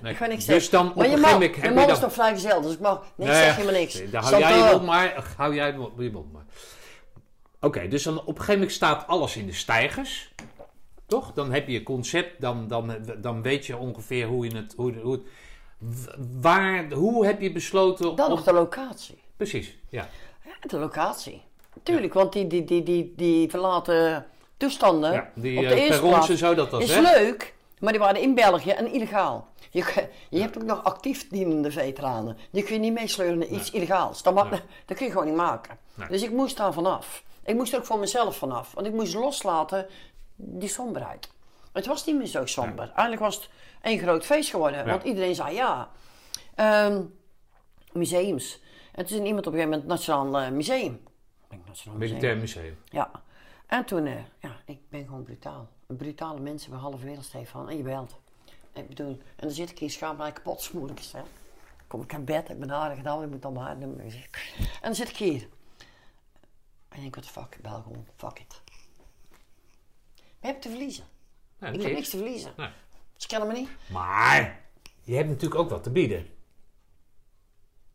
[0.00, 0.12] Nee.
[0.12, 0.70] Ik ga niks Dus zeggen.
[0.70, 2.72] dan op maar een Jamal, gegeven moment heb je Jamal is dan- toch vrijgezel, dus
[2.72, 4.10] ik mag niks Nee, zeg je maar niks.
[4.10, 5.24] Daar hou jij je mond maar.
[5.36, 5.66] Hou jij
[5.96, 6.44] je mond- maar.
[7.60, 10.32] Oké, dus dan op een gegeven moment staat alles in de stijgers.
[11.06, 11.32] Toch?
[11.32, 14.74] Dan heb je je concept, dan, dan, dan weet je ongeveer hoe je het.
[14.76, 15.22] Hoe, hoe het
[16.40, 19.22] waar, hoe heb je besloten Dan nog de locatie.
[19.36, 20.08] Precies, ja.
[20.44, 21.42] Ja, de locatie.
[21.82, 24.26] Tuurlijk, want die, die, die, die, die verlaten
[24.56, 27.00] toestanden ja die op de eh, eerste plaats en zo, dat was is hè?
[27.00, 29.48] leuk, maar die waren in België en illegaal.
[29.70, 32.36] Je, je hebt ook nog actief dienende veteranen.
[32.50, 34.22] Die kun je niet meesleuren naar iets illegaals.
[34.22, 34.60] Dat, mag, Nee.
[34.86, 35.78] dat kun je gewoon niet maken.
[35.94, 36.08] Nee.
[36.08, 37.22] Dus ik moest daar vanaf.
[37.44, 38.72] Ik moest er ook voor mezelf vanaf.
[38.74, 39.86] Want ik moest loslaten
[40.36, 41.28] die somberheid.
[41.72, 42.84] Het was niet meer zo somber.
[42.84, 43.48] Eigenlijk was het
[43.82, 44.86] één groot feest geworden.
[44.86, 45.90] Want iedereen zei ja.
[46.54, 47.02] Ehm,
[47.92, 48.60] museums.
[48.92, 50.92] En toen is iemand op een gegeven moment Nationaal eh, Museum.
[50.94, 51.00] Ik
[51.48, 52.18] denk, Nationaal Museum.
[52.18, 52.76] Militair museum.
[52.84, 53.10] Ja.
[53.66, 55.68] En toen, eh, ja, ik ben gewoon brutaal.
[55.86, 57.68] Een brutale mensen bij halve wereld, Stefan.
[57.68, 58.20] En je belt.
[58.72, 61.26] Ik bedoel, en dan zit ik hier schaamlijk kapot stel.
[61.86, 64.54] Kom ik aan bed, ik ben aardig gedaan, ik moet dan maar nummer gezegd.
[64.58, 65.48] En dan zit ik hier.
[66.88, 68.62] En ik denk, the fuck, ik bel gewoon, fuck it.
[70.16, 71.04] We hebben te verliezen.
[71.62, 71.84] Ja, ik niks.
[71.84, 72.52] heb niks te verliezen.
[72.56, 72.68] Nee.
[73.16, 73.68] Ze kennen me niet.
[73.86, 74.60] Maar
[75.04, 76.26] je hebt natuurlijk ook wat te bieden.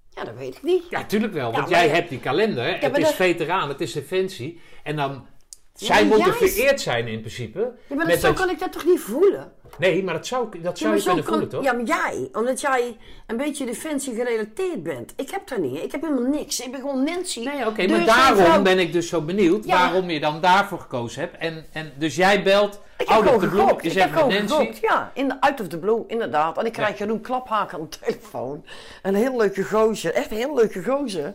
[0.09, 0.83] Ja, dat weet ik niet.
[0.89, 1.51] Ja, tuurlijk wel.
[1.51, 2.79] Want jij hebt die kalender.
[2.79, 4.61] het is dat- veteraan, het is defensie.
[4.83, 5.25] En dan...
[5.73, 7.73] Zij maar moeten vereerd zijn in principe.
[7.87, 9.51] Ja, maar dat, zo dat- kan ik dat toch niet voelen?
[9.77, 11.63] Nee, maar dat zou, dat zou maar je zo kunnen kan- voelen, toch?
[11.63, 12.97] Ja, maar jij, omdat jij
[13.27, 15.13] een beetje defensie gerelateerd bent.
[15.15, 15.83] Ik heb daar niet.
[15.83, 16.59] Ik heb helemaal niks.
[16.59, 17.39] Ik ben gewoon Nancy.
[17.43, 19.77] Nee, oké, Dus maar een daarom vrouw- ben ik dus zo benieuwd Ja.
[19.79, 21.37] waarom je dan daarvoor gekozen hebt.
[21.37, 23.83] En, en dus jij belt, Ik heb out of gewoon the blue, gegokt.
[23.83, 24.73] je Ik heb gewoon.
[24.81, 26.57] Ja, in de, out of the blue, inderdaad.
[26.57, 28.65] En ik krijg Jeroen Klaphaak aan de telefoon.
[29.01, 30.13] Een heel leuke gozer.
[30.13, 31.33] Echt een heel leuke gozer.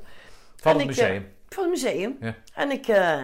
[0.57, 1.33] Van En het ik, eh, museum.
[1.49, 2.17] van het museum.
[2.21, 2.35] Ja.
[2.55, 3.19] En ik eh,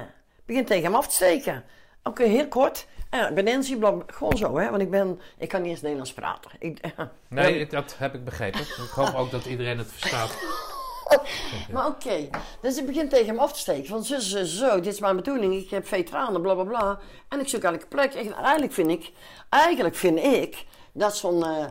[0.47, 1.65] begin tegen hem af te steken.
[2.03, 2.87] Oké, heel kort.
[3.35, 4.71] Nancy, bla, bla, gewoon zo, hè.
[4.71, 6.51] Want ik ben, ik kan niet eens Nederlands praten.
[6.59, 6.81] Ik,
[7.29, 8.61] Nee, dat heb ik begrepen.
[8.61, 10.31] Ik hoop ook dat iedereen het verstaat.
[11.73, 12.29] Maar oké,
[12.61, 13.87] dus ik begin tegen hem af te steken.
[13.87, 15.55] Van zo, zo, zo, dit is mijn bedoeling.
[15.55, 16.99] Ik heb veteranen, bla bla bla.
[17.29, 18.15] En ik zoek elke plek.
[18.15, 19.13] En eigenlijk vind ik,
[19.49, 21.65] eigenlijk vind ik dat zo'n eh,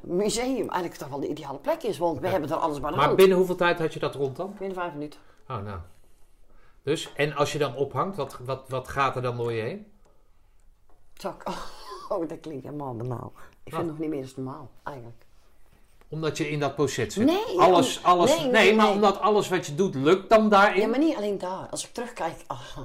[0.00, 1.98] museum eigenlijk toch wel de ideale plek is.
[1.98, 3.16] Want we hebben er alles bij de Maar hand.
[3.16, 4.54] binnen hoeveel tijd had je dat rond dan?
[4.58, 5.20] Binnen vijf minuten.
[5.48, 5.78] Oh, nou.
[6.82, 9.92] Dus, en als je dan ophangt, wat, wat, wat gaat er dan door je heen?
[11.14, 11.42] Zak.
[12.08, 13.32] Oh, dat klinkt helemaal normaal.
[13.34, 13.42] Ik
[13.74, 13.80] vind Wat?
[13.80, 15.24] het nog niet meer eens normaal, eigenlijk.
[16.08, 17.24] Omdat je in dat proces zit.
[17.26, 18.94] Nee, alles, alles, nee, nee, nee, maar nee.
[18.94, 20.80] omdat alles wat je doet lukt dan daarin.
[20.80, 21.68] Ja, maar niet alleen daar.
[21.68, 22.78] Als ik terugkijk, ah,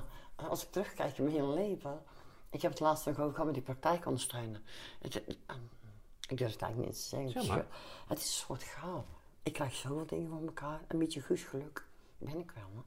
[0.49, 2.01] als ik terugkijk in mijn hele leven.
[2.49, 4.63] Ik heb het laatst ook gehad met die praktijk ondersteunen.
[5.01, 5.55] Het, het, ah,
[6.29, 7.31] ik durf het eigenlijk niet te zeggen.
[7.31, 7.65] Zeg maar.
[8.07, 9.05] Het is een soort gaaf.
[9.43, 10.81] Ik krijg zoveel dingen van elkaar.
[10.87, 11.85] Een beetje guus geluk.
[12.17, 12.81] Ben ik wel, hè?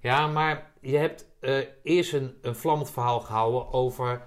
[0.00, 4.26] Ja, maar je hebt eh, eerst een, een vlammend verhaal gehouden over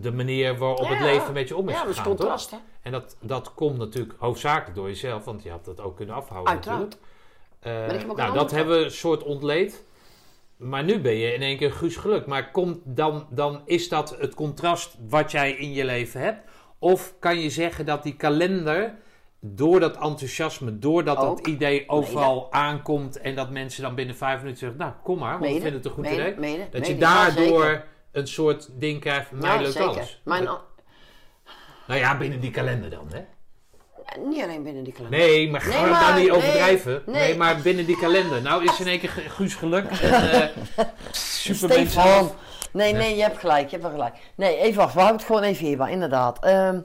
[0.00, 1.04] de manier waarop het Ja.
[1.04, 2.20] leven met je om is Ja, dat is gegaan, toch?
[2.20, 2.56] contrast, hè?
[2.82, 6.52] En dat, dat komt natuurlijk hoofdzakelijk door jezelf, want je had dat ook kunnen afhouden
[6.52, 6.96] Uiteraard.
[7.60, 8.08] natuurlijk.
[8.10, 9.84] Eh, nou, dat hebben we een soort ontleed.
[10.56, 12.26] Maar nu ben je in één keer Guus geluk.
[12.26, 16.50] Maar komt dan, dan is dat het contrast wat jij in je leven hebt?
[16.78, 18.94] Of kan je zeggen dat die kalender,
[19.40, 24.58] door dat enthousiasme, doordat dat idee overal aankomt en dat mensen dan binnen vijf minuten
[24.58, 26.68] zeggen, nou kom maar, want ik Mede, vind het een goed mede, idee.
[26.70, 27.84] dat je ja, daardoor.
[28.14, 29.88] Een soort ding krijgt, van mij Ja, lukt zeker.
[29.88, 30.20] alles.
[30.24, 30.44] Mijn,
[31.86, 33.24] Nou ja, binnen die kalender dan, hè?
[34.18, 35.18] niet alleen binnen die kalender.
[35.18, 37.02] Nee, maar ga Nee, maar- nou niet overdrijven.
[37.06, 37.36] Nee, nee.
[37.36, 38.42] maar binnen die kalender.
[38.42, 39.84] Nou is in één keer Guus geluk.
[39.90, 40.48] En, eh
[41.10, 41.86] Stefan.
[41.88, 42.34] zelf.
[42.72, 44.16] Nee, nee, je hebt gelijk, je hebt wel gelijk.
[44.34, 46.44] Nee, even wacht, we houden het gewoon even hierbij, inderdaad.
[46.44, 46.80] Ehm,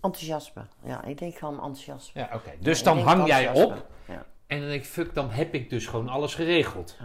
[0.00, 0.62] enthousiasme.
[0.84, 2.20] Ja, ik denk gewoon enthousiasme.
[2.20, 2.50] Ja, oké.
[2.60, 3.86] Dus dan hang jij op.
[4.08, 6.96] Ja, En dan denk ik, fuck, dan heb ik dus gewoon alles geregeld.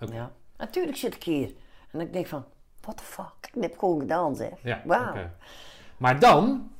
[0.00, 0.14] Oké.
[0.14, 0.30] ja.
[0.58, 1.50] Natuurlijk zit ik hier.
[1.92, 2.44] En ik denk van,
[2.84, 3.50] what the fuck?
[3.52, 4.50] Ik heb gewoon gedaan, zeg.
[4.62, 5.08] Ja, Wauw.
[5.10, 5.30] oké.
[5.96, 6.70] Maar dan,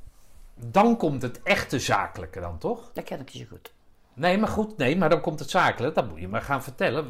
[0.55, 2.91] dan komt het echte zakelijke dan, toch?
[2.93, 3.73] Dat ken ik zo goed.
[4.15, 6.01] Nee, maar goed, nee, maar dan komt het zakelijke.
[6.01, 7.07] Dat moet je maar gaan vertellen.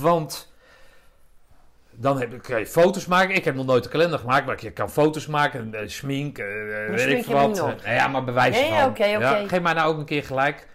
[0.00, 0.52] Want
[1.90, 3.34] dan heb ik, kan je foto's maken.
[3.34, 6.46] Ik heb nog nooit een kalender gemaakt, maar je kan foto's maken, eh, smink, eh,
[6.88, 7.58] weet ik wat.
[7.82, 8.78] Eh, ja, maar bewijs Nee, van.
[8.88, 9.04] oké, oké.
[9.18, 10.68] Ja, geef mij nou ook een keer gelijk.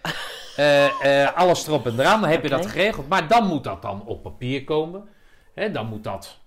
[0.56, 2.70] Eh, eh, alles erop en eraan, dan heb je dat Oké.
[2.70, 3.08] geregeld.
[3.08, 5.08] Maar dan moet dat dan op papier komen.
[5.54, 6.40] Hè, dan moet dat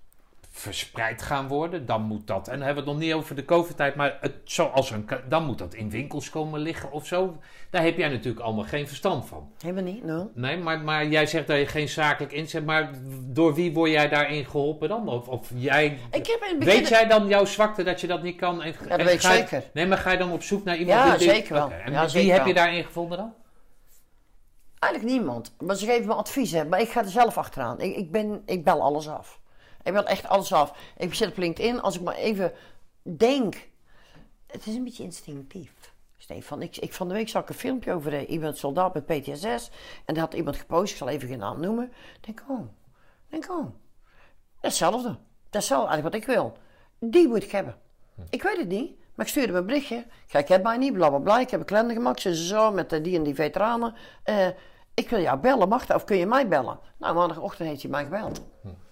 [0.49, 1.85] verspreid gaan worden.
[1.85, 4.33] Dan moet dat, en dan hebben we het nog niet over de COVID-tijd, maar het,
[4.43, 7.37] zoals een, dan moet dat in winkels komen liggen of zo.
[7.69, 9.51] Daar heb jij natuurlijk allemaal geen verstand van.
[9.59, 10.31] Helemaal niet, no.
[10.33, 12.91] Nee, maar, maar jij zegt dat je geen zakelijk inzet, maar
[13.21, 15.07] door wie word jij daarin geholpen dan?
[15.07, 16.79] Of, of jij, Ik heb het begin...
[16.79, 18.61] weet jij dan jouw zwakte dat je dat niet kan?
[18.63, 19.63] En, dat en weet ik zeker.
[19.73, 21.29] Nee, maar ga je dan op zoek naar iemand Ja, die...
[21.29, 21.71] zeker wel.
[21.71, 23.33] En Ja, wie zeker heb je daarin gevonden dan?
[24.79, 25.55] Eigenlijk niemand.
[25.59, 26.69] Maar ze geven me adviezen.
[26.69, 27.81] Maar ik ga er zelf achteraan.
[27.81, 29.38] Ik, ik, ben, ik bel alles af.
[29.89, 30.73] Ik bel echt alles af.
[30.97, 31.81] Ik zit op LinkedIn.
[31.81, 32.51] Als ik maar even
[33.01, 33.69] denk.
[34.47, 35.71] Het is een beetje instinctief.
[36.17, 39.05] Stefan, ik, ik, van de week zag ik een filmpje over eh, iemand soldaat met
[39.05, 39.69] PTSS.
[40.05, 40.91] En daar had iemand gepost.
[40.91, 41.91] Ik zal even geen naam noemen.
[42.15, 42.67] Ik denk, oh.
[43.29, 43.65] Denk, oh.
[44.59, 45.17] Hetzelfde.
[45.49, 46.57] Dat is eigenlijk wat ik wil.
[46.99, 47.75] Die moet ik hebben.
[48.29, 50.05] Ik weet het niet, maar ik stuurde een berichtje.
[50.27, 51.39] Kijk, ik heb mij niet, bla bla bla.
[51.39, 53.93] Ik heb een kalender gemaakt, ze zo, met eh, die en die veteranen.
[54.23, 54.47] Eh,
[54.93, 55.95] ik wil jou bellen, mag dat?
[55.95, 56.79] Of kun je mij bellen?
[56.97, 58.41] Nou, maandagochtend heeft hij mij gebeld.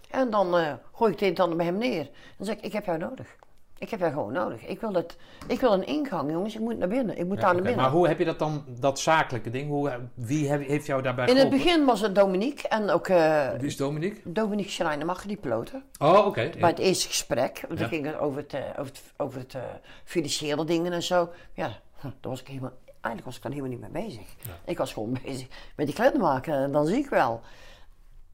[0.09, 1.99] En dan eh, gooi ik het een bij hem neer.
[1.99, 3.35] En dan zeg ik, ik heb jou nodig.
[3.79, 4.65] Ik heb jou gewoon nodig.
[4.65, 5.15] Ik wil, dat,
[5.47, 6.53] ik wil een ingang, jongens.
[6.55, 7.17] Ik moet naar binnen.
[7.17, 7.81] Ik moet daar naar binnen.
[7.81, 11.25] maar hoe heb je dat dan, dat zakelijke ding, hoe, wie heb- heeft jou daarbij
[11.27, 11.65] In het geholpen?
[11.65, 14.19] begin was het Dominique en ook eh Wie is Dominique?
[14.31, 15.83] Dominique Schrijnemacher, die piloten.
[15.99, 16.49] Oh, oké.
[16.59, 17.79] Bij het eerste gesprek, want Ja.
[17.79, 19.55] dan ging het over het, eh, over het, over het
[20.03, 21.29] financiële dingen en zo.
[21.53, 21.67] Ja,
[21.99, 24.35] hm, daar was ik helemaal, eigenlijk was ik daar helemaal niet mee bezig.
[24.65, 27.41] Ik was gewoon bezig met die kleden maken en dan zie ik wel.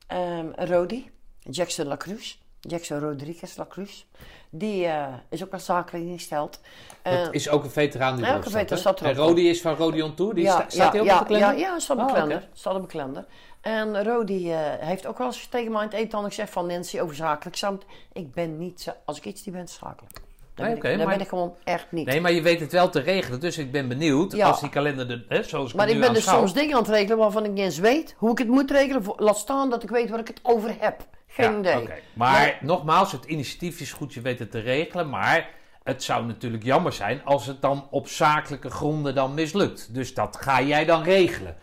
[0.07, 1.11] Ehm Rodi,
[1.49, 4.03] Jackson Lacruz, Jackson Rodriguez Lacruz,
[4.49, 6.59] die eh, is ook wel zakelijk ingesteld.
[7.01, 9.01] Eh, Dat is ook een veteraan die Ja, ook een veteraan staat.
[9.01, 11.33] En Rodi is van Rodion Tour, die sta- staat hij ook ja, op de?
[11.37, 12.47] Ja, ja, staat op Oh, oké.
[12.53, 13.25] Staat op.
[13.61, 16.99] En Rodi eh, heeft ook wel eens tegen mij in het eten gezegd van Nancy
[16.99, 17.83] over zakelijk samt.
[18.13, 20.21] Ik ben niet, als ik iets niet ben, zakelijk.
[20.55, 22.05] Daar, Nee, ben, ik, daar maar- ben ik gewoon echt niet.
[22.05, 24.47] Nee, maar je weet het wel te regelen, dus ik ben benieuwd Ja.
[24.47, 26.91] als die kalender, er, hè, zoals ik maar ik ben dus soms dingen aan het
[26.91, 29.03] regelen waarvan ik niet eens weet hoe ik het moet regelen.
[29.17, 31.05] Laat staan dat ik weet waar ik het over heb.
[31.33, 31.81] Geen Ja, idee.
[31.81, 31.95] oké.
[32.13, 35.49] Maar nogmaals, het initiatief is goed, je weet het te regelen, maar
[35.83, 39.93] het zou natuurlijk jammer zijn als het dan op zakelijke gronden dan mislukt.
[39.93, 41.57] Dus dat ga jij dan regelen,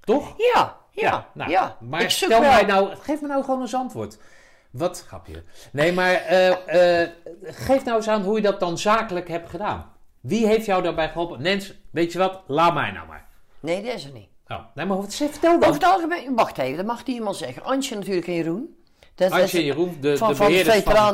[0.00, 0.34] toch?
[0.54, 1.76] Ja, ja, nou, ja.
[1.80, 2.50] Maar ik zoek stel wel.
[2.50, 4.18] mij nou, geef me nou gewoon eens antwoord.
[4.70, 5.42] Wat, grapje.
[5.72, 7.10] Nee, maar eh, eh,
[7.42, 9.92] geef nou eens aan hoe je dat dan zakelijk hebt gedaan.
[10.20, 11.42] Wie heeft jou daarbij geholpen?
[11.42, 12.42] Nens, weet je wat?
[12.46, 13.26] Laat mij nou maar.
[13.60, 14.28] Nee, dat is er niet.
[14.48, 15.68] Oh, nee, maar wat, vertel dan.
[15.68, 17.62] Over het algemeen, wacht even, dat mag niet iemand zeggen.
[17.64, 18.76] Antje natuurlijk en Jeroen.
[19.16, 20.52] Dat en Jeroen, de, van, de van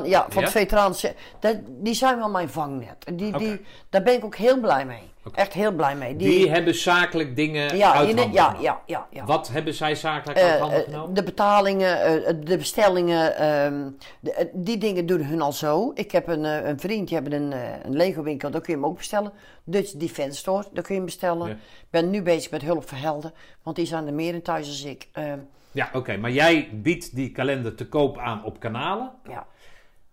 [0.05, 0.47] ja, van Ja?
[0.47, 0.95] de veteraan,
[1.41, 2.97] dat, die zijn wel mijn vangnet.
[3.15, 5.11] Die, daar ben ik ook heel blij mee.
[5.35, 6.17] Echt heel blij mee.
[6.17, 9.25] Die, hebben zakelijk dingen ja, uit je handen ja, ja, ja, ja.
[9.25, 11.15] Wat hebben zij zakelijk Eh, uit handen eh, genomen?
[11.15, 13.91] de betalingen, eh, de bestellingen, ehm,
[14.21, 15.91] de- eh, die dingen doen hun al zo.
[15.95, 18.75] Ik heb een, eh, een vriend, die hebben een, eh, een Lego winkel, daar kun
[18.75, 19.33] je hem ook bestellen.
[19.65, 21.49] Dutch Defense Store, daar kun je hem bestellen.
[21.49, 21.55] Ja.
[21.55, 23.33] Ik ben nu bezig met hulp voor helden,
[23.63, 25.09] want die zijn er meer in thuis als ik.
[25.13, 25.39] Ehm,
[25.73, 26.17] Ja, oké.
[26.17, 29.13] Maar jij biedt die kalender te koop aan op kanalen.
[29.29, 29.47] ja,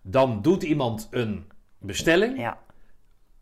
[0.02, 2.38] Dan doet iemand een bestelling.
[2.38, 2.58] ja,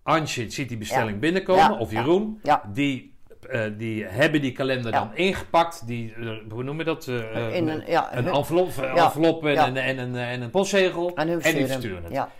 [0.02, 1.16] Antje ziet die bestelling Ja.
[1.16, 1.62] binnenkomen.
[1.62, 2.40] Ja, Of Jeroen.
[2.42, 2.62] ja.
[2.72, 3.14] Die,
[3.48, 5.86] eh, die hebben die kalender dan ingepakt.
[5.86, 7.08] Die, eh, hoe noem je dat?
[7.08, 11.14] Eh, in een, ja, een envelop, en, en, een, en een postzegel.
[11.16, 12.02] en, en die versturen.
[12.04, 12.12] het.
[12.12, 12.30] Ja,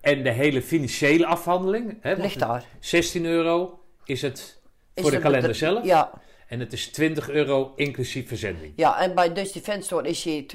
[0.00, 1.98] En de hele financiële afhandeling.
[2.00, 2.64] Hè, ligt daar.
[2.80, 4.60] 16 euro is het
[4.94, 5.84] Is voor de kalender zelf.
[5.84, 6.10] Ja,
[6.48, 8.72] En het is 20 euro inclusief verzending.
[8.76, 10.46] ja, en bij Dutch Defense Store is hij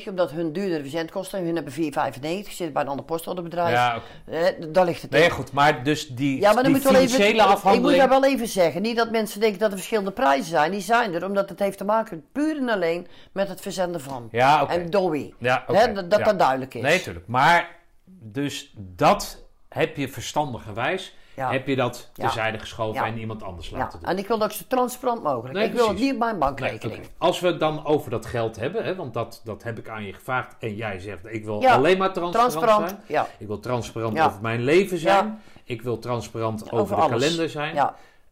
[0.00, 1.44] 20,95, omdat hun duurdere verzendkosten.
[1.44, 3.70] Hun hebben 4,95, zit bij een ander postorderbedrijf.
[3.72, 4.36] Ja, oké.
[4.36, 5.10] Eh, daar ligt het.
[5.10, 5.52] Nee, goed.
[5.52, 7.98] Maar dus die, Ja, maar dan die moet wel even, financiële ik moet afhandeling...
[7.98, 8.82] daar wel even zeggen.
[8.82, 10.70] Niet dat mensen denken dat er verschillende prijzen zijn.
[10.70, 14.28] Die zijn er, omdat het heeft te maken puur en alleen met het verzenden van.
[14.30, 14.72] Ja, oké.
[14.72, 15.32] En Dolby.
[15.38, 16.24] Ja, dat dat, Ja.
[16.24, 16.82] dat duidelijk is.
[16.82, 17.26] Nee, tuurlijk.
[17.26, 21.50] Maar dus dat heb je verstandigerwijs, Ja.
[21.50, 24.08] heb je dat terzijde geschoven en iemand anders laten doen.
[24.08, 25.54] En ik wil ook zo transparant mogelijk.
[25.54, 27.08] Nee, ik wil het niet op mijn Nee, bankrekening.
[27.18, 30.04] Als we het dan over dat geld hebben, hè, want dat, dat heb ik aan
[30.04, 32.96] je gevraagd en jij zegt ik wil alleen maar transparant, Transparant.
[33.08, 33.26] zijn.
[33.38, 35.40] Ik wil transparant over mijn leven zijn.
[35.64, 37.20] Ik wil transparant over, Over de alles.
[37.22, 37.76] kalender zijn.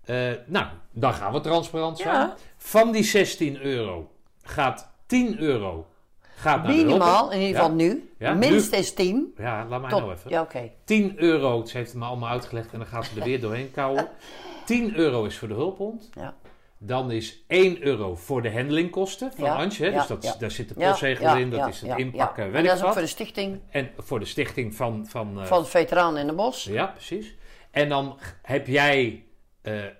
[0.04, 2.30] Eh, nou, dan gaan we transparant zijn.
[2.56, 4.10] Van die 16 euro
[4.42, 5.86] gaat 10 euro
[6.34, 7.60] gaat Minimaal, in ieder Ja.
[7.62, 8.10] geval nu.
[8.18, 9.32] Ja, Minstens 10.
[9.36, 10.30] Ja, laat mij Tot, nou even.
[10.30, 10.70] ja, oké.
[10.84, 13.70] 10 euro, ze heeft het me allemaal uitgelegd en dan gaat ze er weer doorheen
[13.70, 14.08] kouwen.
[14.64, 16.10] 10 euro is voor de hulphond.
[16.14, 16.34] Ja.
[16.78, 19.90] Dan is 1 euro voor de handlingkosten van Ja, Antje.
[19.90, 20.34] Dus dat, ja.
[20.38, 22.52] daar zit de postzegel ja, in, dat is het inpakken, ja.
[22.52, 25.06] En dat is ook voor de stichting En voor de stichting van...
[25.08, 26.64] van, eh, van het Veteranen in de Bos.
[26.64, 27.34] Ja, precies.
[27.70, 29.24] En dan heb jij
[29.62, 29.92] eh, eh,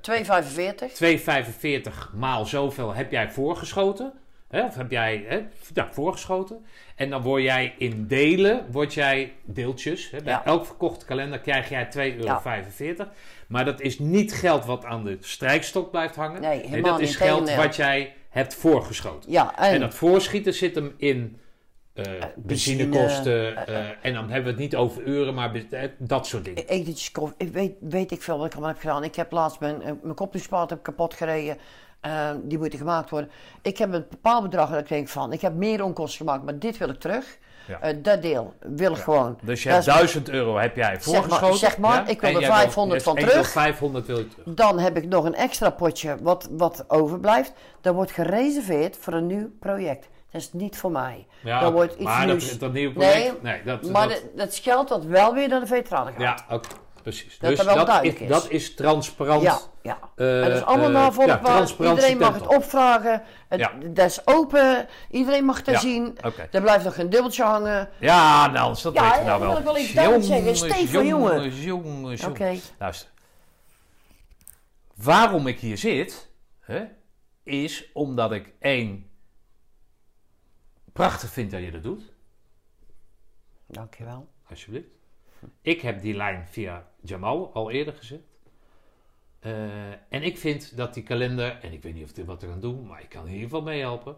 [0.00, 0.92] 2,45.
[0.92, 4.12] 2,45 maal zoveel heb jij voorgeschoten.
[4.54, 4.64] Hè?
[4.64, 5.40] Of heb jij hè?
[5.74, 6.64] Ja, voorgeschoten.
[6.96, 10.10] En dan word jij in delen, word jij deeltjes.
[10.10, 10.22] Hè?
[10.22, 10.44] Bij Ja.
[10.44, 12.18] elk verkochte kalender krijg jij 2,45
[12.86, 13.10] euro.
[13.48, 16.40] Maar dat is niet geld wat aan de strijkstok blijft hangen.
[16.40, 17.64] Nee, helemaal dat is geld Tegendeel.
[17.64, 19.30] wat jij hebt voorgeschoten.
[19.32, 21.38] Ja, en, En dat voorschieten zit hem in
[21.94, 23.66] eh benzine, benzinekosten.
[23.66, 26.66] eh, en dan hebben we het niet over uren, maar eh, dat soort dingen.
[26.66, 27.34] etentjes koffie.
[27.38, 29.04] Ik weet, weet ik veel wat ik allemaal heb gedaan.
[29.04, 30.14] Ik heb laatst mijn, eh, mijn
[30.68, 31.56] heb kapot gereden.
[32.04, 33.30] Eh, die moet gemaakt worden.
[33.62, 36.58] Ik heb een bepaald bedrag dat ik denk van, ik heb meer onkosten gemaakt, maar
[36.58, 37.38] dit wil ik terug.
[37.66, 37.80] Ja.
[37.80, 39.38] Eh, dat deel wil ik gewoon.
[39.42, 41.56] Dus je hebt is- 1000 euro heb jij maar- voorgeschoten.
[41.58, 43.50] zeg maar, ik wil En er jij wil- 500 van en je wil terug.
[43.52, 44.54] 500 wil je terug.
[44.54, 47.52] Dan heb ik nog een extra potje wat, wat overblijft.
[47.80, 50.08] Dat wordt gereserveerd voor een nieuw project.
[50.30, 51.26] Dat is niet voor mij.
[51.42, 51.72] Ja, oké.
[51.72, 52.50] wordt iets maar nieuws.
[52.50, 53.42] dat, dat nieuwe Nee, project...
[53.42, 56.22] Nee, dat, maar dat, dat, dat is geld dat wel weer naar de veteranen gaat.
[56.22, 56.68] ja, oké,
[57.04, 57.38] precies.
[57.38, 58.28] Dat dus dat wel dat, duidelijk is, is.
[58.32, 59.42] dat is transparant.
[59.42, 59.98] Ja, ja.
[60.16, 61.36] eh, en dat is allemaal eh, navolgbaar.
[61.36, 63.22] ja, transparantie iedereen mag het opvragen.
[63.48, 63.72] Het, Ja.
[63.86, 64.86] Dat is open.
[65.10, 66.18] Iedereen mag het Ja, zien.
[66.50, 67.88] Er blijft nog geen dubbeltje hangen.
[68.00, 69.48] Ja, nou, dat Ja, weten we ja, nou dat wel.
[69.48, 71.06] wil ik wel even duidelijk zeggen.
[71.06, 71.34] Jongen.
[71.34, 72.44] jongens, jongens, Oké.
[72.44, 72.72] jongens.
[72.78, 73.08] Luister.
[74.94, 76.30] Waarom ik hier zit,
[76.60, 76.84] hè,
[77.42, 79.10] is omdat ik één
[80.92, 82.12] prachtig vind dat je dat doet.
[83.66, 84.28] Dankjewel.
[84.50, 84.88] Alsjeblieft.
[85.62, 88.20] Ik heb die lijn via Jamal al eerder gezet.
[89.40, 89.52] Eh,
[89.90, 92.60] en ik vind dat die kalender, en ik weet niet of dit wat er aan
[92.60, 94.16] doen, maar ik kan in ieder geval meehelpen.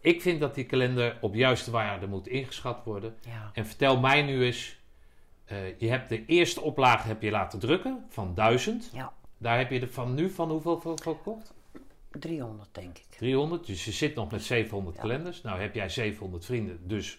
[0.00, 3.14] Ik vind dat die kalender op juiste waarde moet ingeschat worden.
[3.20, 3.50] Ja.
[3.52, 4.76] En vertel mij nu eens,
[5.44, 8.90] eh, je hebt de eerste oplage heb je laten drukken van 1000.
[8.92, 11.54] ja, Daar heb je er van nu van hoeveel voor verkocht?
[12.10, 13.04] 300 denk ik.
[13.18, 13.66] 300.
[13.66, 15.02] Dus je zit nog met 700 Ja.
[15.02, 15.42] kalenders.
[15.42, 17.18] Nou heb jij 700 vrienden, dus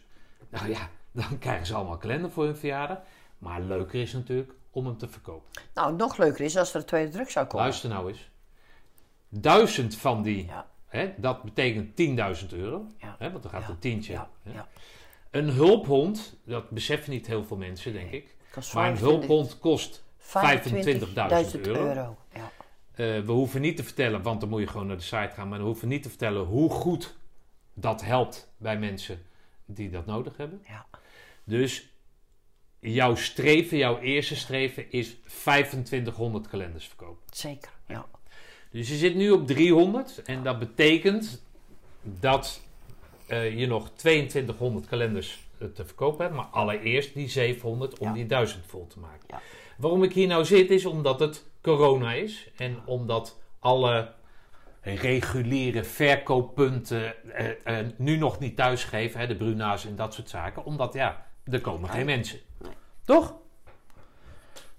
[0.50, 2.98] nou ja, dan krijgen ze allemaal kalender voor hun verjaardag.
[3.38, 5.64] Maar leuker is natuurlijk om hem te verkopen.
[5.74, 7.62] Nou, nog leuker is als er een tweede druk zou komen.
[7.66, 8.30] Luister nou eens.
[9.30, 10.68] Duizend van die, Ja.
[10.88, 12.86] hè, dat betekent 10.000 euro.
[12.98, 13.16] Ja.
[13.20, 13.70] Hè, want er gaat Ja.
[13.70, 14.14] een tientje.
[14.14, 14.52] Ja, hè.
[14.54, 14.68] ja.
[15.32, 18.36] Een hulphond, dat beseffen niet heel veel mensen, denk ik.
[18.48, 21.86] Maar een 25 hulphond kost 25.000 euro.
[21.88, 22.18] euro.
[22.34, 22.52] Ja.
[22.92, 25.48] Eh, we hoeven niet te vertellen, want dan moet je gewoon naar de site gaan.
[25.50, 27.16] Maar we hoeven niet te vertellen hoe goed
[27.74, 29.22] dat helpt bij mensen
[29.66, 30.62] die dat nodig hebben.
[30.68, 30.86] Ja.
[31.44, 31.93] Dus
[32.84, 37.24] jouw streven, jouw eerste streven is 2500 kalenders verkopen.
[37.32, 38.06] Zeker, ja.
[38.72, 41.44] Dus je zit nu op 300 en dat betekent
[42.02, 42.62] dat
[43.28, 46.36] eh, je nog 2200 kalenders eh, te verkopen hebt.
[46.38, 48.14] Maar allereerst die 700 om Ja.
[48.14, 49.26] die 1000 vol te maken.
[49.28, 49.42] Ja.
[49.78, 54.12] Waarom ik hier nou zit is omdat het corona is en omdat alle
[54.82, 57.34] reguliere verkooppunten
[57.64, 59.20] eh, nu nog niet thuisgeven.
[59.20, 60.66] Hè, de Bruna's en dat soort zaken.
[60.66, 62.40] Omdat ja, er komen geen mensen.
[63.06, 63.36] Toch?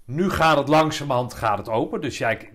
[0.05, 2.01] Nu gaat het langzamerhand gaat het open.
[2.01, 2.51] Dus jij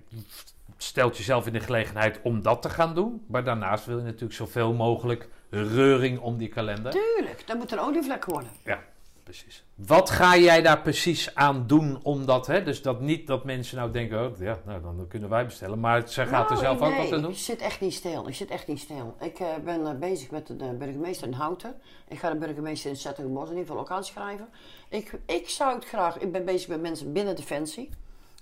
[0.76, 3.24] stelt jezelf in de gelegenheid om dat te gaan doen.
[3.28, 6.92] Maar daarnaast wil je natuurlijk zoveel mogelijk reuring om die kalender.
[6.92, 8.50] Tuurlijk, dat moet een olievlek worden.
[8.64, 8.78] Ja,
[9.30, 9.64] precies.
[9.74, 12.62] Wat ga jij daar precies aan doen om dat, hè?
[12.62, 15.80] Dus dat niet dat mensen nou denken, oh, ja, nou dan kunnen wij bestellen.
[15.80, 17.30] Maar zij gaat er Nou, zelf ook wat aan doen.
[17.30, 18.28] Ik zit echt niet stil.
[18.28, 19.16] Ik zit echt niet stil.
[19.20, 21.74] Ik eh, ben eh, bezig met de, burgemeester in Houten.
[22.08, 24.48] Ik ga de burgemeester in Zettingenbos in ieder geval ook aanschrijven.
[24.88, 26.18] Ik, ik zou het graag...
[26.18, 27.88] Ik ben bezig met mensen binnen Defensie.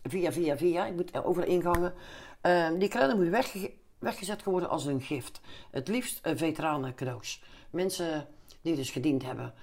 [0.03, 0.87] Via, via, via.
[0.87, 1.95] Ik moet over ingangen.
[2.41, 5.41] Ehm, die kalender moet wegge- weggezet worden als een gift.
[5.71, 7.43] Het liefst uh, veteranen cadeaus.
[7.71, 8.27] Mensen
[8.61, 9.55] die dus gediend hebben.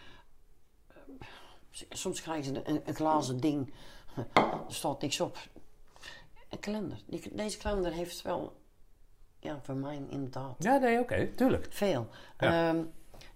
[1.89, 3.73] Soms krijgen ze een, een glazen ding.
[4.67, 5.37] Er staat niks op.
[6.49, 6.97] Een kalender.
[7.05, 8.55] Die, deze kalender heeft wel,
[9.39, 11.67] ja, voor mij inderdaad, Ja, nee, oké, tuurlijk.
[11.69, 12.07] veel.
[12.39, 12.69] Ja.
[12.69, 12.83] Ehm,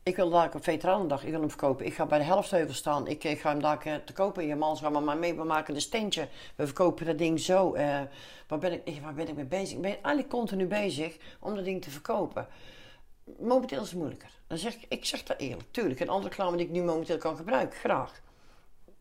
[0.03, 1.85] ik wil daar op Veteranendag, ik wil hem verkopen.
[1.85, 3.07] Ik ga bij de helftheuvel staan.
[3.07, 4.45] Ik, ik ga hem daar te kopen.
[4.45, 5.33] Je gaan maar, mee.
[5.35, 6.27] We maken een steentje.
[6.55, 7.73] We verkopen dat ding zo.
[7.73, 8.01] eh,
[8.47, 9.75] waar, ben ik, ik- waar ben ik mee bezig?
[9.75, 12.47] Ik ben eigenlijk continu bezig om dat ding te verkopen.
[13.39, 14.29] Momenteel is het moeilijker.
[14.47, 15.71] Dan zeg ik, ik zeg dat eerlijk.
[15.71, 18.21] Tuurlijk, een andere reclame die ik nu momenteel kan gebruiken, graag.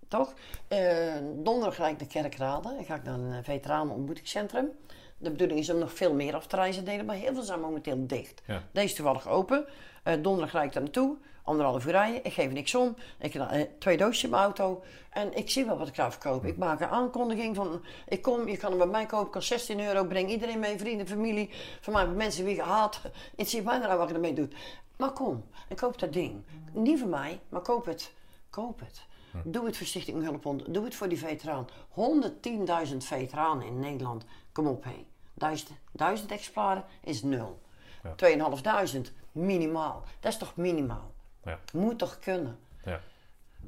[0.08, 0.34] Toch?
[0.68, 2.74] Eh, donderdag ga ik naar Kerkrade.
[2.74, 4.68] Dan ga ik naar een veteranenontmoetingscentrum.
[5.18, 7.60] De bedoeling is om nog veel meer af te reizen delen, maar heel veel zijn
[7.60, 8.42] momenteel dicht.
[8.46, 8.62] Ja.
[8.72, 9.66] Deze is toevallig open.
[10.02, 11.16] Eh, donderdag ga ik daar naartoe.
[11.42, 12.24] Anderhalf uur rijden.
[12.24, 12.96] Ik geef niks om.
[13.18, 14.82] Ik heb eh, twee doosjes in mijn auto.
[15.10, 16.48] En ik zie wel wat ik ga verkopen.
[16.48, 17.84] Ik maak een aankondiging van...
[18.08, 19.30] Ik kom, je kan hem bij mij kopen.
[19.30, 20.04] Kost 16 euro.
[20.04, 20.78] Breng iedereen mee.
[20.78, 21.50] Vrienden, familie.
[21.80, 23.00] Van mij mensen wie haat.
[23.36, 24.54] Het zie mij nou wat je ermee doet.
[24.96, 25.44] Maar kom.
[25.68, 26.42] En koop dat ding.
[26.72, 28.12] Niet voor mij, maar koop het.
[28.50, 29.06] Koop het.
[29.44, 30.74] Doe het voor Stichting Hulphond.
[30.74, 31.66] Doe het voor die veteraan.
[32.90, 34.24] 110.000 veteranen in Nederland.
[34.52, 35.06] Kom op, hé.
[35.34, 37.60] Duizend, duizend exemplaren is nul.
[38.16, 40.04] 2.500 minimaal.
[40.20, 41.12] Dat is toch minimaal?
[41.44, 41.58] Ja.
[41.72, 42.58] Moet toch kunnen?
[42.84, 43.00] Ja.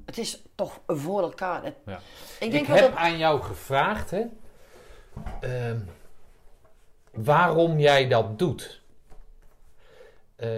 [0.04, 1.64] Het is toch voor elkaar.
[1.64, 2.00] Het- Ja.
[2.40, 2.94] Ik denk heb dat...
[2.94, 4.24] aan jou gevraagd, hè,
[5.40, 5.80] ehm,
[7.12, 8.82] waarom jij dat doet.
[10.36, 10.48] Eh,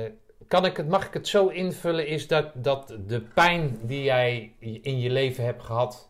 [0.53, 4.53] kan ik het, mag ik het zo invullen, is dat, dat de pijn die jij
[4.59, 6.09] in je leven hebt gehad,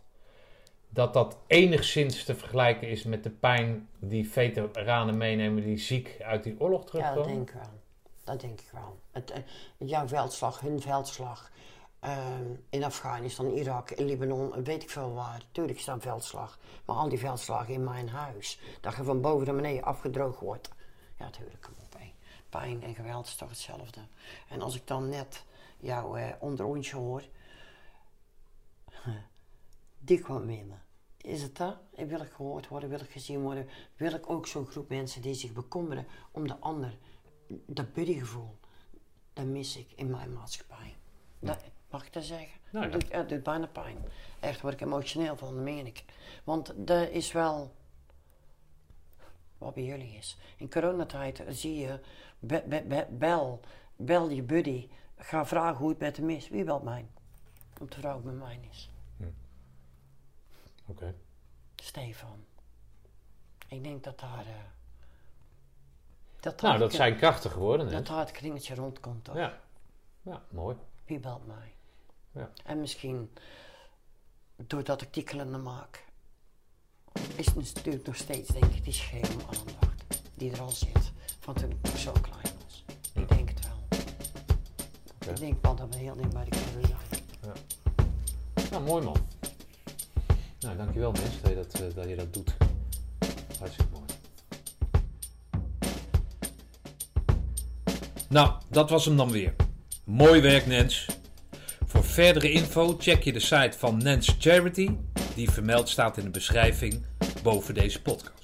[0.89, 6.43] dat dat enigszins te vergelijken is met de pijn die veteranen meenemen die ziek uit
[6.43, 7.23] die oorlog Ja, terugkomen?
[7.23, 7.71] dat denk ik wel.
[8.25, 8.99] Dat denk ik wel.
[9.11, 9.43] Het, eh,
[9.79, 11.51] jouw veldslag, hun veldslag.
[12.01, 15.43] ehm, in Afghanistan, Irak, in Libanon, weet ik veel waar.
[15.53, 16.59] Tuurlijk is dat veldslag.
[16.85, 18.59] Maar al die veldslagen in mijn huis.
[18.81, 20.71] Dat je van boven naar beneden afgedroogd wordt.
[21.19, 21.69] Ja, tuurlijk.
[22.53, 24.01] Pijn en geweld is toch hetzelfde.
[24.49, 25.45] En als ik dan net
[25.79, 27.23] jouw eh, onderontje hoor.
[29.99, 30.83] Die kwam binnen.
[31.17, 31.77] Is het dat?
[31.95, 32.89] Ik Wil ik gehoord worden?
[32.89, 33.69] Wil ik gezien worden?
[33.97, 36.97] Wil ik ook zo'n groep mensen die zich bekommeren om de ander?
[37.49, 38.59] Dat buddygevoel,
[39.33, 40.97] dat mis ik in mijn maatschappij.
[41.39, 42.61] Dat, mag ik dat zeggen?
[42.71, 43.97] Nou dat, doet, dat doet bijna pijn.
[44.41, 46.05] Echt word ik emotioneel van, dat meen ik.
[46.45, 47.75] Want dat is wel
[49.59, 50.37] wat bij jullie is.
[50.57, 52.01] In coronatijd zie je,
[52.43, 53.61] be- be- be- bel,
[53.97, 54.89] bel je buddy.
[55.17, 56.49] Ga vragen hoe het met hem is.
[56.49, 57.07] Wie belt mij?
[57.81, 58.91] Om te vragen hoe het met mij is.
[60.87, 61.15] Oké.
[61.77, 62.45] Stefan.
[63.69, 64.47] Ik denk dat daar...
[64.47, 64.55] eh,
[66.41, 67.93] dat Nou, dat zijn krachten geworden, hè?
[67.93, 69.35] Dat daar het kringetje rondkomt, toch?
[69.37, 69.59] Ja.
[70.23, 70.77] ja, mooi.
[71.07, 71.75] Wie belt mij?
[72.31, 72.51] Ja.
[72.65, 73.33] En misschien,
[74.57, 76.05] doordat ik die kalender maak,
[77.37, 81.13] is het natuurlijk nog steeds, denk ik, die schema aandacht die er al zit.
[81.43, 82.85] Van toen ik nog zo klein was.
[83.13, 83.99] Ik denk het wel.
[85.33, 87.11] Ik denk wel dat we heel dicht bij de kinderen zijn.
[88.71, 89.17] Nou, mooi man.
[90.61, 92.55] Nou, dankjewel Mens dat je dat, eh, dat je dat doet.
[93.59, 94.05] Hartstikke mooi.
[98.29, 99.55] Nou, dat was hem dan weer.
[100.05, 101.07] Mooi werk Nens.
[101.87, 104.91] Voor verdere info check je de site van Nens Charity,
[105.35, 107.07] die vermeld staat in de beschrijving
[107.43, 108.42] boven deze podcast.